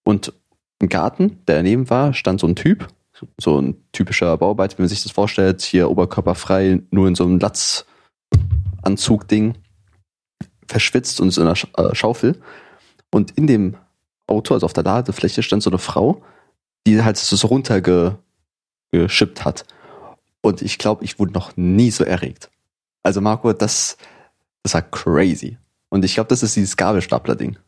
Und 0.02 0.32
im 0.78 0.88
Garten, 0.88 1.40
der 1.46 1.56
daneben 1.56 1.90
war, 1.90 2.14
stand 2.14 2.40
so 2.40 2.46
ein 2.46 2.56
Typ, 2.56 2.88
so 3.40 3.60
ein 3.60 3.76
typischer 3.92 4.36
Bauarbeiter, 4.36 4.78
wie 4.78 4.82
man 4.82 4.88
sich 4.88 5.02
das 5.02 5.12
vorstellt, 5.12 5.62
hier 5.62 5.90
oberkörperfrei, 5.90 6.82
nur 6.90 7.08
in 7.08 7.14
so 7.14 7.24
einem 7.24 7.38
Latzanzug-Ding, 7.38 9.54
verschwitzt 10.66 11.20
und 11.20 11.30
so 11.30 11.42
in 11.42 11.48
einer 11.48 11.56
äh, 11.76 11.94
Schaufel. 11.94 12.40
Und 13.10 13.32
in 13.32 13.46
dem 13.46 13.76
Auto, 14.26 14.54
also 14.54 14.66
auf 14.66 14.72
der 14.72 14.84
Ladefläche, 14.84 15.42
stand 15.42 15.62
so 15.62 15.70
eine 15.70 15.78
Frau, 15.78 16.22
die 16.86 17.02
halt 17.02 17.16
so 17.16 17.46
runtergeschippt 17.46 19.44
hat. 19.44 19.64
Und 20.40 20.62
ich 20.62 20.78
glaube, 20.78 21.04
ich 21.04 21.18
wurde 21.18 21.32
noch 21.32 21.56
nie 21.56 21.90
so 21.90 22.04
erregt. 22.04 22.50
Also 23.02 23.20
Marco, 23.20 23.52
das, 23.52 23.96
das 24.62 24.74
war 24.74 24.82
crazy. 24.82 25.58
Und 25.88 26.04
ich 26.04 26.14
glaube, 26.14 26.28
das 26.28 26.42
ist 26.42 26.56
dieses 26.56 26.76
Gabelstapler-Ding. 26.76 27.58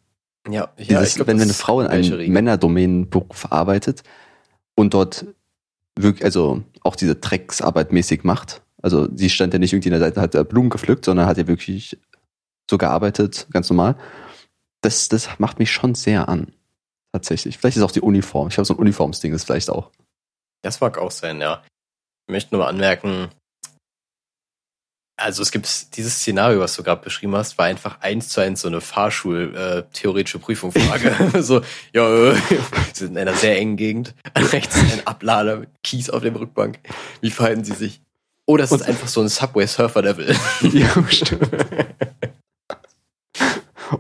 Ja, 0.49 0.53
ja 0.53 0.69
Dieses, 0.79 1.11
ich 1.11 1.15
glaub, 1.17 1.29
wenn, 1.29 1.37
wenn 1.37 1.45
eine 1.45 1.53
Frau 1.53 1.81
in 1.81 1.87
einem. 1.87 2.33
Männerdomänenberuf 2.33 3.51
arbeitet 3.51 4.03
und 4.75 4.95
dort 4.95 5.27
wirklich, 5.99 6.25
also 6.25 6.63
auch 6.83 6.97
diese 6.97 7.17
Drecksarbeit 7.17 7.93
mäßig 7.93 8.25
macht. 8.25 8.63
Also 8.83 9.09
sie 9.15 9.31
stand 9.31 9.53
ja 9.53 9.59
nicht 9.59 9.73
irgendwie 9.73 9.89
in 9.89 9.99
der 9.99 10.01
Seite, 10.01 10.21
hat 10.21 10.35
da 10.35 10.43
Blumen 10.43 10.71
gepflückt, 10.71 11.05
sondern 11.05 11.27
hat 11.27 11.39
ja 11.39 11.47
wirklich 11.47 11.99
so 12.71 12.79
gearbeitet, 12.79 13.47
ganz 13.51 13.71
normal. 13.71 13.97
Das, 14.83 15.09
das 15.09 15.39
macht 15.39 15.59
mich 15.59 15.73
schon 15.73 15.95
sehr 15.95 16.29
an. 16.29 16.53
Tatsächlich. 17.13 17.59
Vielleicht 17.59 17.79
ist 17.79 17.83
auch 17.83 17.93
die 17.93 18.03
Uniform. 18.03 18.49
Ich 18.49 18.55
glaube, 18.55 18.67
so 18.67 18.75
ein 18.75 18.81
Uniformsding 18.81 19.33
ist 19.33 19.45
vielleicht 19.45 19.71
auch. 19.71 19.91
Das 20.63 20.81
mag 20.81 20.99
auch 20.99 21.11
sein, 21.11 21.41
ja. 21.41 21.63
Ich 22.29 22.33
möchte 22.33 22.55
nur 22.55 22.69
anmerken, 22.69 23.29
Also 25.19 25.43
es 25.43 25.51
gibt 25.51 25.97
dieses 25.97 26.17
Szenario, 26.17 26.61
was 26.61 26.77
du 26.77 26.83
gerade 26.83 27.03
beschrieben 27.03 27.35
hast, 27.35 27.57
war 27.57 27.65
einfach 27.65 28.01
eins 28.01 28.29
zu 28.29 28.43
eins 28.43 28.61
so 28.61 28.69
eine 28.69 28.83
Fahrschul-theoretische 28.83 30.39
Prüfungsfrage. 30.39 31.15
so, 31.43 31.63
ja, 31.95 32.07
äh, 32.07 32.35
wir 32.35 32.61
sind 32.93 33.13
in 33.13 33.19
einer 33.19 33.35
sehr 33.35 33.57
engen 33.57 33.77
Gegend. 33.77 34.15
Rechts 34.37 34.77
ein 34.77 35.07
Ablader 35.07 35.57
mit 35.57 35.71
Kies 35.83 36.11
auf 36.11 36.23
dem 36.23 36.37
Rückbank. 36.37 36.79
Wie 37.23 37.31
verhalten 37.31 37.65
sie 37.65 37.75
sich? 37.75 38.03
Oh, 38.45 38.59
das 38.59 38.71
ist 38.73 38.83
einfach 38.83 39.09
so 39.09 39.23
ein 39.23 39.29
Subway-Surfer-Level. 39.29 40.37
Ja, 40.73 41.05
stimmt. 41.09 41.51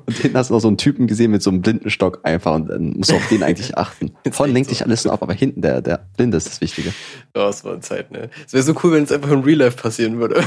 Und 0.06 0.16
hinten 0.18 0.36
hast 0.36 0.50
du 0.50 0.54
noch 0.54 0.60
so 0.60 0.68
einen 0.68 0.78
Typen 0.78 1.06
gesehen 1.06 1.30
mit 1.30 1.42
so 1.42 1.50
einem 1.50 1.62
Blindenstock 1.62 2.20
einfach 2.24 2.54
und 2.54 2.68
dann 2.68 2.90
musst 2.94 3.10
du 3.10 3.16
auf 3.16 3.28
den 3.28 3.42
eigentlich 3.42 3.76
achten. 3.78 4.12
Vorne 4.32 4.52
lenkt 4.52 4.68
so. 4.68 4.74
dich 4.74 4.84
alles 4.84 5.04
nur 5.04 5.12
ab, 5.14 5.22
aber 5.22 5.32
hinten 5.34 5.62
der, 5.62 5.80
der 5.82 6.06
Blinde 6.16 6.36
ist 6.36 6.46
das 6.48 6.60
Wichtige. 6.60 6.92
Ja, 7.36 7.48
es 7.48 7.64
war 7.64 7.72
eine 7.72 7.80
Zeit, 7.80 8.10
ne? 8.10 8.30
Es 8.46 8.52
wäre 8.52 8.62
so 8.62 8.74
cool, 8.82 8.92
wenn 8.92 9.04
es 9.04 9.12
einfach 9.12 9.30
im 9.30 9.40
Real 9.42 9.58
Life 9.58 9.76
passieren 9.76 10.18
würde. 10.18 10.42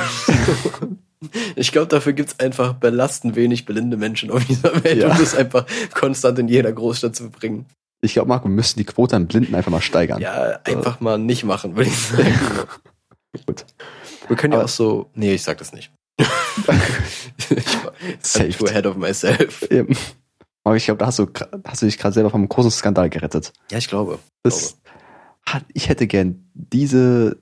ich 1.56 1.72
glaube, 1.72 1.88
dafür 1.88 2.14
gibt's 2.14 2.40
einfach 2.40 2.74
belastend 2.74 3.36
wenig 3.36 3.66
blinde 3.66 3.98
Menschen 3.98 4.32
auf 4.32 4.44
dieser 4.46 4.84
Welt, 4.84 4.98
Ja. 5.02 5.12
um 5.12 5.18
das 5.18 5.36
einfach 5.36 5.66
konstant 5.94 6.40
in 6.40 6.48
jeder 6.48 6.72
Großstadt 6.72 7.16
zu 7.16 7.30
bringen. 7.30 7.66
Ich 8.02 8.14
glaube, 8.14 8.30
Marco, 8.30 8.46
wir 8.48 8.56
müssen 8.56 8.80
die 8.80 8.86
Quote 8.86 9.16
an 9.16 9.28
Blinden 9.28 9.56
einfach 9.56 9.72
mal 9.72 9.82
steigern. 9.82 10.22
Ja, 10.22 10.60
einfach 10.64 11.02
mal 11.02 11.18
nicht 11.18 11.44
machen, 11.44 11.76
würde 11.76 11.90
ich 11.90 11.98
sagen. 11.98 12.34
Gut. 13.46 13.66
Wir 14.28 14.36
können 14.38 14.54
ja 14.54 14.64
auch 14.64 14.70
so. 14.70 15.10
Nee, 15.16 15.34
ich 15.34 15.44
sag 15.44 15.58
das 15.58 15.74
nicht. 15.74 15.92
I'm 16.20 18.52
too 18.52 18.66
ahead 18.66 18.86
of 18.86 18.98
myself. 18.98 19.64
Eben. 19.72 19.96
Aber 20.64 20.76
ich 20.76 20.86
glaube, 20.86 21.00
da 21.00 21.08
hast 21.08 21.20
du, 21.20 21.28
hast 21.66 21.82
du 21.82 21.86
dich 21.86 21.98
gerade 21.98 22.14
selber 22.14 22.30
vom 22.30 22.48
großen 22.48 22.72
Skandal 22.72 23.10
gerettet. 23.10 23.54
Ja, 23.72 23.78
ich 23.78 23.88
glaube. 23.88 24.20
Das 24.44 24.78
hat, 25.46 25.66
ich 25.74 25.90
hätte 25.90 26.08
gern 26.08 26.50
diese, 26.54 27.42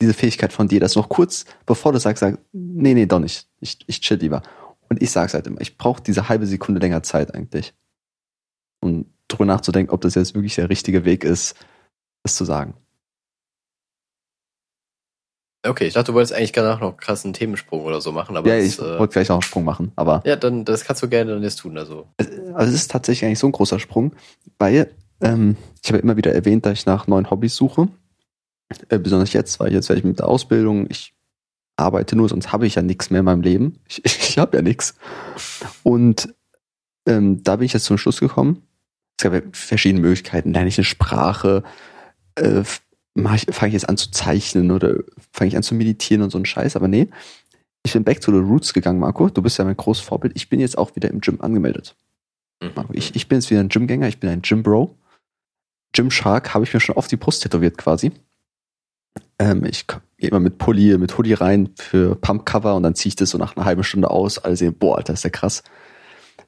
diese 0.00 0.14
Fähigkeit 0.14 0.52
von 0.52 0.68
dir, 0.68 0.80
dass 0.80 0.94
du 0.94 1.00
noch 1.00 1.08
kurz, 1.08 1.44
bevor 1.66 1.92
du 1.92 1.98
sagst, 1.98 2.20
sagst, 2.20 2.40
nee, 2.52 2.94
nee, 2.94 3.06
doch 3.06 3.18
nicht. 3.18 3.48
Ich, 3.60 3.78
ich 3.86 4.00
chill 4.00 4.18
lieber. 4.18 4.42
Und 4.88 5.02
ich 5.02 5.10
sag's 5.10 5.34
halt 5.34 5.46
immer, 5.46 5.60
ich 5.60 5.76
brauche 5.76 6.02
diese 6.02 6.28
halbe 6.28 6.46
Sekunde 6.46 6.80
länger 6.80 7.02
Zeit 7.02 7.34
eigentlich. 7.34 7.74
Um 8.80 9.06
drüber 9.26 9.44
nachzudenken, 9.44 9.92
ob 9.92 10.00
das 10.00 10.14
jetzt 10.14 10.34
wirklich 10.34 10.54
der 10.54 10.70
richtige 10.70 11.04
Weg 11.04 11.24
ist, 11.24 11.54
das 12.22 12.36
zu 12.36 12.44
sagen. 12.44 12.74
Okay, 15.66 15.86
ich 15.88 15.94
dachte, 15.94 16.12
du 16.12 16.14
wolltest 16.14 16.32
eigentlich 16.32 16.52
danach 16.52 16.80
noch 16.80 16.90
einen 16.90 16.96
krassen 16.98 17.32
Themensprung 17.32 17.82
oder 17.82 18.00
so 18.00 18.12
machen, 18.12 18.36
aber 18.36 18.48
ja, 18.48 18.56
das, 18.56 18.66
ich 18.66 18.78
äh, 18.78 18.98
wollte 18.98 19.14
gleich 19.14 19.28
noch 19.28 19.36
einen 19.36 19.42
Sprung 19.42 19.64
machen, 19.64 19.92
aber 19.96 20.22
ja, 20.24 20.36
dann 20.36 20.64
das 20.64 20.84
kannst 20.84 21.02
du 21.02 21.08
gerne 21.08 21.32
dann 21.32 21.42
jetzt 21.42 21.56
tun. 21.56 21.76
Also 21.76 22.06
also 22.54 22.72
es 22.72 22.80
ist 22.82 22.90
tatsächlich 22.90 23.26
eigentlich 23.26 23.40
so 23.40 23.48
ein 23.48 23.52
großer 23.52 23.80
Sprung, 23.80 24.14
weil 24.58 24.94
ähm, 25.20 25.56
ich 25.82 25.88
habe 25.90 25.98
immer 25.98 26.16
wieder 26.16 26.32
erwähnt, 26.32 26.64
dass 26.64 26.78
ich 26.78 26.86
nach 26.86 27.06
neuen 27.06 27.30
Hobbys 27.30 27.56
suche. 27.56 27.88
Äh, 28.88 28.98
besonders 28.98 29.32
jetzt, 29.32 29.58
weil 29.60 29.72
jetzt 29.72 29.88
werde 29.88 29.98
ich 29.98 30.04
mit 30.04 30.18
der 30.18 30.28
Ausbildung, 30.28 30.86
ich 30.90 31.14
arbeite 31.76 32.16
nur, 32.16 32.28
sonst 32.28 32.52
habe 32.52 32.66
ich 32.66 32.74
ja 32.74 32.82
nichts 32.82 33.10
mehr 33.10 33.20
in 33.20 33.24
meinem 33.24 33.42
Leben. 33.42 33.80
Ich, 33.88 34.04
ich 34.04 34.38
habe 34.38 34.58
ja 34.58 34.62
nichts. 34.62 34.94
Und 35.82 36.34
ähm, 37.06 37.42
da 37.42 37.56
bin 37.56 37.66
ich 37.66 37.72
jetzt 37.72 37.84
zum 37.84 37.98
Schluss 37.98 38.20
gekommen. 38.20 38.62
Es 39.18 39.24
gab 39.24 39.32
ja 39.32 39.40
verschiedene 39.52 40.00
Möglichkeiten. 40.00 40.52
Lerne 40.52 40.68
ich 40.68 40.78
eine 40.78 40.84
Sprache, 40.84 41.64
äh, 42.36 42.62
fange 43.24 43.68
ich 43.68 43.72
jetzt 43.72 43.88
an 43.88 43.96
zu 43.96 44.10
zeichnen 44.10 44.70
oder 44.70 44.96
fange 45.32 45.48
ich 45.48 45.56
an 45.56 45.62
zu 45.62 45.74
meditieren 45.74 46.22
und 46.22 46.30
so 46.30 46.38
ein 46.38 46.44
Scheiß, 46.44 46.76
aber 46.76 46.88
nee. 46.88 47.08
Ich 47.84 47.92
bin 47.92 48.04
back 48.04 48.20
to 48.20 48.32
the 48.32 48.38
roots 48.38 48.74
gegangen, 48.74 48.98
Marco. 48.98 49.28
Du 49.30 49.40
bist 49.40 49.58
ja 49.58 49.64
mein 49.64 49.76
großes 49.76 50.04
Vorbild. 50.04 50.34
Ich 50.36 50.48
bin 50.48 50.60
jetzt 50.60 50.76
auch 50.76 50.94
wieder 50.96 51.10
im 51.10 51.20
Gym 51.20 51.40
angemeldet. 51.40 51.96
Marco, 52.74 52.92
ich, 52.92 53.14
ich 53.14 53.28
bin 53.28 53.38
jetzt 53.38 53.50
wieder 53.50 53.60
ein 53.60 53.68
Gymgänger, 53.68 54.08
ich 54.08 54.20
bin 54.20 54.30
ein 54.30 54.42
Gym-Bro. 54.42 54.96
Gymshark 55.92 56.54
habe 56.54 56.64
ich 56.64 56.74
mir 56.74 56.80
schon 56.80 56.96
auf 56.96 57.06
die 57.06 57.16
Brust 57.16 57.42
tätowiert 57.42 57.78
quasi. 57.78 58.12
Ähm, 59.38 59.64
ich 59.64 59.86
gehe 59.86 60.28
immer 60.28 60.40
mit 60.40 60.58
Pulli, 60.58 60.98
mit 60.98 61.16
Hoodie 61.16 61.34
rein 61.34 61.70
für 61.76 62.16
Pump-Cover 62.16 62.74
und 62.74 62.82
dann 62.82 62.94
ziehe 62.94 63.10
ich 63.10 63.16
das 63.16 63.30
so 63.30 63.38
nach 63.38 63.56
einer 63.56 63.64
halben 63.64 63.84
Stunde 63.84 64.10
aus. 64.10 64.38
Alle 64.38 64.56
sehen, 64.56 64.74
boah, 64.74 64.98
Alter, 64.98 65.14
ist 65.14 65.24
ja 65.24 65.30
krass. 65.30 65.62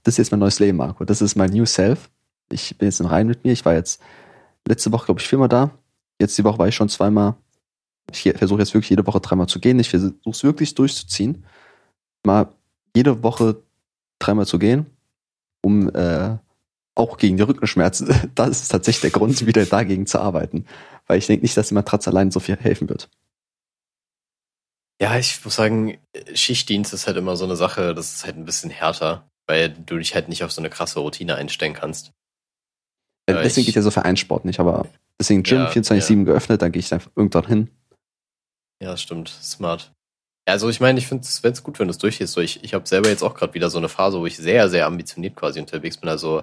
Das 0.02 0.14
ist 0.14 0.18
jetzt 0.18 0.30
mein 0.30 0.40
neues 0.40 0.59
Leben, 0.59 0.78
Marco. 0.78 1.04
Das 1.04 1.22
ist 1.22 1.37
mein 1.37 1.50
New 1.50 1.66
Self. 1.66 2.11
Ich 2.50 2.76
bin 2.76 2.88
jetzt 2.88 3.00
in 3.00 3.06
Reihen 3.06 3.28
mit 3.28 3.44
mir. 3.44 3.52
Ich 3.52 3.64
war 3.64 3.74
jetzt 3.74 4.02
letzte 4.66 4.92
Woche, 4.92 5.06
glaube 5.06 5.20
ich, 5.20 5.28
viermal 5.28 5.48
da. 5.48 5.70
Jetzt 6.20 6.37
die 6.37 6.44
Woche 6.44 6.59
war 6.59 6.68
ich 6.68 6.74
schon 6.74 6.88
zweimal. 6.88 7.35
Ich 8.12 8.22
versuche 8.37 8.61
jetzt 8.61 8.74
wirklich 8.74 8.90
jede 8.90 9.06
Woche 9.06 9.20
dreimal 9.20 9.46
zu 9.46 9.59
gehen. 9.59 9.78
Ich 9.78 9.88
versuche 9.88 10.14
es 10.26 10.44
wirklich 10.44 10.74
durchzuziehen. 10.74 11.46
Mal 12.24 12.52
jede 12.94 13.22
Woche 13.22 13.62
dreimal 14.18 14.46
zu 14.46 14.59
gehen, 14.59 14.87
um 15.62 15.88
äh, 15.94 16.37
auch 16.94 17.16
gegen 17.16 17.37
die 17.37 17.42
Rückenschmerzen. 17.42 18.14
Das 18.35 18.62
ist 18.62 18.68
tatsächlich 18.68 19.00
der 19.12 19.18
Grund, 19.18 19.46
wieder 19.46 19.64
dagegen 19.64 20.06
zu 20.06 20.20
arbeiten. 20.20 20.66
Weil 21.06 21.18
ich 21.18 21.26
denke 21.26 21.42
nicht, 21.42 21.56
dass 21.56 21.68
die 21.68 21.74
Matratze 21.74 22.11
allein 22.11 22.30
so 22.30 22.40
viel 22.40 22.56
helfen 22.56 22.88
wird. 22.88 23.09
Ja, 25.00 25.18
ich 25.18 25.42
muss 25.42 25.54
sagen, 25.54 25.96
Schichtdienst 26.35 26.92
ist 26.92 27.06
halt 27.06 27.16
immer 27.16 27.37
so 27.37 27.44
eine 27.44 27.56
Sache, 27.56 27.94
das 27.94 28.12
ist 28.14 28.24
halt 28.26 28.37
ein 28.37 28.44
bisschen 28.44 28.68
härter, 28.68 29.30
weil 29.46 29.70
du 29.70 29.96
dich 29.96 30.14
halt 30.14 30.28
nicht 30.28 30.44
auf 30.44 30.52
so 30.52 30.61
eine 30.61 30.68
krasse 30.68 31.00
Routine 31.00 31.37
einstellen 31.37 31.72
kannst. 31.72 32.12
Äh, 33.31 33.37
Ja, 33.37 33.43
deswegen 33.43 33.62
ich- 33.62 33.66
geht 33.66 33.77
ja 33.77 33.83
so 33.83 33.90
Vereinssport 33.90 34.45
nicht, 34.45 34.61
aber 34.61 34.87
deswegen 35.21 35.43
Gym 35.43 35.59
Ja, 35.59 35.66
24-7 35.71 36.25
geöffnet, 36.25 36.62
dann 36.62 36.73
gehe 36.73 36.81
ich 36.81 36.93
einfach 36.93 37.11
irgendwann 37.16 37.47
hin. 37.47 37.71
Ja, 38.83 38.97
stimmt, 38.97 39.29
smart. 39.29 39.93
Ja, 40.49 40.55
also 40.55 40.69
ich 40.71 40.81
meine, 40.81 40.99
ich 40.99 41.07
finde 41.07 41.25
es 41.25 41.62
gut, 41.62 41.79
wenn 41.79 41.87
du 41.88 41.90
es 41.93 41.99
durchgehst. 41.99 42.33
So, 42.33 42.40
ich 42.40 42.64
ich 42.64 42.73
habe 42.75 42.87
selber 42.88 43.09
jetzt 43.09 43.23
auch 43.23 43.35
gerade 43.35 43.53
wieder 43.55 43.69
so 43.71 43.79
eine 43.79 43.88
Phase, 43.90 44.19
wo 44.19 44.27
ich 44.27 44.37
sehr, 44.37 44.69
sehr 44.71 44.87
ambitioniert 44.87 45.37
quasi 45.37 45.61
unterwegs 45.61 45.99
bin. 45.99 46.09
Also 46.09 46.40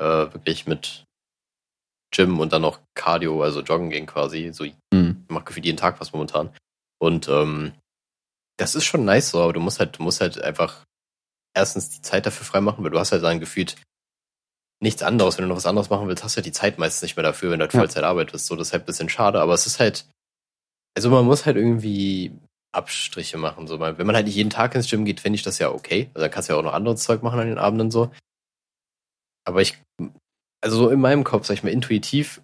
äh, 0.00 0.04
wirklich 0.04 0.66
mit 0.66 1.04
Gym 2.14 2.38
und 2.38 2.52
dann 2.52 2.62
noch 2.62 2.80
Cardio, 2.94 3.42
also 3.42 3.60
Joggen 3.60 3.90
gehen 3.90 4.06
quasi. 4.06 4.50
So, 4.52 4.64
ich 4.64 4.74
Hm. 4.92 5.24
mache 5.28 5.44
gefühlt 5.46 5.66
jeden 5.66 5.78
Tag 5.78 6.00
was 6.00 6.12
momentan. 6.12 6.50
Und 7.00 7.28
ähm, 7.28 7.72
das 8.56 8.76
ist 8.76 8.84
schon 8.84 9.04
nice 9.04 9.30
so, 9.30 9.42
aber 9.42 9.52
du 9.52 9.60
musst 9.60 9.80
halt, 9.80 9.98
du 9.98 10.02
musst 10.04 10.20
halt 10.20 10.40
einfach 10.40 10.84
erstens 11.56 11.90
die 11.90 12.02
Zeit 12.02 12.24
dafür 12.26 12.46
freimachen, 12.46 12.84
weil 12.84 12.92
du 12.92 12.98
hast 13.00 13.10
halt 13.10 13.24
dann 13.24 13.40
gefühlt 13.40 13.76
nichts 14.80 15.02
anderes. 15.02 15.38
Wenn 15.38 15.44
du 15.44 15.48
noch 15.48 15.56
was 15.56 15.66
anderes 15.66 15.90
machen 15.90 16.08
willst, 16.08 16.24
hast 16.24 16.34
du 16.34 16.38
halt 16.38 16.46
die 16.46 16.52
Zeit 16.52 16.78
meistens 16.78 17.02
nicht 17.02 17.16
mehr 17.16 17.22
dafür, 17.22 17.50
wenn 17.50 17.58
du 17.58 17.64
halt 17.64 17.74
Ja. 17.74 17.80
Vollzeit 17.80 18.04
arbeitest. 18.04 18.46
So, 18.46 18.56
das 18.56 18.68
ist 18.68 18.72
halt 18.72 18.82
ein 18.84 18.86
bisschen 18.86 19.08
schade, 19.08 19.40
aber 19.40 19.54
es 19.54 19.66
ist 19.66 19.80
halt, 19.80 20.06
also 20.96 21.10
man 21.10 21.24
muss 21.24 21.46
halt 21.46 21.56
irgendwie 21.56 22.32
Abstriche 22.72 23.38
machen. 23.38 23.66
So, 23.66 23.80
wenn 23.80 24.06
man 24.06 24.16
halt 24.16 24.26
nicht 24.26 24.36
jeden 24.36 24.50
Tag 24.50 24.74
ins 24.74 24.90
Gym 24.90 25.04
geht, 25.04 25.20
finde 25.20 25.36
ich 25.36 25.42
das 25.42 25.58
ja 25.58 25.70
okay. 25.70 26.10
Also 26.14 26.24
dann 26.24 26.30
kannst 26.30 26.48
du 26.48 26.52
ja 26.54 26.58
auch 26.58 26.64
noch 26.64 26.74
anderes 26.74 27.02
Zeug 27.02 27.22
machen 27.22 27.40
an 27.40 27.46
den 27.48 27.58
Abenden 27.58 27.90
so. 27.90 28.10
Aber 29.46 29.62
ich, 29.62 29.78
also 30.62 30.76
so 30.76 30.90
in 30.90 31.00
meinem 31.00 31.24
Kopf, 31.24 31.46
sag 31.46 31.54
ich 31.54 31.62
mal, 31.62 31.70
intuitiv 31.70 32.40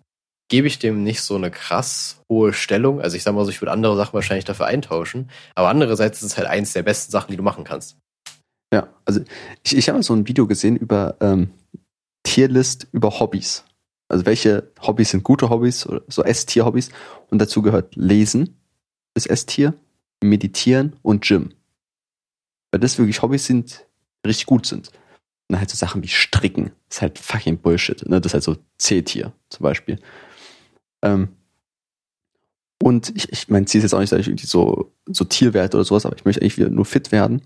gebe 0.51 0.66
ich 0.66 0.79
dem 0.79 1.05
nicht 1.05 1.23
so 1.23 1.37
eine 1.37 1.51
krass 1.51 2.21
hohe 2.29 2.53
Stellung. 2.53 3.01
Also 3.01 3.16
ich 3.16 3.23
sag 3.23 3.35
mal 3.35 3.45
so, 3.45 3.51
ich 3.51 3.62
würde 3.62 3.73
andere 3.73 3.97
Sachen 3.97 4.14
wahrscheinlich 4.14 4.45
dafür 4.45 4.66
eintauschen. 4.66 5.31
Aber 5.55 5.69
andererseits 5.69 6.21
ist 6.21 6.33
es 6.33 6.37
halt 6.37 6.49
eins 6.49 6.73
der 6.73 6.83
besten 6.83 7.12
Sachen, 7.12 7.31
die 7.31 7.37
du 7.37 7.43
machen 7.43 7.64
kannst. 7.64 7.97
Ja, 8.73 8.88
also 9.05 9.21
ich, 9.64 9.77
ich 9.77 9.88
habe 9.88 10.03
so 10.03 10.14
ein 10.14 10.27
Video 10.29 10.47
gesehen 10.47 10.77
über 10.77 11.16
ähm, 11.21 11.51
Tierlist 12.31 12.87
über 12.93 13.19
Hobbys. 13.19 13.64
Also 14.09 14.25
welche 14.25 14.71
Hobbys 14.81 15.11
sind 15.11 15.25
gute 15.25 15.51
Hobbys 15.51 15.85
oder 15.85 16.03
so 16.07 16.23
S-Tier-Hobbys 16.23 16.90
und 17.29 17.40
dazu 17.40 17.61
gehört 17.61 17.97
Lesen, 17.97 18.57
das 19.14 19.27
S-Tier, 19.27 19.75
Meditieren 20.23 20.95
und 21.03 21.25
Gym. 21.25 21.53
Weil 22.71 22.79
das 22.79 22.99
wirklich 22.99 23.21
Hobbys 23.23 23.47
sind, 23.47 23.85
die 24.25 24.29
richtig 24.29 24.47
gut 24.47 24.64
sind. 24.64 24.88
Und 24.88 25.55
dann 25.55 25.59
halt 25.59 25.71
so 25.71 25.77
Sachen 25.77 26.05
wie 26.05 26.09
Stricken. 26.09 26.71
Das 26.88 26.99
ist 26.99 27.03
halt 27.03 27.19
fucking 27.19 27.59
Bullshit. 27.59 28.09
Ne? 28.09 28.21
Das 28.21 28.31
ist 28.31 28.35
halt 28.35 28.45
so 28.45 28.57
C-Tier 28.79 29.33
zum 29.49 29.64
Beispiel. 29.64 29.99
Ähm, 31.03 31.31
und 32.81 33.11
ich, 33.16 33.33
ich 33.33 33.49
mein 33.49 33.66
Ziel 33.66 33.81
ist 33.81 33.87
jetzt 33.87 33.95
auch 33.95 33.99
nicht, 33.99 34.12
dass 34.12 34.21
ich 34.21 34.29
irgendwie 34.29 34.47
so, 34.47 34.93
so 35.07 35.25
Tierwerte 35.25 35.77
oder 35.77 35.85
sowas, 35.85 36.07
aber 36.07 36.14
ich 36.14 36.25
möchte 36.25 36.43
eigentlich 36.43 36.59
wieder 36.59 36.71
nur 36.71 36.85
fit 36.85 37.11
werden. 37.11 37.43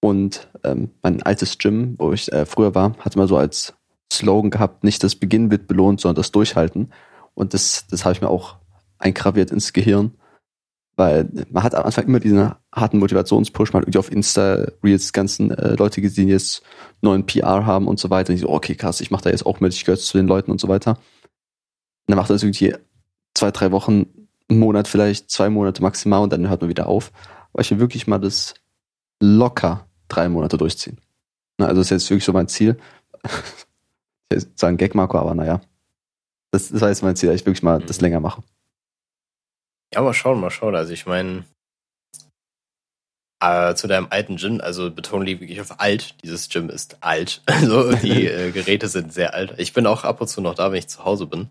Und 0.00 0.48
ähm, 0.62 0.92
mein 1.02 1.20
altes 1.24 1.58
Gym, 1.58 1.96
wo 1.98 2.12
ich 2.12 2.30
äh, 2.32 2.46
früher 2.46 2.76
war, 2.76 2.96
hatte 2.98 3.18
mal 3.18 3.26
so 3.26 3.36
als 3.36 3.74
Slogan 4.12 4.50
gehabt, 4.50 4.84
nicht 4.84 5.02
das 5.02 5.14
Beginn 5.14 5.50
wird 5.50 5.66
belohnt, 5.66 6.00
sondern 6.00 6.16
das 6.16 6.32
Durchhalten. 6.32 6.92
Und 7.34 7.54
das, 7.54 7.86
das 7.90 8.04
habe 8.04 8.14
ich 8.14 8.20
mir 8.20 8.30
auch 8.30 8.56
eingraviert 8.98 9.50
ins 9.50 9.72
Gehirn. 9.72 10.12
Weil 10.96 11.28
man 11.50 11.62
hat 11.62 11.76
am 11.76 11.84
Anfang 11.84 12.06
immer 12.06 12.18
diesen 12.18 12.52
harten 12.74 12.98
Motivationspush, 12.98 13.72
man 13.72 13.82
hat 13.82 13.86
irgendwie 13.86 13.98
auf 14.00 14.10
Insta 14.10 14.66
Reels 14.82 15.12
ganzen 15.12 15.52
äh, 15.52 15.76
Leute 15.76 16.00
gesehen, 16.00 16.26
die 16.26 16.32
jetzt 16.32 16.62
neuen 17.02 17.24
PR 17.24 17.64
haben 17.64 17.86
und 17.86 18.00
so 18.00 18.10
weiter. 18.10 18.30
Und 18.30 18.36
ich 18.36 18.40
so, 18.42 18.48
okay, 18.48 18.74
krass, 18.74 19.00
ich 19.00 19.12
mache 19.12 19.22
da 19.22 19.30
jetzt 19.30 19.46
auch 19.46 19.60
mit, 19.60 19.72
ich 19.72 19.84
gehöre 19.84 19.98
zu 19.98 20.18
den 20.18 20.26
Leuten 20.26 20.50
und 20.50 20.60
so 20.60 20.66
weiter. 20.66 20.92
Und 20.92 20.98
dann 22.08 22.16
macht 22.16 22.30
das 22.30 22.42
irgendwie 22.42 22.74
zwei, 23.34 23.52
drei 23.52 23.70
Wochen, 23.70 24.06
einen 24.48 24.58
Monat 24.58 24.88
vielleicht, 24.88 25.30
zwei 25.30 25.50
Monate 25.50 25.82
maximal 25.82 26.22
und 26.22 26.32
dann 26.32 26.48
hört 26.48 26.62
man 26.62 26.70
wieder 26.70 26.88
auf. 26.88 27.12
Aber 27.52 27.62
ich 27.62 27.70
will 27.70 27.78
wirklich 27.78 28.08
mal 28.08 28.18
das 28.18 28.54
locker 29.20 29.86
drei 30.08 30.28
Monate 30.28 30.56
durchziehen. 30.56 31.00
Na, 31.58 31.66
also 31.66 31.80
das 31.80 31.86
ist 31.86 31.90
jetzt 31.90 32.10
wirklich 32.10 32.24
so 32.24 32.32
mein 32.32 32.48
Ziel. 32.48 32.76
Ich 34.30 34.36
will 34.44 34.52
sagen 34.56 34.76
Gag, 34.76 34.94
Marco, 34.94 35.18
aber 35.18 35.34
naja. 35.34 35.60
Das, 36.52 36.68
das 36.70 36.80
war 36.80 36.88
jetzt 36.88 37.02
mein 37.02 37.16
Ziel, 37.16 37.28
dass 37.30 37.40
ich 37.40 37.46
wirklich 37.46 37.62
mal 37.62 37.80
das 37.80 37.98
Mhm. 37.98 38.02
länger 38.04 38.20
mache. 38.20 38.42
Ja, 39.94 40.02
mal 40.02 40.14
schauen, 40.14 40.40
mal 40.40 40.50
schauen. 40.50 40.74
Also 40.74 40.92
ich 40.92 41.06
meine, 41.06 41.44
äh, 43.40 43.74
zu 43.74 43.86
deinem 43.86 44.08
alten 44.10 44.36
Gym, 44.36 44.60
also 44.60 44.90
Betonung 44.90 45.24
liegt 45.26 45.40
wirklich 45.40 45.60
auf 45.60 45.80
alt. 45.80 46.16
Dieses 46.22 46.48
Gym 46.48 46.68
ist 46.70 47.02
alt. 47.02 47.42
Also 47.46 47.92
die 47.92 48.26
äh, 48.26 48.50
Geräte 48.50 48.88
sind 48.88 49.12
sehr 49.12 49.34
alt. 49.34 49.54
Ich 49.58 49.72
bin 49.72 49.86
auch 49.86 50.04
ab 50.04 50.20
und 50.20 50.28
zu 50.28 50.40
noch 50.40 50.54
da, 50.54 50.70
wenn 50.72 50.78
ich 50.78 50.88
zu 50.88 51.04
Hause 51.04 51.26
bin. 51.26 51.48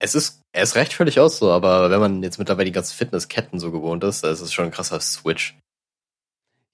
Es 0.00 0.14
ist, 0.14 0.42
es 0.52 0.76
reicht 0.76 0.92
völlig 0.92 1.18
aus 1.18 1.38
so, 1.38 1.50
aber 1.50 1.90
wenn 1.90 1.98
man 2.00 2.22
jetzt 2.22 2.38
mittlerweile 2.38 2.66
die 2.66 2.72
ganzen 2.72 2.94
Fitnessketten 2.96 3.58
so 3.58 3.72
gewohnt 3.72 4.04
ist, 4.04 4.22
da 4.22 4.30
ist 4.30 4.40
es 4.40 4.52
schon 4.52 4.66
ein 4.66 4.70
krasser 4.70 5.00
Switch. 5.00 5.58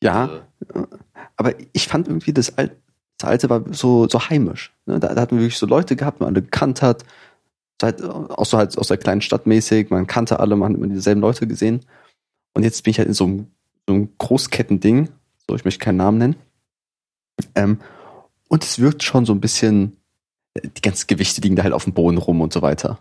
Ja, 0.02 0.44
Also, 0.68 0.88
aber 1.36 1.54
ich 1.72 1.88
fand 1.88 2.06
irgendwie 2.06 2.34
das, 2.34 2.58
Al 2.58 2.76
das 3.24 3.30
Alte 3.30 3.50
war 3.50 3.64
so, 3.72 4.08
so 4.08 4.28
heimisch. 4.28 4.72
Ne? 4.86 5.00
Da, 5.00 5.14
da 5.14 5.20
hatten 5.20 5.36
wir 5.36 5.42
wirklich 5.42 5.58
so 5.58 5.66
Leute 5.66 5.96
gehabt, 5.96 6.20
man 6.20 6.28
alle 6.28 6.42
gekannt 6.42 6.82
hat. 6.82 7.04
Seit, 7.80 8.02
auch 8.02 8.46
so 8.46 8.56
halt 8.56 8.76
aus 8.78 8.88
der 8.88 8.98
kleinen 8.98 9.20
Stadt 9.20 9.46
mäßig, 9.46 9.90
man 9.90 10.06
kannte 10.06 10.38
alle, 10.40 10.56
man 10.56 10.72
hat 10.72 10.78
immer 10.78 10.86
dieselben 10.86 11.20
Leute 11.20 11.46
gesehen. 11.46 11.80
Und 12.52 12.62
jetzt 12.62 12.84
bin 12.84 12.92
ich 12.92 12.98
halt 12.98 13.08
in 13.08 13.14
so 13.14 13.24
einem, 13.24 13.46
so 13.88 13.94
einem 13.94 14.10
Großkettending, 14.18 15.08
so 15.48 15.56
ich 15.56 15.64
möchte 15.64 15.84
keinen 15.84 15.96
Namen 15.96 16.18
nennen. 16.18 16.36
Ähm, 17.56 17.80
und 18.48 18.62
es 18.62 18.78
wirkt 18.78 19.02
schon 19.02 19.26
so 19.26 19.32
ein 19.32 19.40
bisschen, 19.40 19.96
die 20.56 20.82
ganzen 20.82 21.08
Gewichte 21.08 21.40
liegen 21.40 21.56
da 21.56 21.64
halt 21.64 21.72
auf 21.72 21.84
dem 21.84 21.94
Boden 21.94 22.18
rum 22.18 22.40
und 22.40 22.52
so 22.52 22.62
weiter. 22.62 23.00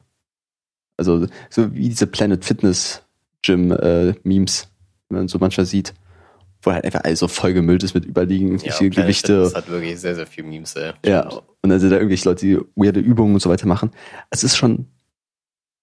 Also 0.98 1.28
so 1.50 1.74
wie 1.74 1.90
diese 1.90 2.08
Planet 2.08 2.44
Fitness 2.44 3.04
Gym 3.44 3.72
äh, 3.72 4.16
Memes, 4.24 4.70
wenn 5.10 5.20
man 5.20 5.28
so 5.28 5.38
manchmal 5.38 5.66
sieht, 5.66 5.94
wo 6.66 6.72
halt 6.72 6.86
einfach 6.86 7.04
alles 7.04 7.20
so 7.20 7.28
voll 7.28 7.54
gemüllt 7.54 7.84
ist 7.84 7.94
mit 7.94 8.06
überliegenden 8.06 8.60
ja, 8.60 8.74
Planet 8.74 8.96
Gewichte. 8.96 9.46
Fitness 9.46 9.56
hat 9.56 9.70
wirklich 9.70 10.00
sehr, 10.00 10.16
sehr 10.16 10.28
viel 10.28 10.44
Memes, 10.44 10.76
ey. 10.76 10.94
Ja, 11.06 11.28
und 11.28 11.70
dann 11.70 11.80
sind 11.80 11.92
da 11.92 11.98
irgendwelche 11.98 12.28
Leute, 12.28 12.46
die 12.46 12.60
weirde 12.76 13.00
Übungen 13.00 13.34
und 13.34 13.40
so 13.42 13.50
weiter 13.50 13.68
machen. 13.68 13.92
Es 14.30 14.44
ist 14.44 14.56
schon, 14.56 14.88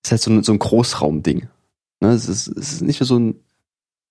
es 0.03 0.09
ist 0.09 0.12
halt 0.12 0.22
so 0.22 0.31
ein, 0.31 0.43
so 0.43 0.53
ein 0.53 0.59
Großraumding. 0.59 1.49
Ne? 2.01 2.09
Es, 2.12 2.28
ist, 2.28 2.49
es 2.49 2.72
ist 2.72 2.83
nicht 2.83 3.01
mehr 3.01 3.07
so 3.07 3.18
ein, 3.18 3.35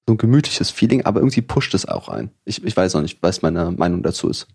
so 0.08 0.14
ein 0.14 0.18
gemütliches 0.18 0.70
Feeling, 0.70 1.06
aber 1.06 1.20
irgendwie 1.20 1.42
pusht 1.42 1.74
es 1.74 1.88
auch 1.88 2.10
ein. 2.10 2.32
Ich, 2.46 2.64
ich 2.64 2.76
weiß 2.76 2.94
noch 2.94 3.02
nicht, 3.02 3.22
was 3.22 3.42
meine 3.42 3.72
Meinung 3.72 4.04
dazu 4.04 4.30
ist. 4.30 4.48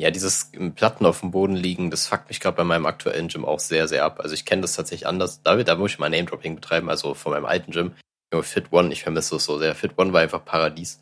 Ja, 0.00 0.10
dieses 0.10 0.50
Platten 0.74 1.06
auf 1.06 1.20
dem 1.20 1.30
Boden 1.30 1.54
liegen, 1.54 1.90
das 1.90 2.08
fuckt 2.08 2.28
mich 2.28 2.40
gerade 2.40 2.56
bei 2.56 2.64
meinem 2.64 2.86
aktuellen 2.86 3.28
Gym 3.28 3.44
auch 3.44 3.60
sehr, 3.60 3.86
sehr 3.86 4.04
ab. 4.04 4.18
Also 4.20 4.34
ich 4.34 4.44
kenne 4.44 4.62
das 4.62 4.74
tatsächlich 4.74 5.06
anders. 5.06 5.42
Da, 5.42 5.62
da 5.62 5.76
muss 5.76 5.92
ich 5.92 5.98
mal 5.98 6.10
Name-Dropping 6.10 6.56
betreiben, 6.56 6.88
also 6.90 7.14
von 7.14 7.32
meinem 7.32 7.44
alten 7.44 7.70
Gym. 7.70 7.92
Nur 8.32 8.42
Fit 8.42 8.72
One, 8.72 8.92
ich 8.92 9.02
vermisse 9.02 9.36
es 9.36 9.44
so 9.44 9.58
sehr. 9.58 9.74
Fit 9.74 9.98
One 9.98 10.12
war 10.12 10.20
einfach 10.22 10.44
Paradies. 10.44 11.00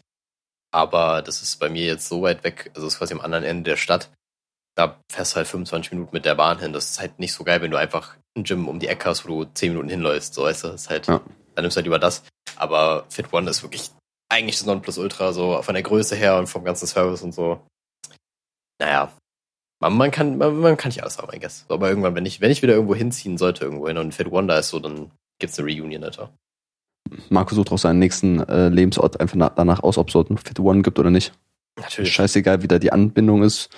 Aber 0.73 1.23
das 1.23 1.43
ist 1.43 1.59
bei 1.59 1.69
mir 1.69 1.85
jetzt 1.85 2.09
so 2.09 2.23
weit 2.23 2.45
weg, 2.45 2.71
also 2.75 2.87
es 2.87 2.95
ist 2.95 2.99
quasi 2.99 3.15
am 3.15 3.21
anderen 3.21 3.45
Ende 3.45 3.71
der 3.71 3.77
Stadt. 3.77 4.11
Da 4.77 5.01
fährst 5.11 5.33
du 5.33 5.37
halt 5.37 5.49
25 5.49 5.93
Minuten 5.93 6.11
mit 6.15 6.25
der 6.25 6.37
Bahn 6.37 6.59
hin. 6.61 6.73
Das 6.73 6.91
ist 6.91 7.01
halt 7.01 7.19
nicht 7.19 7.33
so 7.33 7.43
geil, 7.45 7.61
wenn 7.61 7.71
du 7.71 7.77
einfach 7.77 8.17
ein 8.37 8.45
Gym 8.45 8.69
um 8.69 8.79
die 8.79 8.87
Ecke 8.89 9.09
hast, 9.09 9.25
wo 9.29 9.45
du 9.45 9.51
10 9.53 9.71
Minuten 9.73 9.89
hinläufst. 9.89 10.35
So 10.35 10.45
weißt 10.45 10.65
du, 10.65 10.69
das 10.69 10.83
ist 10.83 10.91
halt, 10.91 11.07
Ja. 11.09 11.21
dann 11.55 11.65
nimmst 11.65 11.77
du 11.77 11.79
halt 11.79 11.87
über 11.87 11.99
das. 11.99 12.23
Aber 12.57 13.05
Fit 13.11 13.33
One 13.33 13.51
ist 13.51 13.63
wirklich 13.63 13.91
eigentlich 14.29 14.59
das 14.59 14.67
Nonplusultra, 14.67 15.33
so 15.33 15.61
von 15.63 15.75
der 15.75 15.83
Größe 15.83 16.15
her 16.15 16.37
und 16.39 16.47
vom 16.47 16.65
ganzen 16.65 16.87
Service 16.87 17.23
und 17.23 17.33
so. 17.33 17.67
Naja, 18.81 19.13
man, 19.81 19.97
man 19.97 20.11
kann, 20.13 20.39
man, 20.39 20.57
man 20.61 20.77
kann 20.77 20.91
nicht 20.91 21.03
alles 21.03 21.19
haben, 21.19 21.33
I 21.35 21.41
guess. 21.41 21.67
Aber 21.69 21.89
irgendwann, 21.89 22.15
wenn 22.15 22.27
ich, 22.27 22.41
wenn 22.41 22.51
ich 22.53 22.63
wieder 22.63 22.75
irgendwo 22.75 22.95
hinziehen 22.95 23.39
sollte, 23.39 23.65
irgendwo 23.65 23.89
hin 23.89 23.99
und 23.99 24.15
Fit 24.15 24.31
One 24.31 24.47
da 24.47 24.59
ist 24.59 24.69
so, 24.69 24.79
dann 24.79 25.11
gibt's 25.41 25.59
eine 25.59 25.69
Reunion, 25.69 26.05
Alter. 26.05 26.33
Marco 27.29 27.55
sucht 27.55 27.73
auch 27.73 27.79
seinen 27.79 27.99
nächsten 27.99 28.41
äh, 28.41 28.69
Lebensort 28.69 29.21
einfach 29.21 29.37
na, 29.37 29.51
danach 29.51 29.83
aus, 29.83 29.99
ob 29.99 30.09
es 30.09 30.13
dort 30.13 30.31
einen 30.31 30.39
Fit 30.39 30.61
One 30.61 30.83
gibt 30.83 30.99
oder 30.99 31.11
nicht. 31.11 31.33
Natürlich. 31.79 32.13
Scheißegal, 32.13 32.63
wie 32.63 32.69
da 32.69 32.79
die 32.79 32.93
Anbindung 32.93 33.43
ist 33.43 33.71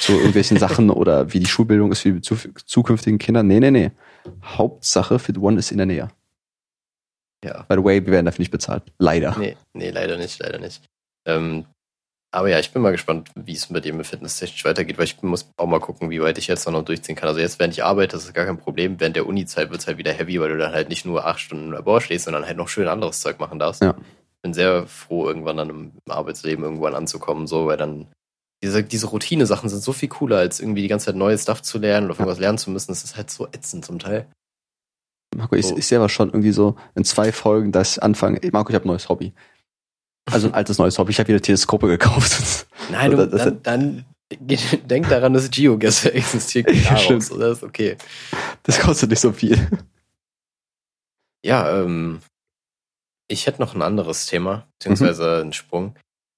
zu 0.00 0.12
irgendwelchen 0.12 0.58
Sachen 0.58 0.90
oder 0.90 1.32
wie 1.32 1.40
die 1.40 1.46
Schulbildung 1.46 1.92
ist 1.92 2.00
für 2.00 2.12
die 2.12 2.20
zu, 2.20 2.36
zukünftigen 2.64 3.18
Kinder. 3.18 3.42
Nee, 3.42 3.60
nee, 3.60 3.70
nee. 3.70 3.90
Hauptsache 4.44 5.18
Fit 5.18 5.38
One 5.38 5.58
ist 5.58 5.70
in 5.70 5.78
der 5.78 5.86
Nähe. 5.86 6.08
Ja. 7.44 7.62
By 7.68 7.76
the 7.76 7.84
way, 7.84 8.04
wir 8.04 8.12
werden 8.12 8.26
dafür 8.26 8.42
nicht 8.42 8.50
bezahlt. 8.50 8.82
Leider. 8.98 9.36
Nee, 9.38 9.56
nee, 9.72 9.90
leider 9.90 10.18
nicht, 10.18 10.38
leider 10.40 10.58
nicht. 10.58 10.82
Ähm, 11.26 11.64
aber 12.36 12.50
ja, 12.50 12.58
ich 12.58 12.70
bin 12.70 12.82
mal 12.82 12.92
gespannt, 12.92 13.30
wie 13.34 13.54
es 13.54 13.70
mit 13.70 13.86
dem 13.86 14.04
fitnesstechnisch 14.04 14.66
weitergeht, 14.66 14.98
weil 14.98 15.06
ich 15.06 15.22
muss 15.22 15.50
auch 15.56 15.66
mal 15.66 15.80
gucken, 15.80 16.10
wie 16.10 16.20
weit 16.20 16.36
ich 16.36 16.48
jetzt 16.48 16.68
noch 16.68 16.84
durchziehen 16.84 17.16
kann. 17.16 17.30
Also 17.30 17.40
jetzt, 17.40 17.58
während 17.58 17.72
ich 17.72 17.82
arbeite, 17.82 18.14
das 18.14 18.24
ist 18.26 18.34
gar 18.34 18.44
kein 18.44 18.58
Problem. 18.58 19.00
Während 19.00 19.16
der 19.16 19.26
Uni-Zeit 19.26 19.70
wird 19.70 19.80
es 19.80 19.86
halt 19.86 19.96
wieder 19.96 20.12
heavy, 20.12 20.38
weil 20.38 20.50
du 20.50 20.58
dann 20.58 20.74
halt 20.74 20.90
nicht 20.90 21.06
nur 21.06 21.24
acht 21.24 21.40
Stunden 21.40 21.68
im 21.68 21.72
Labor 21.72 22.02
stehst, 22.02 22.26
sondern 22.26 22.44
halt 22.44 22.58
noch 22.58 22.68
schön 22.68 22.88
anderes 22.88 23.20
Zeug 23.20 23.40
machen 23.40 23.58
darfst. 23.58 23.80
Ja. 23.80 23.94
Bin 24.42 24.52
sehr 24.52 24.86
froh, 24.86 25.26
irgendwann 25.26 25.56
dann 25.56 25.70
im 25.70 25.92
Arbeitsleben 26.06 26.62
irgendwann 26.62 26.94
anzukommen, 26.94 27.46
so, 27.46 27.64
weil 27.68 27.78
dann 27.78 28.06
diese, 28.62 28.84
diese 28.84 29.06
Routine-Sachen 29.06 29.70
sind 29.70 29.82
so 29.82 29.94
viel 29.94 30.10
cooler, 30.10 30.36
als 30.36 30.60
irgendwie 30.60 30.82
die 30.82 30.88
ganze 30.88 31.06
Zeit 31.06 31.16
neue 31.16 31.38
Stuff 31.38 31.62
zu 31.62 31.78
lernen 31.78 32.10
oder 32.10 32.16
irgendwas 32.16 32.38
lernen 32.38 32.58
zu 32.58 32.70
müssen. 32.70 32.88
Das 32.88 33.02
ist 33.02 33.16
halt 33.16 33.30
so 33.30 33.46
ätzend 33.46 33.86
zum 33.86 33.98
Teil. 33.98 34.26
Marco, 35.34 35.56
ich, 35.56 35.66
So. 35.66 35.78
ich 35.78 35.86
sehe 35.86 35.96
aber 35.96 36.10
schon 36.10 36.28
irgendwie 36.28 36.52
so 36.52 36.76
in 36.94 37.04
zwei 37.04 37.32
Folgen, 37.32 37.72
dass 37.72 37.92
ich 37.92 38.02
anfange, 38.02 38.40
Marco, 38.52 38.68
ich 38.68 38.74
habe 38.74 38.84
ein 38.84 38.88
neues 38.88 39.08
Hobby. 39.08 39.32
Also 40.30 40.48
ein 40.48 40.54
altes 40.54 40.78
neues 40.78 40.98
Hobby. 40.98 41.12
Ich 41.12 41.18
habe 41.18 41.28
wieder 41.28 41.40
Teleskope 41.40 41.86
gekauft. 41.86 42.66
Nein, 42.90 43.12
du, 43.12 43.26
das- 43.28 43.44
dann, 43.44 43.62
dann 43.62 44.04
denk 44.86 45.08
daran, 45.08 45.34
dass 45.34 45.50
GeoGuessr 45.50 46.12
existiert. 46.14 46.68
Daraus, 46.84 47.02
Stimmt. 47.04 47.30
oder? 47.32 47.52
ist 47.52 47.62
okay. 47.62 47.96
Das 48.64 48.80
kostet 48.80 49.10
nicht 49.10 49.20
so 49.20 49.32
viel. 49.32 49.56
Ja, 51.44 51.80
ähm, 51.80 52.20
ich 53.28 53.46
hätte 53.46 53.60
noch 53.62 53.74
ein 53.74 53.82
anderes 53.82 54.26
Thema, 54.26 54.66
beziehungsweise 54.78 55.40
einen 55.40 55.52
Sprung. 55.52 55.94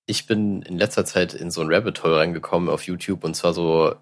Ich 0.06 0.26
bin 0.26 0.62
in 0.62 0.76
letzter 0.78 1.04
Zeit 1.04 1.34
in 1.34 1.50
so 1.50 1.60
ein 1.62 1.72
Rabbit 1.72 2.02
Hole 2.02 2.16
reingekommen 2.16 2.68
auf 2.68 2.82
YouTube 2.86 3.24
und 3.24 3.34
zwar 3.34 3.54
so 3.54 3.94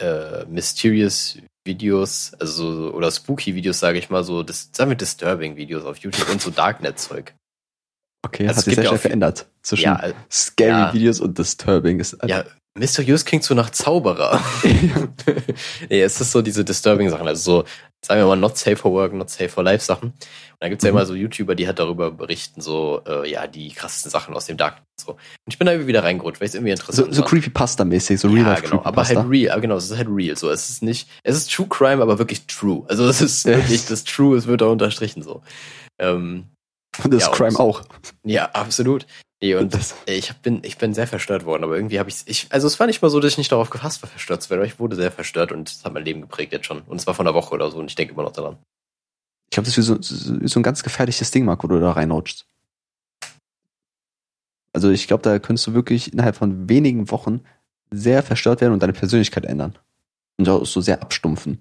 äh, 0.00 0.44
mysterious 0.46 1.38
Videos, 1.64 2.34
also 2.40 2.72
so- 2.88 2.94
oder 2.94 3.10
spooky 3.12 3.54
Videos, 3.54 3.78
sage 3.78 3.98
ich 3.98 4.10
mal, 4.10 4.24
so 4.24 4.42
dis 4.42 4.70
sagen 4.72 4.90
wir 4.90 4.96
disturbing 4.96 5.54
Videos 5.56 5.84
auf 5.84 5.98
YouTube 5.98 6.28
und 6.30 6.40
so 6.42 6.50
Darknet-Zeug. 6.50 7.34
Okay, 8.24 8.46
Also 8.46 8.58
hat 8.58 8.64
sich 8.64 8.74
sehr 8.76 8.84
schnell 8.86 8.98
verändert. 8.98 9.46
Zwischen 9.62 9.84
Ja, 9.84 10.00
scary 10.30 10.68
ja. 10.70 10.94
Videos 10.94 11.20
und 11.20 11.36
disturbing. 11.38 11.98
Ist, 12.00 12.16
ja, 12.26 12.44
mysteriös 12.78 13.24
klingt 13.24 13.44
so 13.44 13.54
nach 13.54 13.70
Zauberer. 13.70 14.40
nee, 15.88 16.02
es 16.02 16.20
ist 16.20 16.32
so 16.32 16.42
diese 16.42 16.64
disturbing 16.64 17.10
Sachen, 17.10 17.26
also 17.26 17.62
so, 17.62 17.64
sagen 18.04 18.20
wir 18.20 18.26
mal, 18.26 18.36
not 18.36 18.56
safe 18.56 18.76
for 18.76 18.92
work, 18.92 19.12
not 19.12 19.30
safe 19.30 19.48
for 19.48 19.62
life 19.64 19.84
Sachen. 19.84 20.10
Und 20.10 20.16
dann 20.60 20.70
gibt's 20.70 20.84
ja 20.84 20.90
Mhm. 20.92 20.96
immer 20.98 21.06
so 21.06 21.14
YouTuber, 21.14 21.54
die 21.54 21.66
halt 21.66 21.78
darüber 21.78 22.10
berichten, 22.12 22.60
so, 22.60 23.02
äh, 23.06 23.28
ja, 23.30 23.46
die 23.46 23.72
krassesten 23.72 24.10
Sachen 24.10 24.34
aus 24.34 24.46
dem 24.46 24.56
Dark. 24.56 24.82
So. 25.00 25.12
Und 25.12 25.18
ich 25.48 25.58
bin 25.58 25.66
da 25.66 25.72
irgendwie 25.72 25.88
wieder 25.88 26.04
reingerutscht, 26.04 26.40
weil 26.40 26.48
es 26.48 26.54
irgendwie 26.54 26.70
so, 26.76 26.80
interessant 26.80 27.14
so 27.14 27.22
fand. 27.22 27.34
Creepypasta-mäßig, 27.34 28.18
so 28.18 28.28
ja, 28.28 28.34
Real-Life 28.34 28.62
genau, 28.62 28.82
aber 28.84 29.04
halt 29.04 29.18
real, 29.28 29.50
aber 29.52 29.60
genau, 29.60 29.76
es 29.76 29.90
ist 29.90 29.96
halt 29.96 30.08
real, 30.10 30.36
so, 30.36 30.48
es 30.50 30.70
ist 30.70 30.82
nicht, 30.82 31.08
es 31.24 31.36
ist 31.36 31.52
True 31.52 31.66
Crime, 31.68 32.00
aber 32.02 32.18
wirklich 32.18 32.46
true. 32.46 32.84
Also 32.88 33.06
es 33.06 33.20
ist 33.20 33.44
wirklich, 33.44 33.86
das 33.86 34.04
True, 34.04 34.36
es 34.36 34.46
wird 34.46 34.60
da 34.60 34.66
unterstrichen, 34.66 35.22
so. 35.22 35.42
Ähm, 36.00 36.46
das 37.08 37.22
ja, 37.24 37.30
Crime 37.30 37.50
und- 37.50 37.60
auch. 37.60 37.82
ja, 38.24 38.50
absolut. 38.52 39.06
Nee, 39.42 39.56
und 39.56 39.74
das, 39.74 39.96
ich 40.06 40.32
bin, 40.36 40.62
ich 40.62 40.78
bin 40.78 40.94
sehr 40.94 41.08
verstört 41.08 41.44
worden, 41.44 41.64
aber 41.64 41.74
irgendwie 41.74 41.98
habe 41.98 42.08
ich, 42.08 42.22
ich, 42.26 42.46
also 42.50 42.68
es 42.68 42.78
war 42.78 42.86
nicht 42.86 43.02
mal 43.02 43.08
so, 43.10 43.18
dass 43.18 43.32
ich 43.32 43.38
nicht 43.38 43.50
darauf 43.50 43.70
gefasst 43.70 44.00
war, 44.02 44.08
verstört 44.08 44.40
zu 44.42 44.50
werden, 44.50 44.60
aber 44.60 44.66
ich 44.68 44.78
wurde 44.78 44.94
sehr 44.94 45.10
verstört 45.10 45.50
und 45.50 45.68
es 45.68 45.84
hat 45.84 45.92
mein 45.92 46.04
Leben 46.04 46.20
geprägt 46.20 46.52
jetzt 46.52 46.66
schon. 46.66 46.82
Und 46.82 46.98
es 46.98 47.06
war 47.08 47.14
von 47.14 47.26
einer 47.26 47.34
Woche 47.34 47.52
oder 47.54 47.68
so 47.70 47.78
und 47.78 47.86
ich 47.90 47.96
denke 47.96 48.12
immer 48.14 48.22
noch 48.22 48.32
daran. 48.32 48.58
ich 49.50 49.54
glaube, 49.56 49.66
das 49.66 49.76
ist 49.76 49.78
wie 49.78 49.82
so, 49.82 50.00
so 50.00 50.46
so 50.46 50.60
ein 50.60 50.62
ganz 50.62 50.84
gefährliches 50.84 51.32
Ding, 51.32 51.44
Marco, 51.44 51.64
wo 51.68 51.72
du 51.72 51.80
da 51.80 51.90
reinrutschst. 51.92 52.46
Also 54.74 54.90
ich 54.90 55.06
glaube, 55.06 55.22
da 55.22 55.38
könntest 55.38 55.66
du 55.66 55.74
wirklich 55.74 56.12
innerhalb 56.12 56.36
von 56.36 56.68
wenigen 56.68 57.10
Wochen 57.10 57.40
sehr 57.90 58.22
verstört 58.22 58.60
werden 58.60 58.72
und 58.72 58.82
deine 58.82 58.92
Persönlichkeit 58.94 59.44
ändern. 59.44 59.76
Und 60.38 60.48
auch 60.48 60.64
so 60.64 60.80
sehr 60.80 61.02
abstumpfen. 61.02 61.60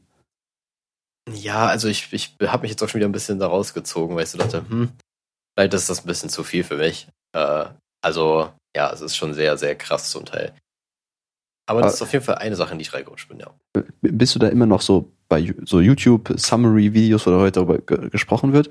Ja, 1.29 1.65
also 1.67 1.87
ich, 1.87 2.13
ich 2.13 2.35
habe 2.43 2.61
mich 2.61 2.71
jetzt 2.71 2.81
auch 2.83 2.89
schon 2.89 2.99
wieder 2.99 3.09
ein 3.09 3.11
bisschen 3.11 3.39
da 3.39 3.47
rausgezogen, 3.47 4.15
weil 4.15 4.23
ich 4.23 4.29
so 4.29 4.37
dachte, 4.37 4.65
hm, 4.69 4.91
vielleicht 5.55 5.73
ist 5.73 5.89
das 5.89 6.01
ein 6.01 6.07
bisschen 6.07 6.29
zu 6.29 6.43
viel 6.43 6.63
für 6.63 6.77
mich. 6.77 7.07
Äh, 7.33 7.65
also, 8.03 8.51
ja, 8.75 8.91
es 8.91 9.01
ist 9.01 9.15
schon 9.15 9.33
sehr, 9.33 9.57
sehr 9.57 9.75
krass 9.75 10.09
zum 10.09 10.25
Teil. 10.25 10.53
Aber 11.67 11.81
das 11.81 11.95
ist 11.95 12.01
auf 12.01 12.11
jeden 12.11 12.25
Fall 12.25 12.35
eine 12.35 12.55
Sache, 12.55 12.73
in 12.73 12.79
die 12.79 12.83
ich 12.83 12.93
reingerutscht 12.93 13.29
bin, 13.29 13.39
ja. 13.39 13.53
Bist 14.01 14.35
du 14.35 14.39
da 14.39 14.49
immer 14.49 14.65
noch 14.65 14.81
so 14.81 15.13
bei 15.29 15.53
so 15.63 15.79
YouTube-Summary-Videos, 15.79 17.25
wo 17.25 17.31
heute 17.31 17.63
darüber 17.63 17.77
ge 17.77 18.09
gesprochen 18.09 18.51
wird? 18.51 18.69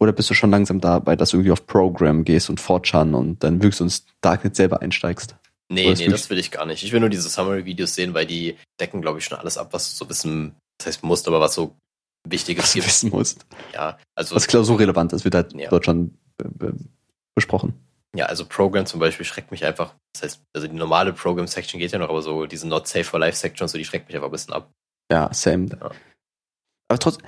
Oder 0.00 0.12
bist 0.12 0.30
du 0.30 0.34
schon 0.34 0.50
langsam 0.50 0.80
dabei, 0.80 1.14
dass 1.14 1.30
du 1.30 1.36
irgendwie 1.36 1.52
auf 1.52 1.66
Program 1.66 2.24
gehst 2.24 2.48
und 2.48 2.60
4chan 2.60 3.14
und 3.14 3.44
dann 3.44 3.62
wirklich 3.62 3.76
so 3.76 3.84
ins 3.84 4.06
Darknet 4.22 4.56
selber 4.56 4.80
einsteigst? 4.80 5.36
Nee, 5.70 5.86
Oder 5.86 5.98
nee, 5.98 6.08
das 6.08 6.30
will 6.30 6.38
ich 6.38 6.50
gar 6.50 6.66
nicht. 6.66 6.82
Ich 6.82 6.92
will 6.92 7.00
nur 7.00 7.10
diese 7.10 7.28
Summary-Videos 7.28 7.94
sehen, 7.94 8.14
weil 8.14 8.26
die 8.26 8.56
decken, 8.80 9.02
glaube 9.02 9.18
ich, 9.18 9.26
schon 9.26 9.38
alles 9.38 9.56
ab, 9.56 9.68
was 9.72 9.90
du 9.90 10.04
so 10.04 10.10
wissen, 10.10 10.56
das 10.78 10.88
heißt 10.88 11.04
musst, 11.04 11.28
aber 11.28 11.40
was 11.40 11.54
so 11.54 11.76
Wichtiges 12.28 12.64
Was 12.64 12.72
du 12.72 12.78
gibt. 12.78 12.86
wissen 12.88 13.10
musst. 13.10 13.46
Ja, 13.72 13.98
also, 14.14 14.34
Was 14.36 14.46
klausurrelevant 14.46 15.12
ist, 15.12 15.24
wird 15.24 15.34
halt 15.34 15.52
Ja. 15.54 15.70
dort 15.70 15.84
schon 15.86 16.18
äh, 16.42 16.44
be- 16.48 16.74
besprochen. 17.34 17.74
ja, 18.14 18.26
also 18.26 18.44
Program 18.44 18.86
zum 18.86 19.00
Beispiel 19.00 19.24
schreckt 19.24 19.50
mich 19.50 19.64
einfach, 19.64 19.94
das 20.12 20.22
heißt, 20.22 20.42
also 20.54 20.66
die 20.66 20.74
normale 20.76 21.12
Program-Section 21.12 21.78
geht 21.80 21.92
ja 21.92 21.98
noch, 21.98 22.08
aber 22.10 22.22
so 22.22 22.46
diese 22.46 22.66
Not 22.68 22.86
Safe 22.88 23.04
for 23.04 23.18
Life-Section, 23.20 23.68
so, 23.68 23.78
die 23.78 23.84
schreckt 23.84 24.08
mich 24.08 24.16
einfach 24.16 24.28
ein 24.28 24.32
bisschen 24.32 24.52
ab. 24.52 24.70
Ja, 25.10 25.32
same. 25.32 25.66
Ja. 25.70 25.90
Aber 26.88 26.98
trotzdem, 26.98 27.24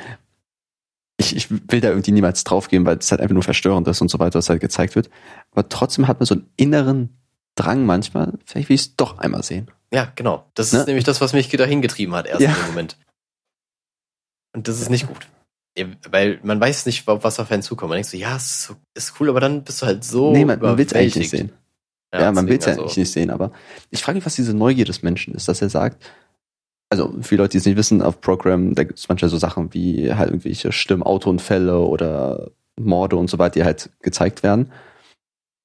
ich, 1.19 1.37
ich 1.37 1.51
will 1.51 1.81
da 1.81 1.89
irgendwie 1.91 2.13
niemals 2.13 2.43
draufgehen, 2.45 2.85
weil 2.85 2.99
es 2.99 3.11
halt 3.11 3.21
einfach 3.21 3.35
nur 3.35 3.43
verstörend 3.43 3.87
ist 3.89 4.01
und 4.01 4.09
so 4.11 4.19
weiter, 4.19 4.39
was 4.39 4.49
halt 4.49 4.61
gezeigt 4.61 4.97
wird. 4.97 5.09
Aber 5.53 5.69
trotzdem 5.69 6.09
hat 6.09 6.19
man 6.21 6.27
so 6.27 6.35
einen 6.35 6.51
inneren 6.57 7.17
Drang 7.55 7.85
manchmal, 7.87 8.33
vielleicht 8.45 8.69
will 8.69 8.75
ich 8.75 8.81
es 8.83 8.97
doch 8.97 9.19
einmal 9.19 9.43
sehen. 9.43 9.71
Ja, 9.93 10.11
genau. 10.17 10.51
Das 10.55 10.73
Ne? 10.73 10.81
ist 10.81 10.87
nämlich 10.87 11.05
das, 11.05 11.21
was 11.21 11.33
mich 11.33 11.49
dahin 11.51 11.83
getrieben 11.83 12.15
hat, 12.15 12.27
erst 12.27 12.41
Ja. 12.41 12.53
dem 12.55 12.67
Moment. 12.69 12.99
Und 14.55 14.69
das 14.69 14.81
ist 14.81 14.91
nicht 14.91 15.07
gut. 15.07 15.29
Ja, 15.77 15.87
Weil 16.11 16.39
man 16.43 16.61
weiß 16.61 16.87
nicht, 16.87 17.07
was 17.07 17.41
auf 17.41 17.51
einen 17.51 17.63
zukommt. 17.63 17.91
Man 17.91 17.97
denkt 17.97 18.11
so, 18.11 18.17
ja, 18.17 18.37
ist, 18.37 18.75
ist 18.95 19.15
cool, 19.19 19.31
aber 19.31 19.41
dann 19.41 19.65
bist 19.65 19.81
du 19.81 19.87
halt 19.87 20.05
so. 20.05 20.33
nee, 20.33 20.45
man, 20.45 20.61
man 20.61 20.77
will 20.77 20.87
es 20.87 20.93
eigentlich 20.93 21.17
nicht 21.17 21.31
sehen. 21.31 21.53
Ja, 22.15 22.31
man 22.31 22.47
will 22.47 22.59
es 22.59 22.67
ja 22.67 22.73
deswegen, 22.73 22.83
eigentlich 22.83 22.97
nicht 22.99 23.13
sehen, 23.13 23.31
aber 23.31 23.53
ich 23.91 24.03
frage 24.03 24.17
mich, 24.17 24.27
was 24.27 24.35
diese 24.35 24.53
Neugier 24.53 24.85
des 24.85 25.03
Menschen 25.03 25.35
ist, 25.35 25.49
dass 25.49 25.63
er 25.63 25.71
sagt, 25.71 26.05
also 26.91 27.15
viele 27.23 27.43
Leute, 27.43 27.53
die 27.53 27.59
es 27.59 27.65
nicht 27.65 27.79
wissen, 27.79 28.03
auf 28.03 28.21
Program, 28.21 28.75
da 28.75 28.85
gibt 28.85 28.99
es 28.99 29.09
manchmal 29.09 29.31
so 29.31 29.39
Sachen 29.39 29.73
wie 29.73 30.13
halt 30.13 30.29
irgendwelche 30.29 30.73
schlimmen 30.73 31.03
Autounfälle 31.03 31.79
oder 31.79 32.51
Morde 32.79 33.17
und 33.17 33.31
so 33.31 33.39
weiter, 33.39 33.55
die 33.55 33.65
halt 33.65 33.89
gezeigt 34.01 34.43
werden. 34.43 34.71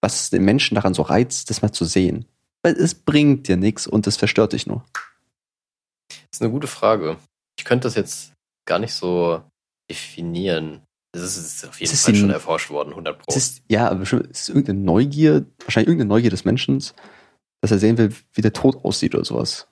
Was 0.02 0.30
den 0.30 0.46
Menschen 0.46 0.76
daran 0.76 0.94
so 0.94 1.02
reizt, 1.02 1.50
das 1.50 1.62
mal 1.62 1.74
zu 1.74 1.84
sehen. 1.84 2.26
Weil 2.64 2.76
es 2.76 2.96
bringt 2.96 3.50
dir 3.50 3.58
nichts 3.58 3.88
und 3.88 4.08
es 4.08 4.16
verstört 4.16 4.54
dich 4.54 4.68
nur. 4.68 4.86
Das 6.08 6.18
ist 6.32 6.42
eine 6.42 6.52
gute 6.52 6.68
Frage. 6.68 7.18
Ich 7.60 7.66
könnte 7.66 7.88
das 7.88 7.96
jetzt 7.96 8.32
gar 8.68 8.80
nicht 8.80 8.94
so 8.94 9.42
definieren. 9.90 10.84
Das 11.14 11.38
ist, 11.38 11.66
auf 11.68 11.80
jeden 11.80 11.92
Es 11.92 12.00
ist 12.00 12.06
Fall 12.06 12.16
schon 12.16 12.30
erforscht 12.30 12.70
worden, 12.70 12.90
100 12.90 13.18
Pro. 13.18 13.26
Es 13.30 13.36
ist, 13.38 13.62
ja, 13.70 13.88
aber 13.88 14.02
bestimmt, 14.02 14.28
es 14.30 14.42
ist 14.42 14.50
irgendeine 14.50 14.80
Neugier, 14.82 15.46
wahrscheinlich 15.64 15.88
irgendeine 15.88 16.10
Neugier 16.10 16.30
des 16.30 16.46
Menschen, 16.46 16.78
dass 17.62 17.72
er 17.72 17.80
sehen 17.80 17.98
will, 17.98 18.14
wie 18.34 18.42
der 18.42 18.54
Tod 18.54 18.84
aussieht 18.86 19.16
oder 19.16 19.26
sowas. 19.26 19.68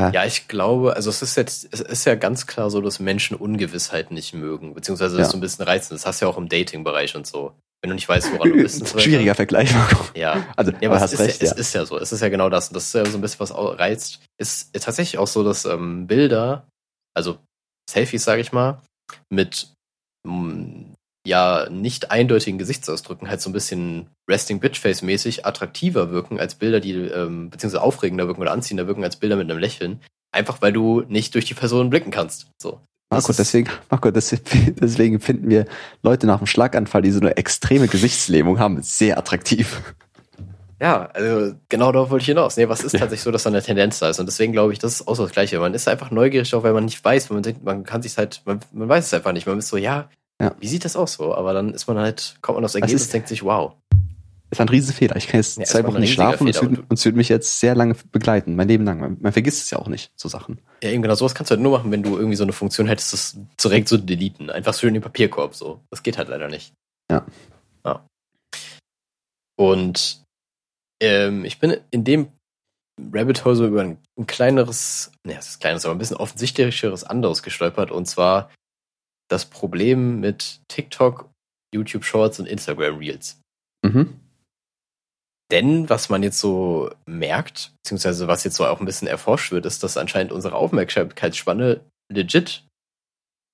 Ja, 0.00 0.24
ich 0.24 0.48
glaube, 0.48 0.96
also 0.96 1.08
es 1.08 1.22
ist 1.22 1.36
jetzt, 1.36 1.68
es 1.72 1.80
ist 1.80 2.04
ja 2.04 2.16
ganz 2.16 2.48
klar 2.48 2.68
so, 2.68 2.80
dass 2.80 2.98
Menschen 2.98 3.36
Ungewissheit 3.36 4.10
nicht 4.10 4.34
mögen, 4.34 4.74
beziehungsweise 4.74 5.16
das 5.16 5.28
Ja. 5.28 5.30
so 5.30 5.36
ein 5.38 5.40
bisschen 5.40 5.64
reizen. 5.64 5.94
Das 5.94 6.04
hast 6.04 6.20
du 6.20 6.26
ja 6.26 6.30
auch 6.32 6.36
im 6.36 6.48
Dating-Bereich 6.48 7.14
und 7.14 7.28
so. 7.28 7.52
Wenn 7.80 7.90
du 7.90 7.94
nicht 7.94 8.08
weißt, 8.08 8.32
woran 8.32 8.50
du 8.50 8.56
bist. 8.62 8.80
weiter. 8.82 8.98
Schwieriger 8.98 9.36
Vergleich. 9.36 9.70
Ja, 10.16 10.44
Also, 10.56 10.72
ja, 10.72 10.78
aber 10.78 10.86
aber 10.86 10.96
es 10.96 11.02
hast 11.02 11.12
ist, 11.12 11.20
recht, 11.20 11.40
ja, 11.42 11.46
ja. 11.46 11.52
es 11.52 11.58
ist 11.58 11.74
ja 11.74 11.86
so. 11.86 11.96
Es 11.98 12.10
ist 12.12 12.20
ja 12.22 12.28
genau 12.28 12.48
das. 12.50 12.68
Und 12.68 12.74
das 12.74 12.86
ist 12.86 12.94
ja 12.94 13.04
so 13.06 13.16
ein 13.18 13.20
bisschen 13.20 13.38
was 13.40 13.54
reizt. 13.54 14.20
Ist 14.36 14.72
tatsächlich 14.74 15.18
auch 15.18 15.28
so, 15.28 15.44
dass 15.44 15.64
ähm, 15.64 16.08
Bilder, 16.08 16.66
also 17.14 17.38
Selfies, 17.88 18.24
sage 18.24 18.40
ich 18.40 18.52
mal, 18.52 18.82
mit 19.30 19.72
mm, 20.26 20.92
ja 21.26 21.68
nicht 21.70 22.10
eindeutigen 22.10 22.58
Gesichtsausdrücken 22.58 23.28
halt 23.28 23.40
so 23.40 23.50
ein 23.50 23.54
bisschen 23.54 24.08
Resting 24.28 24.60
Bitch 24.60 24.78
Face 24.78 25.02
mäßig 25.02 25.46
attraktiver 25.46 26.10
wirken 26.10 26.38
als 26.38 26.54
Bilder, 26.54 26.80
die 26.80 26.92
ähm, 26.92 27.50
beziehungsweise 27.50 27.82
aufregender 27.82 28.26
wirken 28.26 28.42
oder 28.42 28.52
anziehender 28.52 28.86
wirken 28.86 29.04
als 29.04 29.16
Bilder 29.16 29.36
mit 29.36 29.50
einem 29.50 29.60
Lächeln. 29.60 30.00
Einfach 30.32 30.60
weil 30.60 30.72
du 30.72 31.02
nicht 31.02 31.34
durch 31.34 31.44
die 31.44 31.54
Person 31.54 31.90
blicken 31.90 32.10
kannst. 32.10 32.48
So. 32.60 32.80
Marco, 33.10 33.32
deswegen, 33.32 33.70
Marco, 33.90 34.10
deswegen 34.10 35.20
finden 35.20 35.48
wir 35.48 35.66
Leute 36.02 36.26
nach 36.26 36.38
dem 36.38 36.46
Schlaganfall, 36.46 37.02
die 37.02 37.12
so 37.12 37.20
eine 37.20 37.36
extreme 37.36 37.88
Gesichtslähmung 37.88 38.58
haben, 38.58 38.82
sehr 38.82 39.16
attraktiv. 39.16 39.82
Ja, 40.80 41.06
also 41.12 41.54
genau 41.68 41.92
darauf 41.92 42.10
wollte 42.10 42.22
ich 42.22 42.26
hinaus. 42.28 42.56
Nee, 42.56 42.68
was 42.68 42.82
ist 42.82 42.92
Ja. 42.92 43.00
tatsächlich 43.00 43.22
so, 43.22 43.30
dass 43.30 43.44
da 43.44 43.50
eine 43.50 43.62
Tendenz 43.62 44.00
da 44.00 44.10
ist? 44.10 44.18
Und 44.18 44.26
deswegen 44.26 44.52
glaube 44.52 44.72
ich, 44.72 44.78
das 44.78 44.94
ist 45.00 45.08
auch 45.08 45.14
so 45.14 45.22
das 45.22 45.32
Gleiche. 45.32 45.58
Man 45.60 45.72
ist 45.74 45.86
einfach 45.88 46.10
neugierig, 46.10 46.52
auch 46.54 46.62
weil 46.64 46.72
man 46.72 46.84
nicht 46.84 47.02
weiß, 47.04 47.30
man 47.30 47.42
denkt, 47.42 47.62
man 47.64 47.84
kann 47.84 48.02
sich 48.02 48.16
halt, 48.18 48.42
man, 48.44 48.60
man 48.72 48.88
weiß 48.88 49.06
es 49.06 49.14
einfach 49.14 49.32
nicht. 49.32 49.46
Man 49.46 49.58
ist 49.58 49.68
so, 49.68 49.76
ja, 49.76 50.08
Ja. 50.40 50.54
wie 50.58 50.66
sieht 50.68 50.84
das 50.84 50.96
aus 50.96 51.14
so? 51.14 51.34
Aber 51.34 51.52
dann 51.54 51.72
ist 51.72 51.86
man 51.86 51.98
halt, 51.98 52.36
kommt 52.42 52.56
man 52.56 52.64
aufs 52.64 52.74
Ergebnis 52.74 53.02
ist- 53.02 53.08
und 53.08 53.12
denkt 53.14 53.28
sich, 53.28 53.42
wow. 53.44 53.74
Das 54.50 54.58
war 54.58 54.66
ein 54.66 54.68
Riesenfehler. 54.68 55.16
Ich 55.16 55.26
kann 55.26 55.40
jetzt 55.40 55.56
Ja, 55.56 55.62
es 55.64 55.70
zwei 55.70 55.84
Wochen 55.84 55.98
nicht 56.00 56.12
schlafen 56.12 56.42
und 56.44 56.48
es, 56.50 56.58
Fehler. 56.58 56.78
und 56.88 56.92
es 56.98 57.04
wird 57.04 57.16
mich 57.16 57.28
jetzt 57.28 57.58
sehr 57.58 57.74
lange 57.74 57.96
begleiten, 58.12 58.54
mein 58.54 58.68
Leben 58.68 58.84
lang. 58.84 59.00
Man, 59.00 59.16
man 59.20 59.32
vergisst 59.32 59.64
es 59.64 59.70
ja 59.70 59.78
auch 59.78 59.88
nicht, 59.88 60.12
so 60.16 60.28
Sachen. 60.28 60.60
Ja, 60.82 60.90
eben 60.90 61.02
genau 61.02 61.14
sowas 61.14 61.34
kannst 61.34 61.50
du 61.50 61.54
halt 61.54 61.62
nur 61.62 61.72
machen, 61.78 61.90
wenn 61.90 62.02
du 62.04 62.16
irgendwie 62.16 62.36
so 62.36 62.44
eine 62.44 62.52
Funktion 62.52 62.86
hättest, 62.86 63.12
das 63.12 63.36
direkt 63.62 63.88
so 63.88 63.96
deleten. 63.96 64.50
Einfach 64.50 64.74
schön 64.74 64.88
in 64.88 64.94
den 64.94 65.02
Papierkorb 65.02 65.54
so. 65.56 65.80
Das 65.90 66.02
geht 66.02 66.18
halt 66.18 66.28
leider 66.28 66.48
nicht. 66.48 66.72
Ja. 67.10 67.24
ja. 67.84 68.04
Und 69.56 70.23
ähm, 71.02 71.44
ich 71.44 71.58
bin 71.58 71.76
in 71.90 72.04
dem 72.04 72.28
Rabbit 73.12 73.44
Hole 73.44 73.56
so 73.56 73.66
über 73.66 73.82
ein, 73.82 73.98
ein 74.18 74.26
kleineres, 74.26 75.10
ne, 75.26 75.36
es 75.38 75.48
ist 75.48 75.60
kleineres, 75.60 75.84
aber 75.84 75.94
ein 75.94 75.98
bisschen 75.98 76.16
offensichtlicheres 76.16 77.04
anderes 77.04 77.42
gestolpert. 77.42 77.90
Und 77.90 78.06
zwar 78.06 78.50
das 79.28 79.46
Problem 79.46 80.20
mit 80.20 80.60
TikTok, 80.68 81.28
YouTube 81.74 82.04
Shorts 82.04 82.38
und 82.38 82.46
Instagram 82.46 82.98
Reels. 82.98 83.40
Mhm. 83.84 84.20
Denn 85.50 85.88
was 85.90 86.08
man 86.08 86.22
jetzt 86.22 86.38
so 86.38 86.90
merkt, 87.06 87.72
beziehungsweise 87.82 88.28
was 88.28 88.44
jetzt 88.44 88.56
so 88.56 88.66
auch 88.66 88.80
ein 88.80 88.86
bisschen 88.86 89.08
erforscht 89.08 89.52
wird, 89.52 89.66
ist, 89.66 89.82
dass 89.82 89.96
anscheinend 89.96 90.32
unsere 90.32 90.54
Aufmerksamkeitsspanne 90.54 91.80
legit 92.12 92.64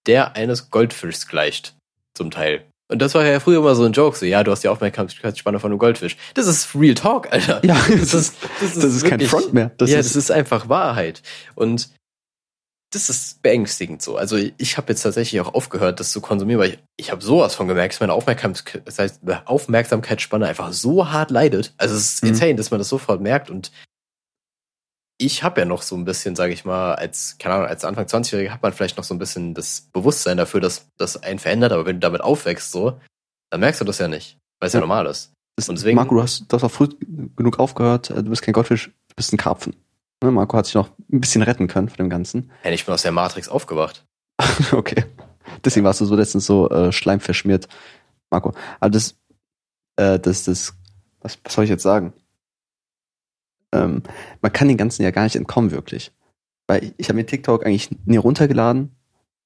der 0.07 0.35
eines 0.37 0.71
Goldfischs 0.71 1.27
gleicht. 1.27 1.77
Zum 2.17 2.31
Teil. 2.31 2.70
Und 2.91 2.99
das 3.01 3.15
war 3.15 3.25
ja 3.25 3.39
früher 3.41 3.59
immer 3.59 3.75
so 3.75 3.85
ein 3.85 3.93
Joke, 3.93 4.17
so, 4.19 4.27
ja, 4.27 4.43
du 4.43 4.51
hast 4.51 4.65
die 4.65 4.69
Aufmerksamkeitsspanne 4.69 5.61
von 5.61 5.71
einem 5.71 5.79
Goldfisch. 5.79 6.17
Das 6.35 6.47
ist 6.47 6.75
Real 6.75 6.95
Talk, 6.95 7.33
Alter. 7.33 7.65
Ja, 7.65 7.81
das 7.89 8.15
ist, 8.15 8.35
das 8.61 8.75
Das 8.75 8.85
ist 8.85 9.03
kein 9.05 9.13
wirklich- 9.21 9.31
Front 9.31 9.53
mehr. 9.55 9.71
Das 9.79 9.91
ja, 9.91 9.99
ist, 10.01 10.07
das 10.11 10.17
ist 10.17 10.31
einfach 10.31 10.69
Wahrheit. 10.69 11.23
Und 11.55 11.91
das 12.93 13.09
ist 13.09 13.41
beängstigend 13.43 14.03
so. 14.03 14.17
Also 14.17 14.37
ich 14.37 14.77
habe 14.77 14.93
jetzt 14.93 15.03
tatsächlich 15.03 15.41
auch 15.41 15.55
aufgehört, 15.55 16.01
das 16.01 16.11
zu 16.11 16.21
konsumieren, 16.21 16.61
weil 16.61 16.71
ich, 16.71 16.79
ich 16.97 17.11
habe 17.13 17.23
sowas 17.23 17.55
von 17.55 17.69
gemerkt, 17.69 17.95
dass 17.95 18.01
meine 18.01 18.13
Aufmerksamkeit, 18.13 18.83
das 18.85 18.99
heißt, 18.99 19.21
Aufmerksamkeitsspanne 19.45 20.47
einfach 20.49 20.73
so 20.73 21.09
hart 21.11 21.31
leidet. 21.31 21.73
Also 21.77 21.95
es 21.95 22.15
ist 22.15 22.23
Mhm. 22.25 22.31
insane, 22.31 22.55
dass 22.57 22.73
man 22.73 22.79
das 22.79 22.89
sofort 22.89 23.21
merkt. 23.21 23.49
Und 23.51 23.71
ich 25.21 25.43
habe 25.43 25.61
ja 25.61 25.65
noch 25.67 25.83
so 25.83 25.97
ein 25.97 26.05
bisschen, 26.05 26.35
sage 26.35 26.53
ich 26.53 26.65
mal, 26.65 26.95
als, 26.95 27.37
keine 27.39 27.57
Ahnung, 27.57 27.67
als 27.69 27.85
Anfang 27.85 28.07
20-Jähriger 28.07 28.51
hat 28.51 28.63
man 28.63 28.73
vielleicht 28.73 28.97
noch 28.97 29.05
so 29.05 29.15
ein 29.15 29.19
bisschen 29.19 29.55
das 29.55 29.83
Bewusstsein 29.93 30.37
dafür, 30.37 30.61
dass 30.61 30.87
das 30.97 31.23
einen 31.23 31.39
verändert, 31.39 31.73
aber 31.73 31.85
wenn 31.87 31.97
du 31.97 32.01
damit 32.01 32.23
aufwächst, 32.23 32.73
so, 32.73 32.99
dann 33.51 33.61
merkst 33.61 33.81
du 33.81 33.85
das 33.85 33.99
ja 33.99 34.09
nicht, 34.09 34.39
weil 34.61 34.69
es 34.69 34.73
ja. 34.73 34.79
Ja. 34.79 34.87
normal 34.87 35.07
ist. 35.07 35.33
das, 35.57 35.69
und 35.69 35.77
deswegen- 35.79 35.97
Marco, 35.97 36.15
du 36.15 36.23
hast, 36.23 36.47
du 36.51 36.57
hast 36.57 36.65
auch 36.65 36.71
früh 36.71 36.89
genug 37.37 37.59
aufgehört. 37.59 38.11
äh, 38.11 38.23
Du 38.23 38.31
bist 38.31 38.43
kein 38.43 38.55
Goldfisch, 38.55 38.87
du 39.09 39.15
bist 39.15 39.33
ein 39.33 39.37
Karpfen. 39.37 39.77
Ne, 40.23 40.31
Marco 40.31 40.57
hat 40.57 40.67
sich 40.67 40.75
noch 40.75 40.89
ein 41.13 41.21
bisschen 41.21 41.43
retten 41.43 41.67
können 41.69 41.89
von 41.89 41.97
dem 41.99 42.11
Ganzen. 42.11 42.51
Ja, 42.65 42.71
ich 42.71 42.85
bin 42.87 42.95
aus 42.95 43.03
der 43.03 43.13
Matrix 43.13 43.49
aufgewacht. 43.49 44.05
okay. 44.73 45.05
Deswegen 45.65 45.85
warst 45.85 46.01
du 46.01 46.05
so 46.07 46.15
letztens 46.15 46.47
so 46.47 46.69
äh, 46.71 46.93
Schleim 46.93 47.21
verschmiert, 47.21 47.69
Marco. 48.31 48.53
Aber 48.81 48.91
das, 48.91 49.17
äh, 49.97 50.19
das, 50.19 50.45
das, 50.45 50.75
was, 51.21 51.39
was 51.45 51.53
soll 51.55 51.65
ich 51.65 51.71
jetzt 51.71 51.83
sagen? 51.83 52.13
Ähm, 53.73 54.03
man 54.41 54.53
kann 54.53 54.69
den 54.69 54.77
Ganzen 54.77 55.03
ja 55.03 55.11
gar 55.11 55.25
nicht 55.25 55.37
entkommen, 55.37 55.71
wirklich. 55.71 56.13
Weil 56.67 56.93
ich, 56.97 57.09
habe 57.09 57.17
mir 57.17 57.27
TikTok 57.27 57.67
eigentlich 57.67 57.91
nie 58.05 58.17
runtergeladen, 58.17 58.91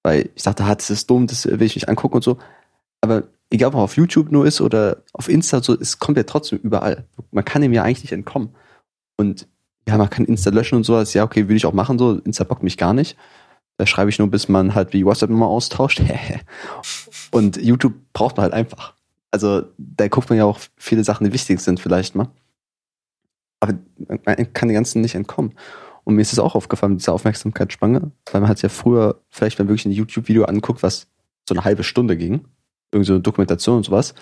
weil 0.03 0.31
ich 0.35 0.43
dachte, 0.43 0.65
ah, 0.65 0.75
das 0.75 0.91
ist 0.91 1.09
dumm, 1.11 1.27
das 1.27 1.47
will 1.47 1.63
ich 1.63 1.75
nicht 1.75 1.89
angucken 1.89 2.17
und 2.17 2.25
so. 2.25 2.39
Aber 3.01 3.25
egal, 3.51 3.69
ob 3.69 3.75
man 3.75 3.83
auf 3.83 3.97
YouTube 3.97 4.31
nur 4.31 4.47
ist 4.47 4.61
oder 4.61 4.99
auf 5.13 5.29
Insta, 5.29 5.63
so, 5.63 5.79
es 5.79 5.99
kommt 5.99 6.17
ja 6.17 6.25
trotzdem 6.25 6.59
überall. 6.59 7.07
Man 7.31 7.45
kann 7.45 7.63
dem 7.63 7.73
ja 7.73 7.83
eigentlich 7.83 8.03
nicht 8.03 8.13
entkommen. 8.13 8.55
Und 9.17 9.47
ja, 9.89 9.97
man 9.97 10.11
kann 10.11 10.25
Insta 10.25 10.51
löschen 10.51 10.77
und 10.77 10.85
sowas. 10.85 11.15
Ja, 11.15 11.25
okay, 11.25 11.45
würde 11.45 11.57
ich 11.57 11.67
auch 11.67 11.73
machen, 11.73 11.99
so. 11.99 12.19
Insta 12.25 12.45
bockt 12.45 12.63
mich 12.63 12.79
gar 12.79 12.95
nicht. 12.95 13.17
Da 13.77 13.87
schreibe 13.87 14.11
ich 14.11 14.19
nur, 14.19 14.31
bis 14.31 14.49
man 14.49 14.75
halt 14.75 14.93
die 14.93 15.05
WhatsApp-Nummer 15.05 15.47
austauscht. 15.47 16.03
und 17.31 17.57
YouTube 17.57 17.95
braucht 18.13 18.37
man 18.37 18.45
halt 18.45 18.55
einfach. 18.55 18.95
Also, 19.31 19.65
da 19.79 20.09
guckt 20.09 20.31
man 20.31 20.39
ja 20.39 20.45
auch 20.45 20.61
viele 20.77 21.05
Sachen, 21.05 21.25
die 21.25 21.33
wichtig 21.33 21.61
sind, 21.61 21.81
vielleicht 21.81 22.15
mal. 22.15 22.29
Aber 23.65 23.79
man 24.25 24.53
kann 24.53 24.69
den 24.69 24.75
Ganzen 24.75 25.01
nicht 25.01 25.15
entkommen. 25.15 25.55
Und 26.05 26.17
mir 26.17 26.23
ist 26.23 26.33
es 26.33 26.39
auch 26.39 26.55
aufgefallen, 26.55 26.93
mit 26.93 27.01
dieser 27.01 27.15
Aufmerksamkeitsspanne, 27.15 28.13
weil 28.31 28.41
man 28.41 28.51
hat 28.51 28.61
ja 28.61 28.69
früher, 28.69 29.23
vielleicht 29.31 29.59
wenn 29.59 29.67
man 29.67 29.71
wirklich 29.71 29.87
ein 29.87 29.93
YouTube-Video 29.93 30.45
anguckt, 30.45 30.83
was 30.83 31.09
so 31.49 31.55
eine 31.55 31.65
halbe 31.65 31.83
Stunde 31.83 32.17
ging, 32.17 32.47
irgendwie 32.93 33.07
so 33.07 33.15
eine 33.15 33.23
Dokumentation 33.23 33.79
und 33.79 33.85
sowas. 33.85 34.15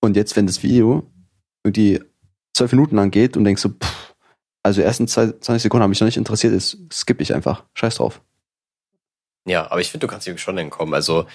Und 0.00 0.16
jetzt, 0.16 0.36
wenn 0.36 0.46
das 0.46 0.62
Video 0.62 1.10
irgendwie 1.64 2.00
zwölf 2.56 2.70
Minuten 2.72 2.96
lang 2.96 3.10
geht 3.10 3.36
und 3.36 3.44
denkst 3.44 3.62
so, 3.62 3.70
pff, 3.70 4.14
also 4.62 4.80
die 4.80 4.84
ersten 4.84 5.08
zwei- 5.08 5.32
20 5.32 5.62
Sekunden 5.62 5.82
haben 5.82 5.90
mich 5.90 6.00
noch 6.00 6.06
nicht 6.06 6.16
interessiert, 6.16 6.52
ist 6.52 6.78
skippe 6.92 7.22
ich 7.22 7.34
einfach. 7.34 7.64
Scheiß 7.74 7.96
drauf. 7.96 8.20
Ja, 9.46 9.70
aber 9.70 9.80
ich 9.80 9.90
finde, 9.90 10.06
du 10.06 10.10
kannst 10.10 10.26
dir 10.26 10.36
schon 10.38 10.58
entkommen. 10.58 10.94
Also, 10.94 11.26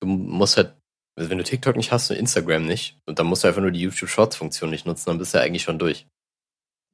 du 0.00 0.06
musst 0.06 0.56
halt, 0.56 0.74
also 1.16 1.30
wenn 1.30 1.38
du 1.38 1.44
TikTok 1.44 1.76
nicht 1.76 1.90
hast 1.90 2.10
und 2.10 2.16
Instagram 2.16 2.66
nicht, 2.66 2.98
und 3.06 3.18
dann 3.18 3.26
musst 3.26 3.44
du 3.44 3.48
einfach 3.48 3.62
nur 3.62 3.70
die 3.70 3.80
YouTube 3.80 4.10
Shorts 4.10 4.36
Funktion 4.36 4.70
nicht 4.70 4.86
nutzen, 4.86 5.06
dann 5.06 5.18
bist 5.18 5.34
du 5.34 5.38
ja 5.38 5.44
eigentlich 5.44 5.62
schon 5.62 5.78
durch. 5.78 6.06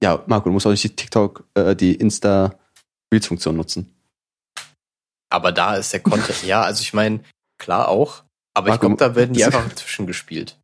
Ja, 0.03 0.23
Marco, 0.27 0.49
du 0.49 0.53
musst 0.53 0.67
auch 0.67 0.71
nicht 0.71 0.85
die 0.85 0.95
TikTok, 0.95 1.45
äh, 1.55 1.75
die 1.75 1.95
Insta 1.95 2.55
Reels-Funktion 3.13 3.57
nutzen. 3.57 3.95
Aber 5.31 5.53
da 5.53 5.77
ist 5.77 5.93
der 5.93 6.01
Content, 6.01 6.43
ja, 6.45 6.63
also 6.63 6.83
ich 6.83 6.95
meine, 6.95 7.21
klar 7.59 7.89
auch, 7.89 8.23
aber 8.55 8.69
ich 8.69 8.73
Marco, 8.73 8.87
glaube, 8.87 8.97
da 8.97 9.15
werden 9.15 9.35
die 9.35 9.45
einfach 9.45 9.69
zwischengespielt. 9.75 10.59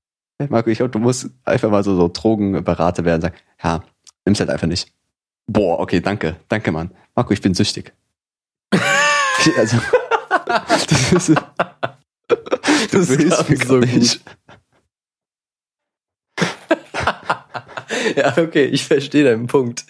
Marco, 0.49 0.71
ich 0.71 0.79
glaube, 0.79 0.91
du 0.91 0.99
musst 0.99 1.31
einfach 1.45 1.71
mal 1.71 1.85
so, 1.85 1.97
so 1.97 2.09
Drogenberater 2.09 3.05
werden 3.05 3.17
und 3.17 3.23
sagen, 3.23 3.37
ja, 3.63 3.85
nimm's 4.25 4.41
halt 4.41 4.51
einfach 4.51 4.67
nicht. 4.67 4.93
Boah, 5.47 5.79
okay, 5.81 6.01
danke, 6.01 6.37
danke, 6.49 6.73
Mann. 6.73 6.91
Marco, 7.15 7.33
ich 7.33 7.41
bin 7.41 7.55
süchtig. 7.55 7.93
also, 9.57 9.79
das 10.47 11.29
ist, 11.29 11.29
du 11.29 12.99
Das 12.99 13.09
willst 13.09 13.49
mir 13.49 13.57
so 13.57 13.79
nicht. 13.79 14.21
ja, 18.17 18.37
okay, 18.39 18.65
ich 18.65 18.85
verstehe 18.85 19.25
deinen 19.25 19.47
Punkt. 19.47 19.85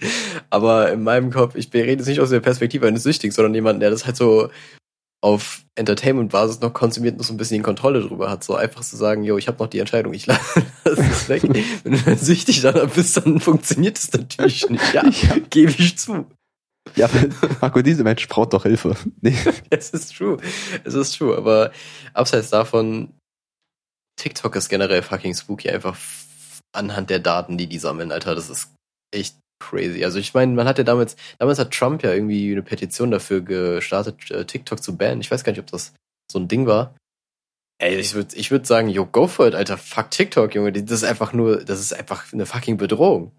Aber 0.51 0.91
in 0.93 1.03
meinem 1.03 1.31
Kopf, 1.31 1.55
ich 1.55 1.73
rede 1.73 1.93
jetzt 1.93 2.07
nicht 2.07 2.21
aus 2.21 2.31
der 2.31 2.41
Perspektive 2.41 2.87
eines 2.87 3.03
Süchtigen, 3.03 3.33
sondern 3.33 3.55
jemanden, 3.55 3.81
der 3.81 3.91
das 3.91 4.07
halt 4.07 4.17
so 4.17 4.51
auf 5.23 5.63
Entertainment-Basis 5.77 6.61
noch 6.61 6.75
konsumiert 6.75 7.17
und 7.17 7.25
so 7.25 7.33
ein 7.33 7.39
bisschen 7.39 7.57
die 7.57 7.63
Kontrolle 7.63 8.03
drüber 8.03 8.29
hat. 8.31 8.45
So 8.45 8.57
einfach 8.57 8.83
zu 8.83 8.97
sagen, 8.97 9.25
yo, 9.25 9.39
ich 9.39 9.49
habe 9.49 9.59
noch 9.59 9.71
die 9.71 9.79
Entscheidung, 9.79 10.13
ich 10.13 10.27
lasse 10.27 10.61
es 10.85 11.29
weg. 11.31 11.43
Wenn 11.83 11.93
du 11.93 11.99
dann 11.99 12.19
süchtig 12.19 12.61
danach 12.61 12.91
bist, 12.91 13.17
dann 13.17 13.41
funktioniert 13.41 13.97
es 13.99 14.13
natürlich 14.13 14.69
nicht. 14.69 14.93
Ja, 14.93 15.03
Ja. 15.23 15.37
gebe 15.49 15.73
ich 15.79 15.97
zu. 15.97 16.27
Ja, 16.97 17.09
Marco, 17.63 17.81
diese 17.81 18.05
Mensch 18.05 18.29
braucht 18.29 18.53
doch 18.53 18.65
Hilfe. 18.65 18.95
Nee. 19.23 19.35
Es 19.71 19.91
ist 19.91 20.15
true. 20.15 20.37
Es 20.85 20.93
ist 20.93 21.17
true. 21.17 21.35
Aber 21.35 21.73
abseits 22.13 22.51
davon, 22.51 23.09
TikTok 24.17 24.55
ist 24.57 24.69
generell 24.69 25.03
fucking 25.03 25.35
spooky. 25.35 25.71
Einfach 25.71 25.97
anhand 26.75 27.11
der 27.11 27.21
Daten, 27.21 27.59
die 27.59 27.67
die 27.67 27.79
sammeln, 27.79 28.13
Alter. 28.13 28.35
Das 28.35 28.51
ist 28.51 28.73
echt 29.11 29.37
crazy. 29.61 30.05
Also 30.05 30.19
ich 30.19 30.35
meine, 30.35 30.53
man 30.53 30.67
hat 30.67 30.79
ja 30.79 30.85
damals, 30.85 31.17
damals 31.39 31.59
hat 31.59 31.73
Trump 31.73 32.03
ja 32.03 32.13
irgendwie 32.13 32.53
eine 32.53 32.63
Petition 32.63 33.11
dafür 33.11 33.41
gestartet, 33.41 34.31
äh, 34.31 34.45
TikTok 34.45 34.83
zu 34.83 34.97
bannen. 34.97 35.21
Ich 35.21 35.31
weiß 35.31 35.45
gar 35.45 35.53
nicht, 35.53 35.61
ob 35.61 35.71
das 35.71 35.95
so 36.31 36.39
ein 36.39 36.49
Ding 36.49 36.67
war. 36.67 36.95
Ey, 37.79 37.97
ich 37.99 38.15
würde 38.15 38.37
ich 38.37 38.51
würd 38.51 38.67
sagen, 38.67 38.89
yo, 38.89 39.05
go 39.05 39.27
for 39.27 39.47
it, 39.49 39.55
Alter. 39.55 39.77
Fuck 39.77 40.11
TikTok, 40.11 40.55
Junge. 40.55 40.73
Das 40.73 40.91
ist 40.91 41.05
einfach 41.05 41.33
nur, 41.33 41.65
das 41.65 41.81
ist 41.81 41.93
einfach 41.93 42.33
eine 42.33 42.47
fucking 42.47 42.77
Bedrohung. 42.77 43.33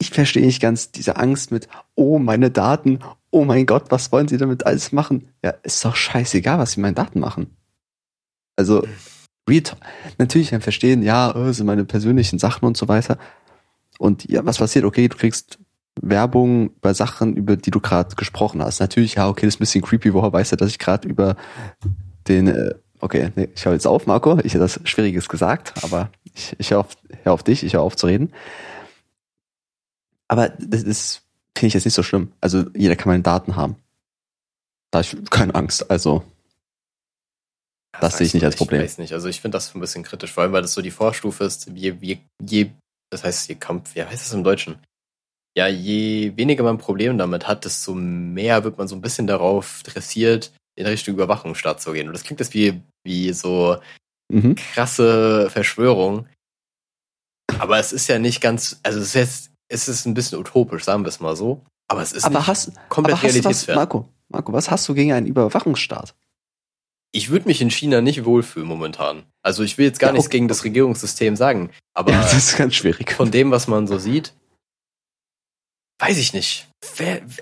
Ich 0.00 0.10
verstehe 0.10 0.44
nicht 0.44 0.62
ganz 0.62 0.90
diese 0.90 1.16
Angst 1.16 1.52
mit, 1.52 1.68
oh, 1.94 2.18
meine 2.18 2.50
Daten, 2.50 3.00
oh 3.30 3.44
mein 3.44 3.66
Gott, 3.66 3.90
was 3.90 4.10
wollen 4.12 4.28
sie 4.28 4.38
damit 4.38 4.64
alles 4.64 4.92
machen? 4.92 5.28
Ja, 5.44 5.50
ist 5.62 5.84
doch 5.84 5.94
scheißegal, 5.94 6.58
was 6.58 6.72
sie 6.72 6.80
mit 6.80 6.86
meinen 6.86 6.94
Daten 6.94 7.20
machen. 7.20 7.54
Also, 8.56 8.86
read, 9.50 9.76
natürlich 10.18 10.50
kann 10.50 10.60
verstehen, 10.60 11.02
ja, 11.02 11.34
oh, 11.34 11.52
sind 11.52 11.66
meine 11.66 11.84
persönlichen 11.84 12.38
Sachen 12.38 12.64
und 12.64 12.76
so 12.76 12.88
weiter. 12.88 13.18
Und 13.98 14.28
ja, 14.30 14.44
was 14.46 14.58
passiert? 14.58 14.84
Okay, 14.84 15.08
du 15.08 15.16
kriegst 15.16 15.58
Werbung 16.00 16.70
bei 16.80 16.94
Sachen, 16.94 17.36
über 17.36 17.56
die 17.56 17.70
du 17.70 17.80
gerade 17.80 18.16
gesprochen 18.16 18.62
hast. 18.62 18.80
Natürlich, 18.80 19.16
ja, 19.16 19.28
okay, 19.28 19.46
das 19.46 19.54
ist 19.54 19.58
ein 19.58 19.64
bisschen 19.64 19.82
creepy, 19.82 20.14
woher 20.14 20.32
weißt 20.32 20.52
du, 20.52 20.56
dass 20.56 20.70
ich 20.70 20.78
gerade 20.78 21.06
über 21.06 21.36
den, 22.28 22.46
äh, 22.46 22.74
okay, 23.00 23.30
nee, 23.36 23.48
ich 23.54 23.64
höre 23.64 23.74
jetzt 23.74 23.86
auf, 23.86 24.06
Marco, 24.06 24.38
ich 24.42 24.54
habe 24.54 24.64
das 24.64 24.80
Schwieriges 24.84 25.28
gesagt, 25.28 25.74
aber 25.84 26.10
ich, 26.34 26.56
ich 26.58 26.70
höre 26.70 26.80
auf, 26.80 26.96
hör 27.22 27.32
auf 27.32 27.42
dich, 27.42 27.64
ich 27.64 27.74
höre 27.74 27.82
auf 27.82 27.96
zu 27.96 28.06
reden. 28.06 28.32
Aber 30.28 30.48
das 30.48 30.82
ist, 30.82 31.22
finde 31.56 31.68
ich 31.68 31.74
jetzt 31.74 31.84
nicht 31.84 31.94
so 31.94 32.02
schlimm. 32.02 32.32
Also 32.40 32.64
jeder 32.74 32.96
kann 32.96 33.10
meine 33.10 33.22
Daten 33.22 33.56
haben. 33.56 33.76
Da 34.90 35.00
habe 35.00 35.06
ich 35.06 35.30
keine 35.30 35.54
Angst, 35.54 35.90
also 35.90 36.22
das 37.98 38.18
sehe 38.18 38.26
ich 38.26 38.34
nicht 38.34 38.44
als 38.44 38.56
Problem. 38.56 38.80
Ich 38.80 38.86
weiß 38.86 38.98
nicht, 38.98 39.12
also 39.12 39.28
ich 39.28 39.40
finde 39.40 39.56
das 39.56 39.74
ein 39.74 39.80
bisschen 39.80 40.04
kritisch, 40.04 40.32
vor 40.32 40.42
allem 40.42 40.52
weil 40.52 40.62
das 40.62 40.74
so 40.74 40.82
die 40.82 40.90
Vorstufe 40.90 41.44
ist, 41.44 41.68
je, 41.74 41.94
je, 42.00 42.18
je 42.42 42.70
das 43.10 43.24
heißt, 43.24 43.48
je 43.48 43.56
Kampf, 43.56 43.94
wie 43.94 44.04
heißt 44.04 44.24
das 44.24 44.32
im 44.32 44.44
Deutschen? 44.44 44.78
Ja, 45.56 45.66
je 45.66 46.36
weniger 46.36 46.62
man 46.62 46.78
Probleme 46.78 47.16
damit 47.16 47.48
hat, 47.48 47.64
desto 47.64 47.92
mehr 47.92 48.62
wird 48.62 48.78
man 48.78 48.86
so 48.86 48.94
ein 48.94 49.00
bisschen 49.00 49.26
darauf 49.26 49.82
dressiert, 49.82 50.52
in 50.76 50.86
Richtung 50.86 51.14
Überwachungsstaat 51.14 51.80
zu 51.82 51.92
gehen. 51.92 52.06
Und 52.06 52.12
das 52.14 52.22
klingt 52.22 52.38
jetzt 52.38 52.54
wie, 52.54 52.80
wie 53.04 53.32
so 53.32 53.78
mhm. 54.32 54.54
krasse 54.54 55.50
Verschwörung. 55.50 56.28
Aber 57.58 57.78
es 57.78 57.92
ist 57.92 58.06
ja 58.06 58.20
nicht 58.20 58.40
ganz, 58.40 58.78
also 58.84 59.00
es 59.00 59.06
ist 59.08 59.14
jetzt, 59.14 59.50
es 59.68 59.88
ist 59.88 60.06
ein 60.06 60.14
bisschen 60.14 60.38
utopisch, 60.38 60.84
sagen 60.84 61.02
wir 61.02 61.08
es 61.08 61.18
mal 61.18 61.34
so. 61.34 61.64
Aber 61.88 62.02
es 62.02 62.12
ist 62.12 62.24
aber 62.24 62.46
hast, 62.46 62.72
komplett 62.88 63.16
aber 63.18 63.24
realitätsfern. 63.24 63.74
Marco, 63.74 64.08
Marco, 64.28 64.52
was 64.52 64.70
hast 64.70 64.88
du 64.88 64.94
gegen 64.94 65.12
einen 65.12 65.26
Überwachungsstaat? 65.26 66.14
Ich 67.12 67.30
würde 67.30 67.48
mich 67.48 67.60
in 67.60 67.70
China 67.70 68.00
nicht 68.00 68.24
wohlfühlen 68.24 68.68
momentan. 68.68 69.24
Also 69.42 69.62
ich 69.62 69.78
will 69.78 69.86
jetzt 69.86 69.98
gar 69.98 70.08
ja, 70.08 70.12
nichts 70.12 70.28
okay. 70.28 70.36
gegen 70.36 70.48
das 70.48 70.64
Regierungssystem 70.64 71.36
sagen, 71.36 71.70
aber 71.94 72.12
ja, 72.12 72.20
das 72.22 72.34
ist 72.34 72.56
ganz 72.56 72.74
schwierig. 72.74 73.12
Von 73.12 73.30
dem, 73.30 73.50
was 73.50 73.66
man 73.66 73.86
so 73.86 73.98
sieht, 73.98 74.34
weiß 75.98 76.18
ich 76.18 76.32
nicht. 76.32 76.68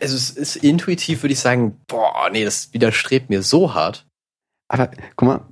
Also 0.01 0.17
es 0.17 0.31
ist 0.31 0.57
intuitiv, 0.57 1.23
würde 1.23 1.33
ich 1.33 1.41
sagen, 1.41 1.81
boah, 1.87 2.29
nee, 2.31 2.45
das 2.45 2.73
widerstrebt 2.73 3.31
mir 3.31 3.43
so 3.43 3.75
hart. 3.75 4.07
Aber 4.69 4.91
guck 5.17 5.29
mal, 5.29 5.47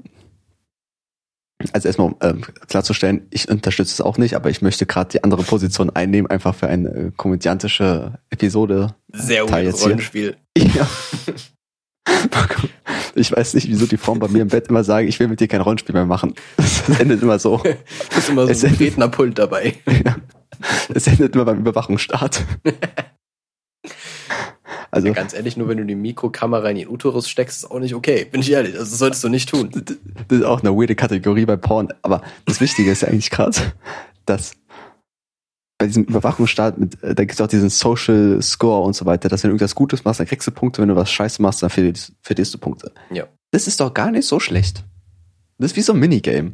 also 1.73 1.89
erstmal 1.89 2.09
um 2.09 2.17
ähm, 2.21 2.43
klarzustellen, 2.69 3.27
ich 3.31 3.49
unterstütze 3.49 3.93
es 3.93 4.01
auch 4.01 4.19
nicht, 4.19 4.35
aber 4.35 4.51
ich 4.51 4.61
möchte 4.61 4.87
gerade 4.87 5.11
die 5.11 5.25
andere 5.25 5.43
Position 5.43 5.91
einnehmen, 5.91 6.31
einfach 6.31 6.55
für 6.55 6.67
eine 6.67 6.89
äh, 6.89 7.11
komödiantische 7.17 8.19
Episode. 8.31 8.95
Sehr 9.13 9.47
gutes 9.47 9.83
Rollenspiel. 9.83 10.37
Ja. 10.59 10.89
Ich 13.19 13.33
weiß 13.33 13.55
nicht, 13.55 13.67
wieso 13.69 13.87
die 13.87 13.97
Frauen 13.97 14.19
bei 14.19 14.29
mir 14.29 14.43
im 14.43 14.49
Bett 14.49 14.69
immer 14.69 14.85
sagen, 14.85 15.09
ich 15.09 15.19
will 15.19 15.29
mit 15.29 15.41
dir 15.41 15.49
kein 15.49 15.63
Rollenspiel 15.63 15.95
mehr 15.95 16.05
machen. 16.05 16.35
Es 16.59 16.87
endet 17.01 17.23
immer 17.23 17.39
so. 17.39 17.57
Du 17.65 18.15
bist 18.15 18.29
immer 18.29 18.55
so 18.55 18.67
ein 18.67 18.75
Rednerpult 18.75 19.39
dabei. 19.39 19.75
Ja. 20.05 20.17
Es 20.95 21.07
endet 21.07 21.35
immer 21.35 21.45
beim 21.45 21.59
Überwachungsstart. 21.59 22.45
Also, 24.91 25.09
ja, 25.09 25.13
ganz 25.13 25.35
ehrlich, 25.35 25.57
nur 25.57 25.69
wenn 25.69 25.77
du 25.77 25.85
die 25.85 25.95
Mikrokamera 25.95 26.71
in 26.71 26.77
den 26.77 26.89
Uterus 26.89 27.29
steckst, 27.29 27.65
ist 27.65 27.71
auch 27.71 27.79
nicht 27.79 27.95
okay. 27.95 28.25
Bin 28.25 28.41
ich 28.41 28.51
ehrlich. 28.51 28.73
Also, 28.73 28.91
das 28.91 28.99
solltest 28.99 29.25
du 29.25 29.29
nicht 29.29 29.51
tun. 29.51 29.71
Das 30.29 30.39
ist 30.39 30.45
auch 30.45 30.63
eine 30.63 30.71
weirde 30.71 30.95
Kategorie 30.95 31.45
bei 31.45 31.57
Porn. 31.57 31.93
Aber 32.03 32.23
das 32.47 32.61
Wichtige 32.61 32.91
ist 32.91 33.03
ja 33.03 33.09
eigentlich 33.09 33.31
gerade, 33.31 33.59
dass 34.25 34.53
bei 35.87 35.89
diesem 35.89 36.05
Überwachungsstaat, 36.05 36.79
mit, 36.79 37.03
äh, 37.03 37.15
da 37.15 37.23
gibt 37.23 37.35
es 37.35 37.41
auch 37.41 37.47
diesen 37.47 37.71
Social 37.71 38.43
Score 38.43 38.85
und 38.85 38.95
so 38.95 39.07
weiter, 39.07 39.29
dass 39.29 39.43
wenn 39.43 39.51
du 39.51 39.53
irgendwas 39.53 39.75
Gutes 39.75 40.05
machst, 40.05 40.19
dann 40.19 40.27
kriegst 40.27 40.47
du 40.47 40.51
Punkte, 40.51 40.83
wenn 40.83 40.89
du 40.89 40.97
was 40.97 41.11
Scheiße 41.11 41.41
machst, 41.41 41.63
dann 41.63 41.71
verlierst, 41.71 42.13
verlierst 42.23 42.53
du 42.55 42.59
Punkte. 42.59 42.93
Ja. 43.11 43.29
Das 43.53 43.69
ist 43.69 43.81
doch 43.81 43.95
gar 43.95 44.11
nicht 44.11 44.27
so 44.27 44.41
schlecht. 44.41 44.85
Das 45.59 45.71
ist 45.73 45.77
wie 45.77 45.83
so 45.83 45.93
ein 45.93 46.01
Minigame. 46.01 46.53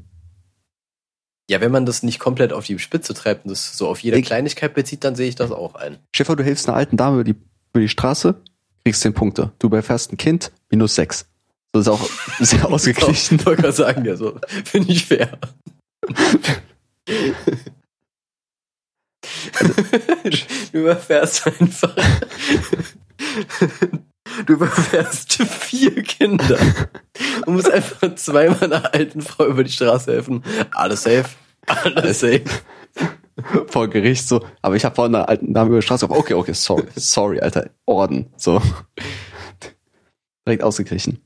Ja, 1.50 1.60
wenn 1.60 1.72
man 1.72 1.86
das 1.86 2.02
nicht 2.02 2.18
komplett 2.18 2.52
auf 2.52 2.66
die 2.66 2.78
Spitze 2.78 3.14
treibt 3.14 3.44
und 3.44 3.50
das 3.50 3.76
so 3.76 3.88
auf 3.88 4.00
jede 4.00 4.18
ich, 4.18 4.26
Kleinigkeit 4.26 4.74
bezieht, 4.74 5.02
dann 5.02 5.16
sehe 5.16 5.28
ich 5.28 5.34
das 5.34 5.50
auch 5.50 5.74
ein. 5.74 5.98
Schiffer, 6.14 6.36
du 6.36 6.44
hilfst 6.44 6.68
einer 6.68 6.76
alten 6.76 6.96
Dame 6.96 7.16
über 7.16 7.24
die, 7.24 7.34
über 7.72 7.80
die 7.80 7.88
Straße, 7.88 8.36
kriegst 8.84 9.00
10 9.00 9.14
Punkte. 9.14 9.52
Du 9.58 9.68
überfährst 9.68 10.12
ein 10.12 10.18
Kind, 10.18 10.52
minus 10.70 10.94
6. 10.94 11.26
Das 11.72 11.82
ist 11.82 11.88
auch 11.88 12.08
sehr 12.38 12.70
ausgeglichen. 12.70 13.38
Ich 13.38 13.46
wollte 13.46 13.72
sagen, 13.72 14.04
ja, 14.04 14.14
so 14.16 14.38
finde 14.64 14.92
ich 14.92 15.06
fair. 15.06 15.38
du 20.72 20.78
überfährst 20.78 21.46
einfach. 21.46 21.94
Du 24.46 24.52
überfährst 24.54 25.34
vier 25.34 26.02
Kinder 26.02 26.58
und 27.46 27.54
musst 27.54 27.70
einfach 27.70 28.14
zweimal 28.14 28.62
einer 28.64 28.94
alten 28.94 29.20
Frau 29.20 29.46
über 29.46 29.64
die 29.64 29.72
Straße 29.72 30.12
helfen. 30.12 30.42
Alles 30.72 31.02
safe. 31.02 31.28
Alles 31.66 32.20
safe. 32.20 32.44
Vor 33.68 33.88
Gericht 33.88 34.28
so, 34.28 34.44
aber 34.60 34.76
ich 34.76 34.84
habe 34.84 34.94
vor 34.94 35.06
einer 35.06 35.28
alten 35.28 35.54
Dame 35.54 35.70
über 35.70 35.78
die 35.78 35.84
Straße. 35.84 36.08
Okay, 36.10 36.34
okay, 36.34 36.52
sorry, 36.52 36.86
sorry, 36.96 37.40
Alter. 37.40 37.70
Orden. 37.86 38.32
So. 38.36 38.60
Direkt 40.46 40.62
ausgeglichen. 40.62 41.18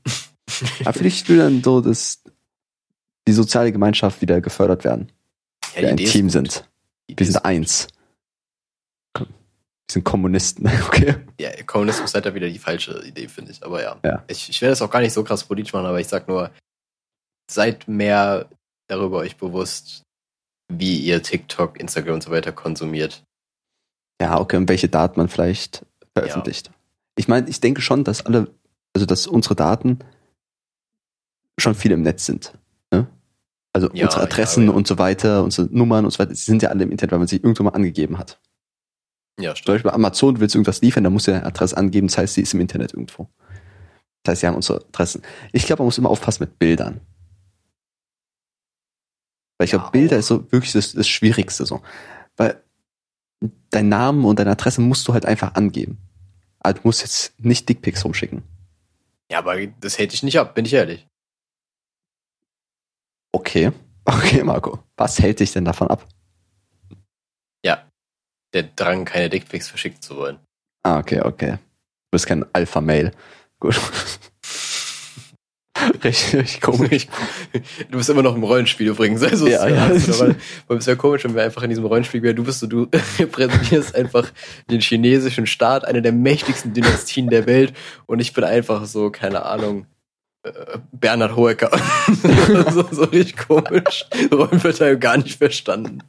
Aber 0.81 0.93
vielleicht 0.93 1.27
will 1.29 1.37
dann 1.37 1.63
so, 1.63 1.81
dass 1.81 2.23
die 3.27 3.33
soziale 3.33 3.71
Gemeinschaft 3.71 4.21
wieder 4.21 4.41
gefördert 4.41 4.83
werden. 4.85 5.11
Ja, 5.75 5.81
wir 5.81 5.89
ein 5.89 5.97
Team 5.97 6.29
sind. 6.29 6.67
Wir 7.07 7.25
sind 7.25 7.43
eins. 7.43 7.87
Wir 9.87 9.93
sind 9.93 10.03
Kommunisten, 10.03 10.69
okay. 10.87 11.15
Ja, 11.39 11.49
Kommunismus 11.63 12.09
ist 12.09 12.15
halt 12.15 12.25
da 12.25 12.33
wieder 12.33 12.49
die 12.49 12.59
falsche 12.59 13.03
Idee, 13.05 13.27
finde 13.27 13.51
ich. 13.51 13.63
Aber 13.63 13.81
ja. 13.81 13.97
ja. 14.03 14.23
Ich, 14.27 14.49
ich 14.49 14.61
werde 14.61 14.71
das 14.71 14.81
auch 14.81 14.89
gar 14.89 14.99
nicht 14.99 15.13
so 15.13 15.23
krass 15.23 15.45
politisch 15.45 15.73
machen, 15.73 15.85
aber 15.85 15.99
ich 15.99 16.07
sag 16.07 16.27
nur, 16.27 16.51
seid 17.49 17.87
mehr 17.87 18.49
darüber 18.87 19.17
euch 19.17 19.37
bewusst, 19.37 20.03
wie 20.69 20.99
ihr 20.99 21.23
TikTok, 21.23 21.79
Instagram 21.79 22.15
und 22.15 22.23
so 22.23 22.31
weiter 22.31 22.51
konsumiert. 22.51 23.23
Ja, 24.21 24.39
okay, 24.39 24.57
und 24.57 24.67
welche 24.67 24.89
Daten 24.89 25.19
man 25.19 25.29
vielleicht 25.29 25.85
veröffentlicht. 26.17 26.67
Ja. 26.67 26.73
Ich 27.17 27.27
meine, 27.27 27.49
ich 27.49 27.61
denke 27.61 27.81
schon, 27.81 28.03
dass 28.03 28.25
alle, 28.25 28.51
also 28.93 29.05
dass 29.05 29.27
unsere 29.27 29.55
Daten 29.55 29.99
schon 31.59 31.75
viel 31.75 31.91
im 31.91 32.01
Netz 32.01 32.25
sind. 32.25 32.53
Ne? 32.91 33.07
Also 33.73 33.89
ja, 33.93 34.05
unsere 34.05 34.23
Adressen 34.23 34.65
ja, 34.65 34.71
und 34.71 34.87
so 34.87 34.97
weiter, 34.97 35.43
unsere 35.43 35.67
Nummern 35.71 36.05
und 36.05 36.11
so 36.11 36.19
weiter, 36.19 36.31
die 36.31 36.39
sind 36.39 36.61
ja 36.61 36.69
alle 36.69 36.83
im 36.83 36.91
Internet, 36.91 37.11
weil 37.11 37.19
man 37.19 37.27
sie 37.27 37.37
irgendwo 37.37 37.63
mal 37.63 37.71
angegeben 37.71 38.17
hat. 38.17 38.39
Ja, 39.39 39.55
stimmt. 39.55 39.65
Zum 39.65 39.73
Beispiel 39.75 39.91
Amazon, 39.91 40.35
du 40.35 40.41
willst 40.41 40.55
irgendwas 40.55 40.81
liefern, 40.81 41.03
da 41.03 41.09
muss 41.09 41.27
er 41.27 41.35
eine 41.35 41.45
Adresse 41.45 41.77
angeben, 41.77 42.07
das 42.07 42.17
heißt, 42.17 42.33
sie 42.33 42.41
ist 42.41 42.53
im 42.53 42.61
Internet 42.61 42.93
irgendwo. 42.93 43.29
Das 44.23 44.31
heißt, 44.31 44.41
sie 44.41 44.47
haben 44.47 44.55
unsere 44.55 44.79
Adressen. 44.79 45.21
Ich 45.53 45.65
glaube, 45.65 45.81
man 45.81 45.87
muss 45.87 45.97
immer 45.97 46.09
aufpassen 46.09 46.43
mit 46.43 46.59
Bildern. 46.59 47.01
Weil 49.57 49.65
ich 49.65 49.71
glaube, 49.71 49.85
ja, 49.85 49.91
Bilder 49.91 50.17
ist 50.17 50.27
so 50.27 50.51
wirklich 50.51 50.73
das, 50.73 50.93
das 50.93 51.07
Schwierigste 51.07 51.65
so. 51.65 51.81
Weil 52.35 52.61
dein 53.69 53.89
Namen 53.89 54.25
und 54.25 54.39
deine 54.39 54.51
Adresse 54.51 54.81
musst 54.81 55.07
du 55.07 55.13
halt 55.13 55.25
einfach 55.25 55.55
angeben. 55.55 55.97
Aber 56.59 56.73
du 56.73 56.81
musst 56.83 57.01
jetzt 57.01 57.33
nicht 57.39 57.67
Dickpics 57.69 58.03
rumschicken. 58.05 58.43
Ja, 59.31 59.39
aber 59.39 59.65
das 59.67 59.97
hätte 59.97 60.15
ich 60.15 60.23
nicht 60.23 60.39
ab, 60.39 60.55
bin 60.55 60.65
ich 60.65 60.73
ehrlich. 60.73 61.07
Okay. 63.31 63.71
Okay, 64.09 64.41
Marco. 64.41 64.79
Was 64.95 65.19
hält 65.19 65.41
dich 65.41 65.51
denn 65.51 65.65
davon 65.65 65.89
ab? 65.89 66.07
Der 68.53 68.63
Drang, 68.63 69.05
keine 69.05 69.29
Dickpics 69.29 69.67
verschicken 69.67 70.01
zu 70.01 70.15
wollen. 70.15 70.39
Ah, 70.83 70.99
okay, 70.99 71.21
okay. 71.21 71.51
Du 71.51 72.11
bist 72.11 72.27
kein 72.27 72.45
Alpha-Mail. 72.53 73.11
Gut. 73.59 73.75
richtig, 76.03 76.61
komisch. 76.61 77.07
Du 77.91 77.97
bist 77.97 78.09
immer 78.09 78.23
noch 78.23 78.35
im 78.35 78.43
Rollenspiel 78.43 78.87
übrigens. 78.87 79.23
Also 79.23 79.47
ja, 79.47 79.67
ja. 79.67 79.89
Weil, 80.19 80.35
weil 80.67 80.77
es 80.77 80.87
wäre 80.87 80.97
komisch, 80.97 81.23
wenn 81.23 81.35
wir 81.35 81.43
einfach 81.43 81.63
in 81.63 81.69
diesem 81.69 81.85
Rollenspiel 81.85 82.21
wären. 82.21 82.35
Du 82.35 82.43
bist 82.43 82.59
so, 82.59 82.67
du 82.67 82.87
repräsentierst 83.19 83.95
einfach 83.95 84.31
den 84.69 84.81
chinesischen 84.81 85.47
Staat, 85.47 85.85
eine 85.85 86.01
der 86.01 86.13
mächtigsten 86.13 86.73
Dynastien 86.73 87.29
der 87.29 87.45
Welt 87.45 87.73
und 88.05 88.19
ich 88.19 88.33
bin 88.33 88.43
einfach 88.43 88.85
so, 88.85 89.09
keine 89.09 89.45
Ahnung, 89.45 89.85
äh, 90.43 90.51
Bernhard 90.91 91.35
Hoeker. 91.35 91.71
so, 92.71 92.87
so 92.91 93.03
richtig 93.05 93.47
komisch. 93.47 94.05
Rollenverteilung 94.31 94.99
gar 94.99 95.17
nicht 95.17 95.37
verstanden. 95.37 95.99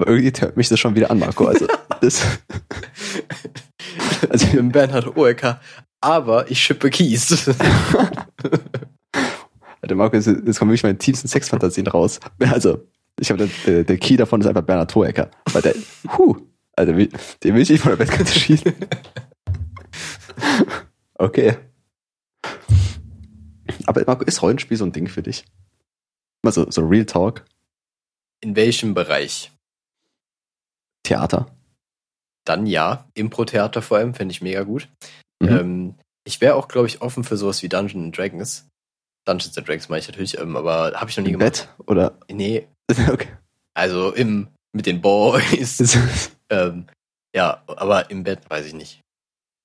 Aber 0.00 0.08
irgendwie 0.08 0.32
hört 0.40 0.56
mich 0.56 0.70
das 0.70 0.80
schon 0.80 0.94
wieder 0.94 1.10
an, 1.10 1.18
Marco. 1.18 1.44
Also, 1.44 1.66
das, 2.00 2.22
also 4.30 4.46
ich 4.46 4.52
bin 4.52 4.72
Bernhard 4.72 5.14
Oecker, 5.14 5.60
aber 6.00 6.50
ich 6.50 6.58
schippe 6.58 6.88
Kies. 6.88 7.46
Alter, 9.82 9.94
Marco, 9.94 10.16
jetzt, 10.16 10.26
jetzt 10.26 10.58
kommen 10.58 10.70
wirklich 10.70 10.84
meine 10.84 10.96
tiefsten 10.96 11.28
Sexfantasien 11.28 11.86
raus. 11.86 12.18
Also, 12.38 12.86
Ich 13.20 13.30
habe 13.30 13.46
der, 13.66 13.84
der 13.84 13.98
Key 13.98 14.16
davon 14.16 14.40
ist 14.40 14.46
einfach 14.46 14.62
Bernhard 14.62 14.90
Toecker. 14.90 15.30
Weil 15.52 15.60
der, 15.60 15.74
huh, 16.16 16.34
also 16.76 16.92
den 16.94 17.54
will 17.54 17.60
ich 17.60 17.68
nicht 17.68 17.82
von 17.82 17.90
der 17.90 17.96
Bettkante 17.98 18.32
schießen. 18.32 18.72
okay. 21.16 21.58
Aber 23.84 24.02
Marco, 24.06 24.24
ist 24.24 24.40
Rollenspiel 24.40 24.78
so 24.78 24.86
ein 24.86 24.92
Ding 24.92 25.08
für 25.08 25.22
dich? 25.22 25.44
Mal 26.42 26.52
so, 26.52 26.70
so 26.70 26.86
Real 26.86 27.04
Talk, 27.04 27.44
In 28.40 28.56
welchem 28.56 28.94
Bereich? 28.94 29.52
Theater. 31.02 31.46
Dann 32.46 32.66
ja, 32.66 33.06
Impro-Theater 33.14 33.82
vor 33.82 33.98
allem, 33.98 34.14
finde 34.14 34.32
ich 34.32 34.42
mega 34.42 34.62
gut. 34.62 34.88
Mhm. 35.42 35.48
Ähm, 35.48 35.94
ich 36.26 36.40
wäre 36.40 36.54
auch, 36.54 36.68
glaube 36.68 36.86
ich, 36.86 37.02
offen 37.02 37.24
für 37.24 37.36
sowas 37.36 37.62
wie 37.62 37.68
Dungeons 37.68 38.04
and 38.04 38.16
Dragons. 38.18 38.66
Dungeons 39.26 39.56
and 39.58 39.68
Dragons 39.68 39.88
meine 39.88 40.00
ich 40.00 40.08
natürlich, 40.08 40.38
ähm, 40.38 40.56
aber 40.56 40.92
habe 40.98 41.10
ich 41.10 41.16
noch 41.16 41.24
nie 41.24 41.32
Im 41.32 41.38
gemacht. 41.38 41.68
Bett 41.76 41.88
oder? 41.88 42.18
Nee, 42.30 42.66
Okay. 43.10 43.28
also 43.74 44.12
im 44.12 44.48
mit 44.72 44.86
den 44.86 45.00
Boys. 45.00 45.98
ähm, 46.50 46.86
ja, 47.34 47.62
aber 47.66 48.10
im 48.10 48.22
Bett 48.24 48.48
weiß 48.48 48.66
ich 48.66 48.74
nicht. 48.74 49.00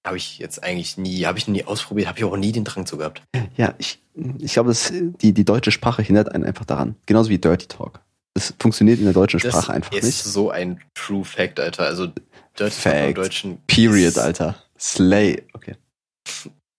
Habe 0.06 0.18
ich 0.18 0.38
jetzt 0.38 0.64
eigentlich 0.64 0.98
nie, 0.98 1.26
habe 1.26 1.38
ich 1.40 1.48
nie 1.48 1.64
ausprobiert, 1.64 2.08
habe 2.08 2.20
ich 2.20 2.26
auch 2.26 2.38
nie 2.38 2.52
den 2.52 2.64
Drang 2.64 2.86
zu 2.86 2.98
gehabt. 2.98 3.24
Ja, 3.58 3.74
ich, 3.80 4.00
ich 4.40 4.54
glaube, 4.54 4.70
das- 4.70 4.92
die, 4.94 5.34
die 5.34 5.46
deutsche 5.46 5.72
Sprache 5.72 6.02
hindert 6.04 6.32
einen 6.32 6.44
einfach 6.44 6.66
daran. 6.66 6.96
Genauso 7.06 7.30
wie 7.30 7.38
Dirty 7.40 7.68
Talk. 7.68 8.02
Das 8.36 8.54
funktioniert 8.60 9.00
in 9.00 9.06
der 9.06 9.14
deutschen 9.14 9.40
Das 9.40 9.52
Sprache 9.54 9.74
einfach 9.74 9.94
ist 9.94 10.04
nicht. 10.04 10.24
so 10.24 10.52
ein 10.52 10.84
True 10.94 11.24
Fact, 11.26 11.60
Alter. 11.60 11.86
Also 11.86 12.08
Dirty 12.08 12.22
Talk 12.56 12.64
im 12.68 12.70
Fact. 12.72 13.18
Deutschen. 13.18 13.62
Period, 13.66 14.10
ist- 14.10 14.18
Alter. 14.20 14.62
Slay. 14.80 15.44
Okay. 15.54 15.76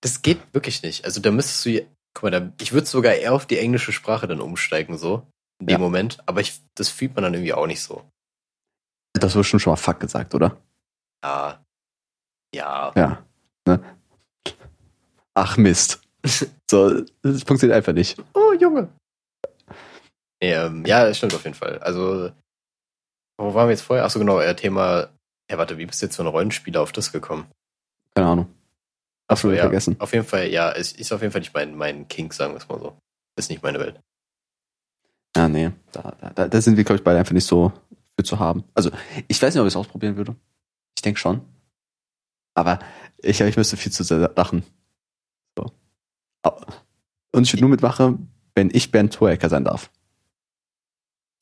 Das 0.02 0.22
geht 0.22 0.38
wirklich 0.52 0.82
nicht. 0.82 1.04
Also 1.04 1.20
da 1.20 1.30
müsstest 1.30 1.64
du, 1.64 1.86
guck 2.14 2.22
mal, 2.24 2.30
da, 2.30 2.52
ich 2.61 2.72
würde 2.72 2.86
sogar 2.86 3.14
eher 3.14 3.32
auf 3.32 3.46
die 3.46 3.59
englische 3.59 3.90
Sprache 3.92 4.28
dann 4.28 4.40
umsteigen, 4.40 4.98
so, 4.98 5.26
in 5.61 5.66
dem 5.68 5.72
Ja. 5.72 5.78
Moment. 5.78 6.18
Aber 6.26 6.40
ich, 6.42 6.61
das 6.74 6.90
fühlt 6.90 7.14
man 7.14 7.24
dann 7.24 7.34
irgendwie 7.34 7.54
auch 7.54 7.66
nicht 7.66 7.80
so. 7.82 8.04
Das 9.14 9.34
wurde 9.34 9.44
schon 9.44 9.59
schon 9.61 9.72
mal 9.72 9.76
Fuck 9.76 9.98
gesagt, 10.00 10.34
oder? 10.34 10.59
Ja. 11.24 11.64
Ja. 12.54 12.92
Ja. 12.94 13.24
Ne? 13.66 13.80
Ach 15.34 15.57
Mist. 15.57 16.00
So, 16.68 17.02
das 17.22 17.44
funktioniert 17.44 17.76
einfach 17.76 17.92
nicht. 17.92 18.20
Oh, 18.34 18.52
Junge. 18.52 18.88
Nee, 20.43 20.53
ähm, 20.53 20.84
ja, 20.87 21.05
das 21.05 21.16
stimmt 21.16 21.34
auf 21.34 21.45
jeden 21.45 21.57
Fall. 21.57 21.78
Also, 21.78 22.30
wo 23.39 23.55
waren 23.55 23.68
wir 23.68 23.72
jetzt 23.72 23.82
vorher? 23.82 24.05
Achso, 24.05 24.18
genau, 24.18 24.41
äh, 24.41 24.55
Thema, 24.55 25.09
ja, 25.51 25.59
warte, 25.59 25.78
wie 25.78 25.87
bist 25.87 26.03
du 26.03 26.07
jetzt 26.07 26.16
von 26.16 26.26
Rollenspieler 26.26 26.82
auf 26.82 26.93
das 26.93 27.12
gekommen? 27.12 27.47
Keine 28.14 28.28
Ahnung. 28.28 28.47
Achso, 29.28 29.49
Absolut 29.49 29.57
ja. 29.57 29.62
vergessen. 29.62 29.97
Auf 29.99 30.12
jeden 30.12 30.26
Fall, 30.26 30.49
ja, 30.49 30.72
es 30.72 30.93
ist 30.93 31.12
auf 31.12 31.20
jeden 31.20 31.32
Fall 31.32 31.41
nicht 31.41 31.55
mein, 31.55 31.74
mein 31.76 32.07
King, 32.09 32.32
sagen 32.32 32.53
wir 32.53 32.59
es 32.59 32.68
mal 32.68 32.78
so. 32.78 32.97
Ist 33.37 33.51
nicht 33.51 33.62
meine 33.62 33.80
Welt. 33.80 34.01
Ja, 35.37 35.49
nee. 35.49 35.70
Da, 35.93 36.16
da, 36.34 36.49
da 36.49 36.61
sind 36.61 36.76
wir, 36.76 36.84
glaube 36.84 36.99
ich, 36.99 37.05
beide 37.05 37.18
einfach 37.18 37.32
nicht 37.32 37.47
so 37.47 37.72
für 38.16 38.24
zu 38.24 38.39
haben. 38.39 38.64
Also, 38.74 38.91
ich 39.28 39.41
weiß 39.41 39.55
nicht, 39.55 39.61
ob 39.61 39.66
ich 39.66 39.72
es 39.72 39.76
ausprobieren 39.76 40.16
würde. 40.16 40.34
Ich 40.97 41.03
denke 41.03 41.20
schon. 41.20 41.43
Aber 42.55 42.78
ich, 43.18 43.41
ich 43.41 43.57
müsste 43.57 43.76
viel 43.76 43.93
zu 43.93 44.03
sehr 44.03 44.32
lachen. 44.34 44.62
So. 45.59 45.70
Und 47.32 47.43
ich 47.43 47.53
würde 47.53 47.61
nur 47.61 47.70
mitmachen, 47.70 48.30
wenn 48.55 48.70
ich 48.72 48.91
Bernd 48.91 49.12
Toecker 49.12 49.51
sein 49.51 49.64
darf. 49.64 49.91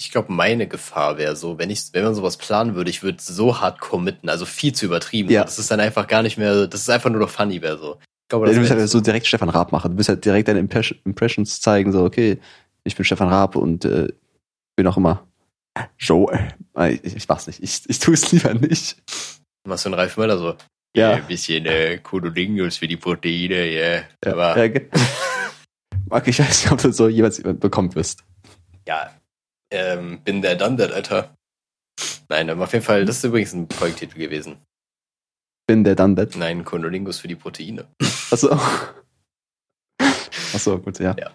Ich 0.01 0.11
glaube, 0.11 0.33
meine 0.33 0.67
Gefahr 0.67 1.19
wäre 1.19 1.37
so, 1.37 1.59
wenn 1.59 1.71
ich, 1.71 1.81
wenn 1.93 2.03
man 2.05 2.15
sowas 2.15 2.37
planen 2.37 2.75
würde, 2.75 2.91
ich 2.91 3.03
würde 3.05 3.19
so 3.23 3.61
hart 3.61 3.81
committen, 3.81 4.29
also 4.29 4.45
viel 4.45 4.73
zu 4.75 4.87
übertrieben. 4.87 5.31
Ja. 5.31 5.45
Das 5.45 5.59
ist 5.59 5.71
dann 5.71 5.79
einfach 5.81 6.09
gar 6.09 6.23
nicht 6.23 6.37
mehr, 6.37 6.67
das 6.67 6.81
ist 6.81 6.91
einfach 6.91 7.11
nur 7.11 7.21
noch 7.21 7.31
funny 7.31 7.63
wäre 7.63 7.79
so. 7.79 7.99
Ich 8.01 8.29
glaube, 8.29 8.47
Du 8.47 8.51
das 8.53 8.59
musst 8.59 8.71
wär 8.71 8.79
halt 8.81 8.89
so 8.89 9.01
direkt 9.01 9.27
Stefan 9.27 9.51
Raab 9.51 9.71
machen. 9.71 9.93
Du 9.93 9.97
musst 9.97 10.09
halt 10.09 10.25
direkt 10.25 10.49
deine 10.49 10.61
Impres- 10.61 10.97
Impressions 11.05 11.61
zeigen, 11.61 11.93
so, 11.93 12.03
okay, 12.05 12.39
ich 12.83 12.97
bin 12.97 13.05
Stefan 13.05 13.29
Raab 13.29 13.55
und 13.55 13.85
äh, 13.85 14.09
bin 14.77 14.87
auch 14.89 14.97
immer 14.97 15.27
Joe. 15.99 16.33
Äh, 16.77 16.95
Ich, 17.03 17.15
ich 17.17 17.29
mach's 17.29 17.47
nicht. 17.47 17.63
Ich, 17.63 17.83
ich 17.89 17.99
tue 18.01 18.15
es 18.15 18.33
lieber 18.33 18.53
nicht. 18.55 18.97
machst 19.69 19.85
du 19.85 19.89
einen 19.91 19.95
Ralf 19.99 20.17
Möller 20.17 20.39
so. 20.39 20.57
Ja. 20.97 21.13
Ein 21.15 21.27
bisschen 21.27 21.67
äh, 21.67 21.99
Codolingos 21.99 22.79
für 22.79 22.89
die 22.89 22.97
Proteine, 22.97 23.67
ja. 23.71 24.03
Aber 24.27 24.57
Ja, 24.59 24.69
ge- 24.69 24.89
Marc, 26.09 26.27
ich 26.29 26.39
weiß 26.39 26.65
nicht, 26.65 26.73
ob 26.73 26.81
du 26.83 26.93
so 26.93 27.09
jemals 27.09 27.41
bekommen 27.43 27.95
wirst. 27.95 28.25
ja, 28.89 29.11
ähm, 29.75 30.20
bin 30.22 30.41
der 30.43 30.57
dann 30.57 30.77
der 30.77 30.93
Alter. 30.95 31.35
Nein, 32.29 32.49
aber 32.51 32.64
auf 32.64 32.72
jeden 32.72 32.85
Fall, 32.85 33.05
das 33.05 33.18
ist 33.18 33.25
übrigens 33.25 33.53
ein 33.53 33.68
Folgetitel 33.68 34.18
gewesen. 34.18 34.57
Bin 35.66 35.85
der 35.85 35.95
dann 35.95 36.16
that. 36.16 36.37
Nein, 36.37 36.64
Codolingos 36.64 37.18
für 37.18 37.29
die 37.29 37.37
Proteine. 37.37 37.87
Achso. 38.31 38.59
Achso, 40.53 40.79
gut, 40.79 40.99
ja. 40.99 41.16
Ja. 41.18 41.31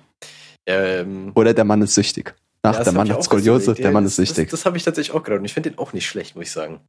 Ähm, 0.67 1.31
Oder 1.35 1.53
der 1.53 1.65
Mann 1.65 1.81
ist 1.81 1.95
süchtig. 1.95 2.35
Ach, 2.61 2.75
Ja, 2.75 2.83
der 2.83 2.93
Mann 2.93 3.11
hat 3.11 3.23
Skoliose, 3.23 3.73
der 3.73 3.91
Mann 3.91 4.05
ist 4.05 4.17
süchtig. 4.17 4.49
Das, 4.49 4.59
das 4.61 4.65
habe 4.65 4.77
ich 4.77 4.83
tatsächlich 4.83 5.15
auch 5.15 5.23
gedacht 5.23 5.39
und 5.39 5.45
ich 5.45 5.53
finde 5.53 5.71
den 5.71 5.79
auch 5.79 5.93
nicht 5.93 6.07
schlecht, 6.07 6.35
muss 6.35 6.45
ich 6.45 6.51
sagen. 6.51 6.81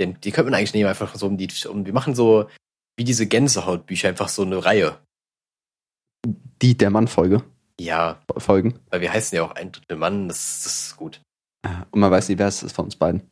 Den, 0.00 0.20
die 0.20 0.30
könnte 0.30 0.50
man 0.50 0.58
eigentlich 0.58 0.74
nehmen, 0.74 0.88
einfach 0.88 1.14
so 1.14 1.26
um 1.26 1.36
die, 1.36 1.48
um, 1.68 1.84
wir 1.86 1.92
machen 1.92 2.14
so 2.14 2.48
wie 2.96 3.04
diese 3.04 3.26
Gänsehautbücher, 3.26 4.08
einfach 4.08 4.28
so 4.28 4.42
eine 4.42 4.64
Reihe. 4.64 4.98
Die 6.62 6.76
der 6.76 6.90
Mann-Folge. 6.90 7.44
Ja, 7.80 8.20
Folgen. 8.38 8.78
weil 8.90 9.00
wir 9.00 9.12
heißen 9.12 9.36
ja 9.36 9.42
auch 9.44 9.52
ein 9.52 9.70
Drittel 9.72 9.96
Mann, 9.96 10.28
das, 10.28 10.62
das 10.64 10.72
ist 10.88 10.96
gut. 10.96 11.20
Und 11.90 12.00
man 12.00 12.10
weiß 12.10 12.28
nicht, 12.28 12.38
wer 12.38 12.48
es 12.48 12.62
ist 12.62 12.74
von 12.74 12.86
uns 12.86 12.96
beiden. 12.96 13.22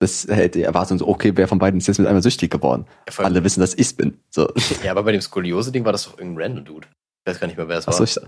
Das 0.00 0.26
hält 0.28 0.54
die 0.54 0.62
Erwartung 0.62 0.98
so, 0.98 1.08
okay, 1.08 1.32
wer 1.34 1.48
von 1.48 1.58
beiden 1.58 1.78
ist 1.78 1.86
jetzt 1.86 1.98
mit 1.98 2.06
einmal 2.06 2.22
süchtig 2.22 2.50
geworden? 2.50 2.84
Ja, 3.08 3.24
Alle 3.24 3.42
wissen, 3.44 3.60
dass 3.60 3.74
ich's 3.74 3.92
bin. 3.92 4.18
So. 4.30 4.52
ja 4.82 4.90
aber 4.90 5.02
bei 5.04 5.12
dem 5.12 5.20
Skoliose-Ding 5.20 5.84
war 5.84 5.92
das 5.92 6.04
doch 6.04 6.18
irgendein 6.18 6.42
random 6.52 6.64
Dude. 6.64 6.88
Ich 7.24 7.30
weiß 7.32 7.40
gar 7.40 7.46
nicht 7.46 7.56
mehr, 7.56 7.68
wer 7.68 7.78
es 7.78 7.86
war. 7.86 8.00
Ich, 8.00 8.18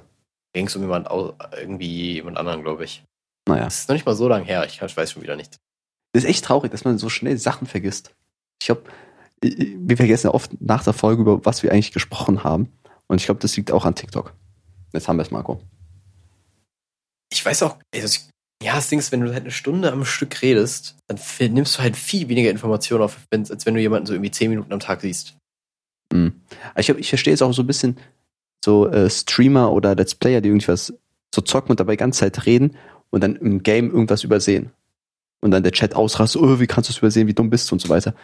Ging 0.55 0.67
es 0.69 0.77
um 0.77 0.83
jemand, 0.83 1.11
au- 1.11 1.35
irgendwie 1.61 2.15
jemand 2.15 2.39
anderen, 2.39 2.63
glaube 2.63 2.85
ich. 2.85 3.05
naja. 3.49 3.65
Das 3.65 3.81
ist 3.81 3.89
noch 3.89 3.95
nicht 3.95 4.07
mal 4.07 4.15
so 4.15 4.27
lange 4.29 4.45
her, 4.47 4.65
ich, 4.67 4.81
ich 4.81 4.97
weiß 4.97 5.13
schon 5.13 5.23
wieder 5.23 5.37
nicht. 5.37 5.57
Das 6.13 6.25
ist 6.25 6.31
echt 6.31 6.45
traurig, 6.45 6.71
dass 6.71 6.85
man 6.85 6.97
so 6.99 7.09
schnell 7.11 7.37
Sachen 7.37 7.67
vergisst. 7.67 8.15
Ich 8.63 8.67
glaube, 8.67 8.85
wir 9.43 9.97
vergessen 9.99 10.29
ja 10.29 10.35
oft 10.35 10.59
nach 10.63 10.83
der 10.83 10.95
Folge, 10.95 11.23
über 11.23 11.45
was 11.45 11.63
wir 11.63 11.73
eigentlich 11.73 11.93
gesprochen 11.93 12.43
haben. 12.43 12.73
Und 13.07 13.21
ich 13.21 13.27
glaube, 13.27 13.41
das 13.41 13.55
liegt 13.57 13.71
auch 13.71 13.85
an 13.85 13.95
TikTok. 13.95 14.33
Jetzt 14.93 15.09
haben 15.09 15.17
wir 15.17 15.23
es, 15.23 15.31
Marco. 15.31 15.61
Ich 17.31 17.45
weiß 17.45 17.63
auch, 17.65 17.77
also 17.95 18.07
ich, 18.07 18.29
ja, 18.63 18.75
das 18.75 18.89
Ding 18.89 18.99
ist, 18.99 19.13
wenn 19.13 19.21
du 19.21 19.33
halt 19.33 19.43
eine 19.43 19.51
Stunde 19.51 19.93
am 19.93 20.05
Stück 20.05 20.43
redest, 20.43 20.97
dann 21.07 21.19
nimmst 21.53 21.77
du 21.77 21.83
halt 21.83 21.97
viel 21.97 22.29
weniger 22.29 22.51
Informationen 22.51 23.03
auf, 23.03 23.19
als 23.31 23.67
wenn 23.67 23.75
du 23.75 23.81
jemanden 23.81 24.07
so 24.07 24.15
irgendwie 24.15 24.31
zehn 24.31 24.51
Minuten 24.51 24.73
am 24.73 24.81
Tag 24.81 25.01
siehst. 25.03 25.37
Mhm. 26.13 26.41
Ich, 26.77 26.89
ich 26.89 27.09
verstehe 27.09 27.33
jetzt 27.33 27.43
auch 27.43 27.53
so 27.53 27.63
ein 27.63 27.67
bisschen 27.67 27.99
so 28.65 28.89
äh, 28.89 29.11
Streamer 29.11 29.73
oder 29.73 29.95
Let's 29.95 30.15
Player, 30.15 30.41
die 30.41 30.49
irgendwas 30.49 30.93
so 31.35 31.43
zocken 31.43 31.71
und 31.71 31.81
dabei 31.81 31.93
die 31.93 31.99
ganze 31.99 32.21
Zeit 32.21 32.47
reden 32.47 32.77
und 33.11 33.23
dann 33.23 33.37
im 33.37 33.63
Game 33.63 33.91
irgendwas 33.91 34.25
übersehen. 34.25 34.73
Und 35.41 35.51
dann 35.51 35.63
der 35.63 35.73
Chat 35.73 35.95
ausrastet, 35.95 36.41
oh, 36.41 36.59
wie 36.59 36.67
kannst 36.67 36.89
du 36.89 36.93
es 36.93 36.99
übersehen, 36.99 37.29
wie 37.29 37.35
dumm 37.35 37.51
bist 37.51 37.71
du 37.71 37.75
und 37.75 37.81
so 37.81 37.89
weiter. 37.89 38.15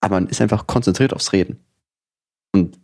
Aber 0.00 0.16
man 0.16 0.28
ist 0.28 0.40
einfach 0.40 0.66
konzentriert 0.66 1.12
aufs 1.12 1.32
Reden. 1.32 1.60
Und 2.52 2.78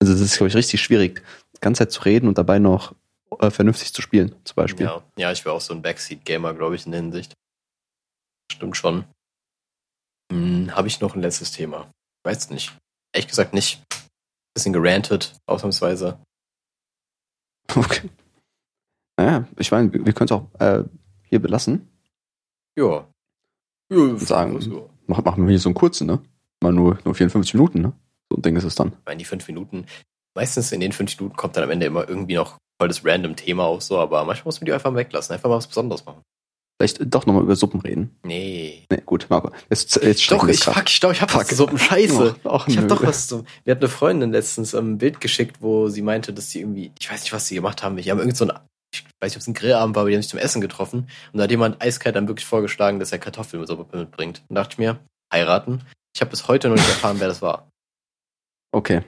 also 0.00 0.12
das 0.12 0.20
ist, 0.20 0.36
glaube 0.36 0.48
ich, 0.48 0.56
richtig 0.56 0.82
schwierig, 0.82 1.22
ganze 1.64 1.80
Zeit 1.80 1.92
zu 1.92 2.02
reden 2.02 2.28
und 2.28 2.38
dabei 2.38 2.58
noch 2.58 2.94
äh, 3.40 3.50
vernünftig 3.50 3.92
zu 3.92 4.02
spielen, 4.02 4.36
zum 4.44 4.54
Beispiel. 4.54 4.86
Ja, 4.86 5.02
ja 5.16 5.32
ich 5.32 5.44
wäre 5.44 5.54
auch 5.54 5.60
so 5.60 5.74
ein 5.74 5.82
Backseat-Gamer, 5.82 6.54
glaube 6.54 6.76
ich, 6.76 6.86
in 6.86 6.92
der 6.92 7.00
Hinsicht. 7.00 7.34
Stimmt 8.52 8.76
schon. 8.76 9.04
Hm, 10.30 10.74
Habe 10.74 10.88
ich 10.88 11.00
noch 11.00 11.14
ein 11.14 11.22
letztes 11.22 11.52
Thema? 11.52 11.90
Weiß 12.22 12.50
nicht. 12.50 12.76
Ehrlich 13.12 13.28
gesagt 13.28 13.54
nicht. 13.54 13.82
Bisschen 14.54 14.72
gerantet, 14.72 15.34
ausnahmsweise. 15.46 16.18
Okay. 17.76 18.08
Naja, 19.16 19.48
ich 19.58 19.70
meine, 19.72 19.92
wir, 19.92 20.12
können 20.12 20.26
es 20.26 20.32
auch 20.32 20.46
äh, 20.60 20.84
hier 21.24 21.40
belassen. 21.40 21.88
Ja. 22.76 23.08
Ja, 23.90 24.16
Sagen. 24.16 24.60
so. 24.60 24.90
Mach, 25.06 25.24
machen 25.24 25.44
wir 25.44 25.50
hier 25.50 25.58
so 25.58 25.70
einen 25.70 25.74
kurzen, 25.74 26.06
ne? 26.06 26.22
Mal 26.60 26.72
nur, 26.72 26.98
nur 27.04 27.14
54 27.14 27.54
Minuten, 27.54 27.80
ne? 27.80 27.92
So 28.28 28.36
ein 28.36 28.42
Ding 28.42 28.54
ist 28.56 28.64
es 28.64 28.74
dann. 28.74 28.88
Ich 28.88 29.06
meine, 29.06 29.18
die 29.18 29.24
fünf 29.24 29.48
Minuten, 29.48 29.86
meistens 30.34 30.72
in 30.72 30.80
den 30.80 30.92
fünf 30.92 31.18
Minuten 31.18 31.36
kommt 31.36 31.56
dann 31.56 31.64
am 31.64 31.70
Ende 31.70 31.86
immer 31.86 32.08
irgendwie 32.08 32.34
noch 32.34 32.58
voll 32.80 32.88
das 32.88 33.04
random 33.04 33.36
Thema 33.36 33.64
auf, 33.64 33.82
so, 33.82 33.98
aber 33.98 34.24
manchmal 34.24 34.46
muss 34.46 34.60
man 34.60 34.66
die 34.66 34.72
einfach 34.72 34.90
mal 34.90 34.98
weglassen, 34.98 35.34
einfach 35.34 35.48
mal 35.48 35.56
was 35.56 35.68
Besonderes 35.68 36.04
machen. 36.04 36.22
Vielleicht 36.80 37.14
doch 37.14 37.24
nochmal 37.24 37.44
über 37.44 37.54
Suppen 37.54 37.80
reden. 37.80 38.16
Nee. 38.24 38.84
Nee, 38.90 39.02
gut, 39.06 39.26
Marco. 39.30 39.52
Jetzt, 39.70 39.94
jetzt 40.02 40.28
Doch, 40.30 40.44
wir 40.44 40.52
ich, 40.52 40.64
fuck, 40.64 40.88
ich, 40.88 40.98
doch, 40.98 41.12
ich 41.12 41.22
hab 41.22 41.32
was 41.32 41.46
zu 41.46 41.54
Suppen. 41.54 41.78
Scheiße. 41.78 42.34
Och, 42.44 42.52
och, 42.52 42.68
Ich 42.68 42.76
habe 42.76 42.88
doch 42.88 43.02
was 43.02 43.28
zu. 43.28 43.44
Mir 43.64 43.70
hat 43.70 43.78
eine 43.78 43.88
Freundin 43.88 44.32
letztens 44.32 44.74
ähm, 44.74 44.94
ein 44.94 44.98
Bild 44.98 45.20
geschickt, 45.20 45.58
wo 45.60 45.88
sie 45.88 46.02
meinte, 46.02 46.32
dass 46.32 46.50
sie 46.50 46.60
irgendwie, 46.60 46.90
ich 46.98 47.10
weiß 47.10 47.22
nicht, 47.22 47.32
was 47.32 47.46
sie 47.46 47.54
gemacht 47.54 47.84
haben. 47.84 47.96
Die 47.96 48.10
haben 48.10 48.18
irgend 48.18 48.36
so 48.36 48.48
ein, 48.48 48.58
ich 48.92 49.04
weiß 49.20 49.30
nicht, 49.30 49.36
ob 49.36 49.40
es 49.42 49.46
ein 49.46 49.54
Grillabend 49.54 49.94
war, 49.94 50.00
aber 50.00 50.10
die 50.10 50.16
haben 50.16 50.22
sich 50.22 50.30
zum 50.30 50.40
Essen 50.40 50.60
getroffen. 50.60 51.08
Und 51.32 51.38
da 51.38 51.44
hat 51.44 51.50
jemand 51.52 51.80
eiskalt 51.80 52.16
dann 52.16 52.26
wirklich 52.26 52.46
vorgeschlagen, 52.46 52.98
dass 52.98 53.12
er 53.12 53.18
Kartoffeln 53.18 53.60
mit 53.60 53.68
Suppe 53.68 53.96
mitbringt. 53.96 54.42
Und 54.48 54.56
dachte 54.56 54.72
ich 54.72 54.78
mir, 54.78 54.98
heiraten. 55.32 55.82
Ich 56.12 56.20
habe 56.20 56.32
bis 56.32 56.48
heute 56.48 56.68
noch 56.68 56.76
nicht 56.76 56.88
erfahren, 56.88 57.20
wer 57.20 57.28
das 57.28 57.40
war. 57.40 57.68
Okay. 58.72 59.02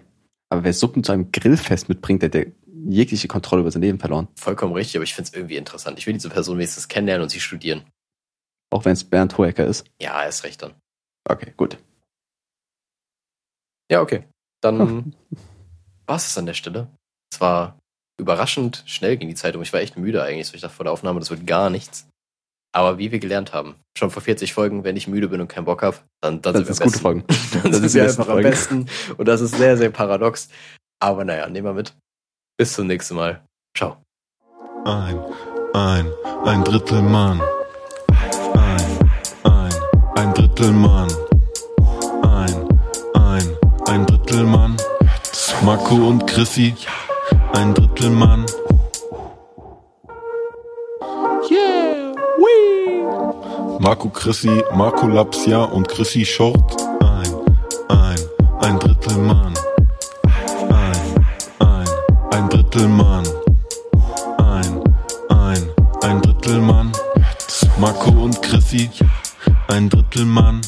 Aber 0.49 0.64
wer 0.64 0.72
Suppen 0.72 1.03
zu 1.05 1.12
einem 1.12 1.32
Grillfest 1.32 1.88
mitbringt, 1.88 2.22
der 2.22 2.28
hat 2.28 2.34
ja 2.34 2.53
jegliche 2.88 3.28
Kontrolle 3.28 3.62
über 3.62 3.70
sein 3.70 3.82
Leben 3.82 3.99
verloren. 3.99 4.28
Vollkommen 4.36 4.72
richtig, 4.74 4.97
aber 4.97 5.05
ich 5.05 5.14
finde 5.14 5.28
es 5.28 5.34
irgendwie 5.34 5.57
interessant. 5.57 5.99
Ich 5.99 6.07
will 6.07 6.14
diese 6.14 6.30
Person 6.30 6.59
wenigstens 6.59 6.88
kennenlernen 6.88 7.24
und 7.24 7.30
sie 7.30 7.40
studieren. 7.40 7.82
Auch 8.70 8.84
wenn 8.84 8.92
es 8.92 9.05
Bernd 9.05 9.36
Hohecker 9.38 9.66
ist. 9.66 9.84
Ja, 10.01 10.22
er 10.22 10.28
ist 10.28 10.44
recht 10.44 10.62
dann. 10.62 10.74
Okay, 11.28 11.53
gut. 11.57 11.78
Ja, 13.90 14.01
okay. 14.01 14.24
Dann 14.61 15.14
war 16.07 16.16
es 16.16 16.38
an 16.38 16.47
der 16.47 16.55
Stelle. 16.55 16.88
Es 17.32 17.40
war 17.40 17.78
überraschend 18.18 18.82
schnell 18.86 19.16
ging 19.16 19.28
die 19.28 19.34
Zeit 19.34 19.57
um. 19.57 19.62
Ich 19.62 19.72
war 19.72 19.80
echt 19.80 19.97
müde 19.97 20.22
eigentlich. 20.22 20.49
So, 20.49 20.55
ich 20.55 20.61
dachte 20.61 20.74
vor 20.74 20.84
der 20.84 20.92
Aufnahme, 20.92 21.20
das 21.20 21.30
wird 21.30 21.47
gar 21.47 21.70
nichts. 21.70 22.09
Aber 22.77 22.99
wie 22.99 23.11
wir 23.11 23.18
gelernt 23.20 23.55
haben, 23.55 23.77
schon 23.97 24.11
vor 24.11 24.20
40 24.20 24.53
Folgen, 24.53 24.85
wenn 24.85 24.99
ich 24.99 25.09
müde 25.09 25.29
bin 25.29 25.41
und 25.41 25.49
keinen 25.49 25.64
Bock 25.64 25.83
habe, 25.83 25.97
dann, 26.20 26.43
dann 26.43 26.53
Das 26.53 26.66
sind 26.66 26.72
ist 26.72 26.79
wir 26.81 26.85
am 26.85 26.91
gute. 26.91 27.01
Folgen. 27.01 27.24
Dann 27.62 27.72
Das 27.72 27.81
sind 27.81 27.95
wir 27.95 28.03
einfach 28.03 28.18
am 28.29 28.33
Folgen. 28.35 28.51
besten. 28.51 28.87
Und 29.16 29.27
das 29.29 29.41
ist 29.41 29.55
sehr, 29.57 29.79
sehr 29.79 29.89
paradox. 29.89 30.51
Aber 31.01 31.24
naja, 31.24 31.49
nehmen 31.49 31.66
wir 31.68 31.72
mit. 31.72 31.95
Bis 32.59 32.74
zum 32.74 32.87
nächsten 32.87 33.14
Mal. 33.14 33.43
Ciao. 33.74 33.97
Ein, 34.85 35.18
ein, 35.72 36.07
ein 36.45 36.64
Drittel 36.64 37.01
Mann. 37.01 37.41
Ein, 38.53 39.11
ein, 39.45 39.74
ein 40.16 40.35
Drittel 40.35 40.70
Mann. 40.72 41.09
Ein, 42.24 42.68
ein, 43.14 43.57
ein 43.89 44.05
Drittel 44.07 44.45
Mann. 44.45 44.77
Marco 45.64 45.95
und 45.95 46.27
Chrissy. 46.27 46.74
Ein 47.55 47.72
Drittel 47.72 48.11
Mann. 48.11 48.45
Marco 53.87 54.09
Chrissy, 54.09 54.64
Marco 54.74 55.07
Lapsia 55.07 55.62
und 55.62 55.87
Chrissy 55.87 56.24
Short. 56.24 56.76
Ein, 57.05 57.32
ein, 57.89 58.18
ein 58.61 58.78
Drittel 58.80 59.16
Mann. 59.16 59.55
Ein, 60.68 61.26
ein, 61.61 61.89
ein 62.32 62.49
Drittel 62.49 62.89
Mann. 62.89 63.24
Ein, 64.39 64.82
ein, 65.28 65.70
ein 66.03 66.20
Drittel 66.20 66.59
Mann. 66.59 66.91
Marco 67.78 68.11
und 68.11 68.43
Chrissy, 68.43 68.91
ein 69.68 69.89
Drittel 69.89 70.24
Mann. 70.24 70.62